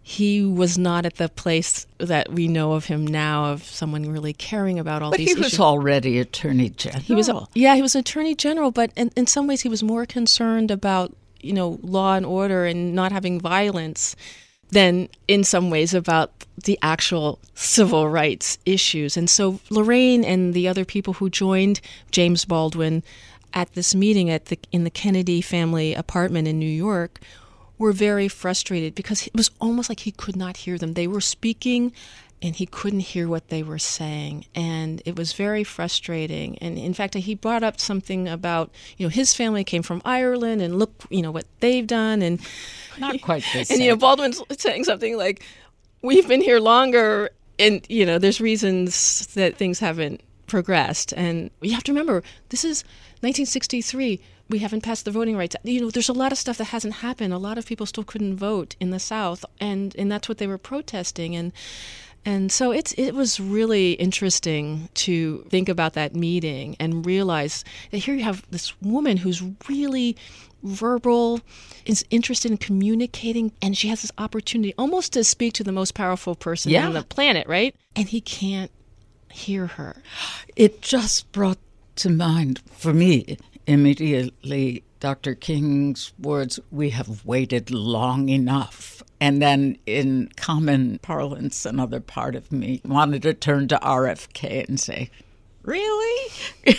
he 0.08 0.44
was 0.44 0.78
not 0.78 1.04
at 1.04 1.16
the 1.16 1.28
place 1.28 1.84
that 1.98 2.30
we 2.30 2.46
know 2.46 2.74
of 2.74 2.84
him 2.84 3.04
now 3.04 3.46
of 3.46 3.64
someone 3.64 4.08
really 4.08 4.32
caring 4.32 4.78
about 4.78 5.02
all 5.02 5.10
these 5.10 5.18
But 5.18 5.26
these 5.26 5.34
he 5.34 5.42
was 5.42 5.58
already 5.58 6.20
Attorney 6.20 6.68
General. 6.68 7.02
He 7.02 7.12
was, 7.12 7.28
yeah, 7.54 7.74
he 7.74 7.82
was 7.82 7.96
attorney 7.96 8.36
general, 8.36 8.70
but 8.70 8.92
in, 8.94 9.10
in 9.16 9.26
some 9.26 9.48
ways 9.48 9.62
he 9.62 9.68
was 9.68 9.82
more 9.82 10.06
concerned 10.06 10.70
about, 10.70 11.12
you 11.40 11.52
know, 11.52 11.80
law 11.82 12.14
and 12.14 12.24
order 12.24 12.66
and 12.66 12.94
not 12.94 13.10
having 13.10 13.40
violence 13.40 14.14
than 14.70 15.08
in 15.26 15.42
some 15.42 15.70
ways 15.70 15.92
about 15.92 16.30
the 16.62 16.78
actual 16.82 17.40
civil 17.56 18.08
rights 18.08 18.58
issues. 18.64 19.16
And 19.16 19.28
so 19.28 19.58
Lorraine 19.70 20.22
and 20.24 20.54
the 20.54 20.68
other 20.68 20.84
people 20.84 21.14
who 21.14 21.28
joined 21.28 21.80
James 22.12 22.44
Baldwin 22.44 23.02
at 23.54 23.72
this 23.72 23.92
meeting 23.92 24.30
at 24.30 24.44
the 24.46 24.58
in 24.70 24.84
the 24.84 24.90
Kennedy 24.90 25.40
family 25.40 25.94
apartment 25.94 26.46
in 26.46 26.60
New 26.60 26.64
York 26.64 27.18
were 27.78 27.92
very 27.92 28.28
frustrated 28.28 28.94
because 28.94 29.26
it 29.26 29.34
was 29.34 29.50
almost 29.60 29.88
like 29.88 30.00
he 30.00 30.12
could 30.12 30.36
not 30.36 30.58
hear 30.58 30.78
them. 30.78 30.94
They 30.94 31.06
were 31.06 31.20
speaking 31.20 31.92
and 32.42 32.54
he 32.54 32.66
couldn't 32.66 33.00
hear 33.00 33.28
what 33.28 33.48
they 33.48 33.62
were 33.62 33.78
saying. 33.78 34.44
And 34.54 35.02
it 35.04 35.16
was 35.16 35.32
very 35.32 35.64
frustrating. 35.64 36.58
And 36.58 36.78
in 36.78 36.94
fact 36.94 37.14
he 37.14 37.34
brought 37.34 37.62
up 37.62 37.80
something 37.80 38.28
about 38.28 38.70
you 38.96 39.06
know 39.06 39.10
his 39.10 39.34
family 39.34 39.64
came 39.64 39.82
from 39.82 40.02
Ireland 40.04 40.62
and 40.62 40.78
look 40.78 41.04
you 41.10 41.22
know 41.22 41.30
what 41.30 41.46
they've 41.60 41.86
done. 41.86 42.22
And 42.22 42.40
Not 42.98 43.20
quite 43.22 43.44
the 43.52 43.66
and 43.70 43.80
you 43.80 43.90
know. 43.90 43.96
Baldwin's 43.96 44.42
saying 44.58 44.84
something 44.84 45.16
like 45.16 45.44
we've 46.02 46.28
been 46.28 46.40
here 46.40 46.60
longer 46.60 47.30
and 47.58 47.84
you 47.88 48.04
know 48.06 48.18
there's 48.18 48.40
reasons 48.40 49.26
that 49.34 49.56
things 49.56 49.78
haven't 49.78 50.20
progressed. 50.46 51.12
And 51.16 51.50
you 51.60 51.72
have 51.72 51.84
to 51.84 51.92
remember 51.92 52.22
this 52.50 52.64
is 52.64 52.84
1963 53.20 54.20
we 54.48 54.58
haven't 54.58 54.82
passed 54.82 55.04
the 55.04 55.10
voting 55.10 55.36
rights 55.36 55.56
you 55.64 55.80
know 55.80 55.90
there's 55.90 56.08
a 56.08 56.12
lot 56.12 56.32
of 56.32 56.38
stuff 56.38 56.58
that 56.58 56.64
hasn't 56.66 56.94
happened 56.94 57.32
a 57.32 57.38
lot 57.38 57.58
of 57.58 57.66
people 57.66 57.86
still 57.86 58.04
couldn't 58.04 58.36
vote 58.36 58.76
in 58.80 58.90
the 58.90 58.98
south 58.98 59.44
and 59.60 59.94
and 59.96 60.10
that's 60.10 60.28
what 60.28 60.38
they 60.38 60.46
were 60.46 60.58
protesting 60.58 61.34
and 61.34 61.52
and 62.24 62.50
so 62.50 62.72
it's 62.72 62.92
it 62.98 63.12
was 63.14 63.38
really 63.38 63.92
interesting 63.92 64.88
to 64.94 65.44
think 65.48 65.68
about 65.68 65.92
that 65.94 66.14
meeting 66.14 66.76
and 66.80 67.06
realize 67.06 67.64
that 67.90 67.98
here 67.98 68.14
you 68.14 68.24
have 68.24 68.44
this 68.50 68.80
woman 68.82 69.16
who's 69.18 69.42
really 69.68 70.16
verbal, 70.62 71.40
is 71.84 72.04
interested 72.10 72.50
in 72.50 72.56
communicating, 72.56 73.52
and 73.62 73.76
she 73.78 73.86
has 73.86 74.02
this 74.02 74.10
opportunity 74.18 74.74
almost 74.76 75.12
to 75.12 75.22
speak 75.22 75.52
to 75.52 75.62
the 75.62 75.70
most 75.70 75.94
powerful 75.94 76.34
person 76.34 76.72
Yeah. 76.72 76.88
on 76.88 76.94
the 76.94 77.04
planet, 77.04 77.46
right? 77.46 77.72
And 77.94 78.08
he 78.08 78.20
can't 78.20 78.72
hear 79.30 79.66
her. 79.68 80.02
It 80.56 80.82
just 80.82 81.30
brought 81.30 81.58
to 81.96 82.10
mind 82.10 82.60
for 82.72 82.92
me 82.92 83.38
immediately 83.66 84.82
Dr. 85.00 85.34
King's 85.34 86.12
words, 86.18 86.58
we 86.70 86.90
have 86.90 87.24
waited 87.24 87.70
long 87.70 88.28
enough. 88.28 89.02
And 89.20 89.40
then 89.40 89.78
in 89.86 90.30
common 90.36 90.98
parlance, 91.00 91.64
another 91.64 92.00
part 92.00 92.34
of 92.34 92.52
me 92.52 92.80
wanted 92.84 93.22
to 93.22 93.34
turn 93.34 93.68
to 93.68 93.78
RFK 93.82 94.68
and 94.68 94.78
say, 94.80 95.10
Really? 95.62 96.32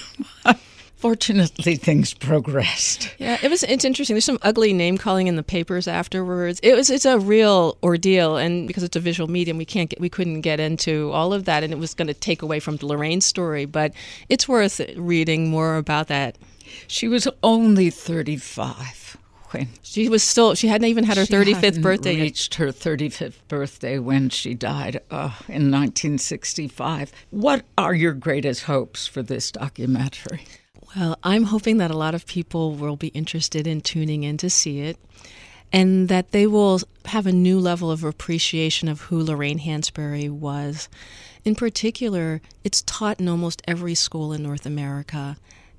Fortunately, 0.95 1.75
things 1.75 2.15
progressed. 2.15 3.13
Yeah, 3.19 3.37
it 3.43 3.51
was. 3.51 3.61
It's 3.61 3.85
interesting. 3.85 4.15
There's 4.15 4.25
some 4.25 4.39
ugly 4.41 4.73
name 4.73 4.97
calling 4.97 5.27
in 5.27 5.35
the 5.35 5.43
papers 5.43 5.87
afterwards. 5.87 6.59
It 6.63 6.73
was. 6.73 6.89
It's 6.89 7.05
a 7.05 7.19
real 7.19 7.77
ordeal, 7.83 8.37
and 8.37 8.67
because 8.67 8.81
it's 8.81 8.95
a 8.95 8.99
visual 8.99 9.29
medium, 9.29 9.59
we 9.59 9.65
can't 9.65 9.91
get. 9.91 9.99
We 9.99 10.09
couldn't 10.09 10.41
get 10.41 10.59
into 10.59 11.11
all 11.11 11.33
of 11.33 11.45
that, 11.45 11.63
and 11.63 11.71
it 11.71 11.77
was 11.77 11.93
going 11.93 12.07
to 12.07 12.15
take 12.15 12.41
away 12.41 12.59
from 12.59 12.79
Lorraine's 12.81 13.27
story. 13.27 13.65
But 13.65 13.93
it's 14.27 14.47
worth 14.47 14.81
reading 14.95 15.51
more 15.51 15.77
about 15.77 16.07
that. 16.07 16.35
She 16.87 17.07
was 17.07 17.27
only 17.43 17.89
35 17.89 19.17
when 19.51 19.69
She 19.81 20.09
was 20.09 20.23
still. 20.23 20.55
She 20.55 20.67
hadn't 20.67 20.87
even 20.87 21.03
had 21.03 21.17
her 21.17 21.25
She 21.25 21.33
35th 21.33 21.61
hadn't 21.61 21.81
birthday. 21.81 22.21
Reached 22.21 22.55
her 22.55 22.67
35th 22.67 23.39
birthday 23.47 23.99
when 23.99 24.29
she 24.29 24.53
died 24.53 25.01
uh, 25.09 25.31
in 25.47 25.71
1965. 25.71 27.11
What 27.29 27.63
are 27.77 27.93
your 27.93 28.13
greatest 28.13 28.63
hopes 28.63 29.07
for 29.07 29.23
this 29.23 29.51
documentary? 29.51 30.45
Well, 30.95 31.17
I'm 31.23 31.43
hoping 31.43 31.77
that 31.77 31.91
a 31.91 31.97
lot 31.97 32.15
of 32.15 32.25
people 32.25 32.73
will 32.73 32.95
be 32.95 33.09
interested 33.09 33.67
in 33.67 33.81
tuning 33.81 34.23
in 34.23 34.37
to 34.37 34.49
see 34.49 34.81
it 34.81 34.97
and 35.71 36.07
that 36.07 36.31
they 36.31 36.47
will 36.47 36.79
have 37.05 37.27
a 37.27 37.31
new 37.31 37.59
level 37.59 37.91
of 37.91 38.03
appreciation 38.03 38.87
of 38.87 39.01
who 39.01 39.21
Lorraine 39.21 39.59
Hansberry 39.59 40.29
was. 40.29 40.87
In 41.43 41.55
particular, 41.55 42.41
it's 42.63 42.83
taught 42.83 43.19
in 43.19 43.27
almost 43.27 43.61
every 43.67 43.95
school 43.95 44.31
in 44.31 44.43
North 44.43 44.65
America. 44.65 45.37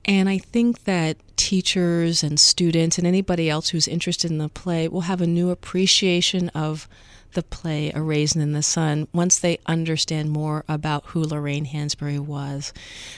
And 0.08 0.26
I 0.26 0.38
think 0.38 0.84
that 0.84 1.18
teachers 1.36 2.22
and 2.22 2.40
students 2.40 2.96
and 2.96 3.06
anybody 3.06 3.50
else 3.50 3.68
who's 3.68 3.86
interested 3.86 4.30
in 4.30 4.38
the 4.38 4.48
play 4.48 4.88
will 4.88 5.02
have 5.02 5.20
a 5.20 5.26
new 5.26 5.50
appreciation 5.50 6.48
of 6.50 6.88
the 7.34 7.42
play 7.42 7.92
A 7.94 8.00
Raisin 8.00 8.40
in 8.40 8.52
the 8.52 8.62
Sun 8.62 9.08
once 9.12 9.38
they 9.38 9.58
understand 9.66 10.30
more 10.30 10.64
about 10.66 11.04
who 11.08 11.22
Lorraine 11.22 11.66
Hansberry 11.66 12.18
was. 12.18 12.72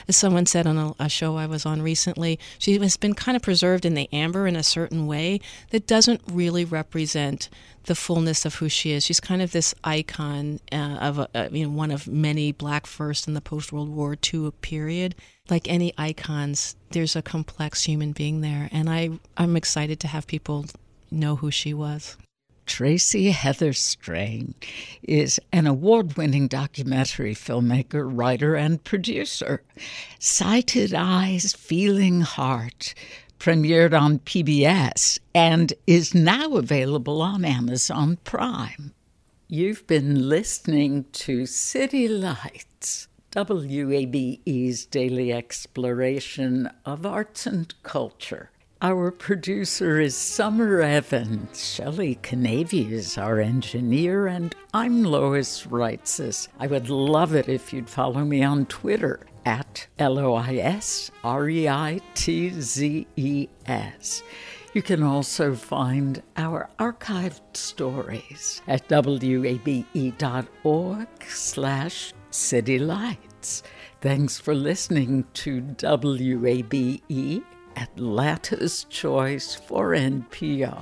As 0.09 0.17
someone 0.17 0.45
said 0.45 0.67
on 0.67 0.77
a, 0.77 0.93
a 0.99 1.07
show 1.07 1.37
I 1.37 1.45
was 1.45 1.65
on 1.65 1.81
recently, 1.81 2.37
she 2.59 2.77
has 2.77 2.97
been 2.97 3.13
kind 3.13 3.37
of 3.37 3.41
preserved 3.41 3.85
in 3.85 3.93
the 3.93 4.09
amber 4.11 4.45
in 4.45 4.57
a 4.57 4.63
certain 4.63 5.07
way 5.07 5.39
that 5.69 5.87
doesn't 5.87 6.21
really 6.29 6.65
represent 6.65 7.49
the 7.85 7.95
fullness 7.95 8.45
of 8.45 8.55
who 8.55 8.69
she 8.69 8.91
is. 8.91 9.05
She's 9.05 9.19
kind 9.19 9.41
of 9.41 9.53
this 9.53 9.73
icon 9.83 10.59
uh, 10.71 10.97
of 10.99 11.19
a, 11.19 11.29
uh, 11.33 11.49
you 11.51 11.65
know 11.65 11.71
one 11.71 11.91
of 11.91 12.07
many 12.07 12.51
black 12.51 12.85
first 12.85 13.27
in 13.27 13.33
the 13.33 13.41
post 13.41 13.71
World 13.71 13.89
War 13.89 14.17
II 14.33 14.51
period. 14.61 15.15
Like 15.51 15.67
any 15.67 15.93
icons, 15.97 16.77
there's 16.91 17.17
a 17.17 17.21
complex 17.21 17.83
human 17.83 18.13
being 18.13 18.39
there, 18.39 18.69
and 18.71 18.89
I 18.89 19.09
I'm 19.35 19.57
excited 19.57 19.99
to 19.99 20.07
have 20.07 20.25
people 20.25 20.65
know 21.11 21.35
who 21.35 21.51
she 21.51 21.73
was. 21.73 22.15
Tracy 22.65 23.31
Heather 23.31 23.73
Strain 23.73 24.55
is 25.03 25.41
an 25.51 25.67
award 25.67 26.15
winning 26.15 26.47
documentary 26.47 27.35
filmmaker, 27.35 28.09
writer, 28.09 28.55
and 28.55 28.81
producer. 28.85 29.61
Sighted 30.19 30.93
Eyes, 30.93 31.51
Feeling 31.51 32.21
Heart 32.21 32.93
premiered 33.37 33.93
on 33.99 34.19
PBS 34.19 35.19
and 35.35 35.73
is 35.85 36.15
now 36.15 36.55
available 36.55 37.21
on 37.21 37.43
Amazon 37.43 38.17
Prime. 38.23 38.93
You've 39.49 39.85
been 39.85 40.29
listening 40.29 41.07
to 41.11 41.45
City 41.45 42.07
Lights, 42.07 43.09
WABE's 43.31 44.85
daily 44.85 45.31
exploration 45.31 46.69
of 46.85 47.05
arts 47.05 47.47
and 47.47 47.73
culture. 47.81 48.49
Our 48.81 49.09
producer 49.09 50.01
is 50.01 50.17
Summer 50.17 50.81
Evans. 50.81 51.63
Shelley 51.63 52.15
Canavy 52.23 52.91
is 52.91 53.17
our 53.17 53.39
engineer, 53.39 54.27
and 54.27 54.53
I'm 54.73 55.03
Lois 55.03 55.65
Reitzes. 55.65 56.49
I 56.59 56.67
would 56.67 56.89
love 56.89 57.33
it 57.33 57.47
if 57.47 57.71
you'd 57.71 57.89
follow 57.89 58.25
me 58.25 58.43
on 58.43 58.65
Twitter 58.65 59.21
at 59.45 59.87
L 59.97 60.19
O 60.19 60.33
I 60.33 60.55
S 60.55 61.09
R 61.23 61.47
E 61.47 61.69
I 61.69 62.01
T 62.15 62.49
Z 62.49 63.07
E 63.15 63.47
S. 63.65 64.23
You 64.73 64.81
can 64.81 65.03
also 65.03 65.53
find 65.53 66.23
our 66.37 66.69
archived 66.79 67.57
stories 67.57 68.61
at 68.69 68.87
wabe.org 68.87 69.67
slash 71.27 72.13
citylights. 72.31 73.63
Thanks 73.99 74.39
for 74.39 74.55
listening 74.55 75.25
to 75.33 75.61
WABE, 75.61 77.43
Atlanta's 77.75 78.85
Choice 78.85 79.55
for 79.55 79.89
NPR. 79.89 80.81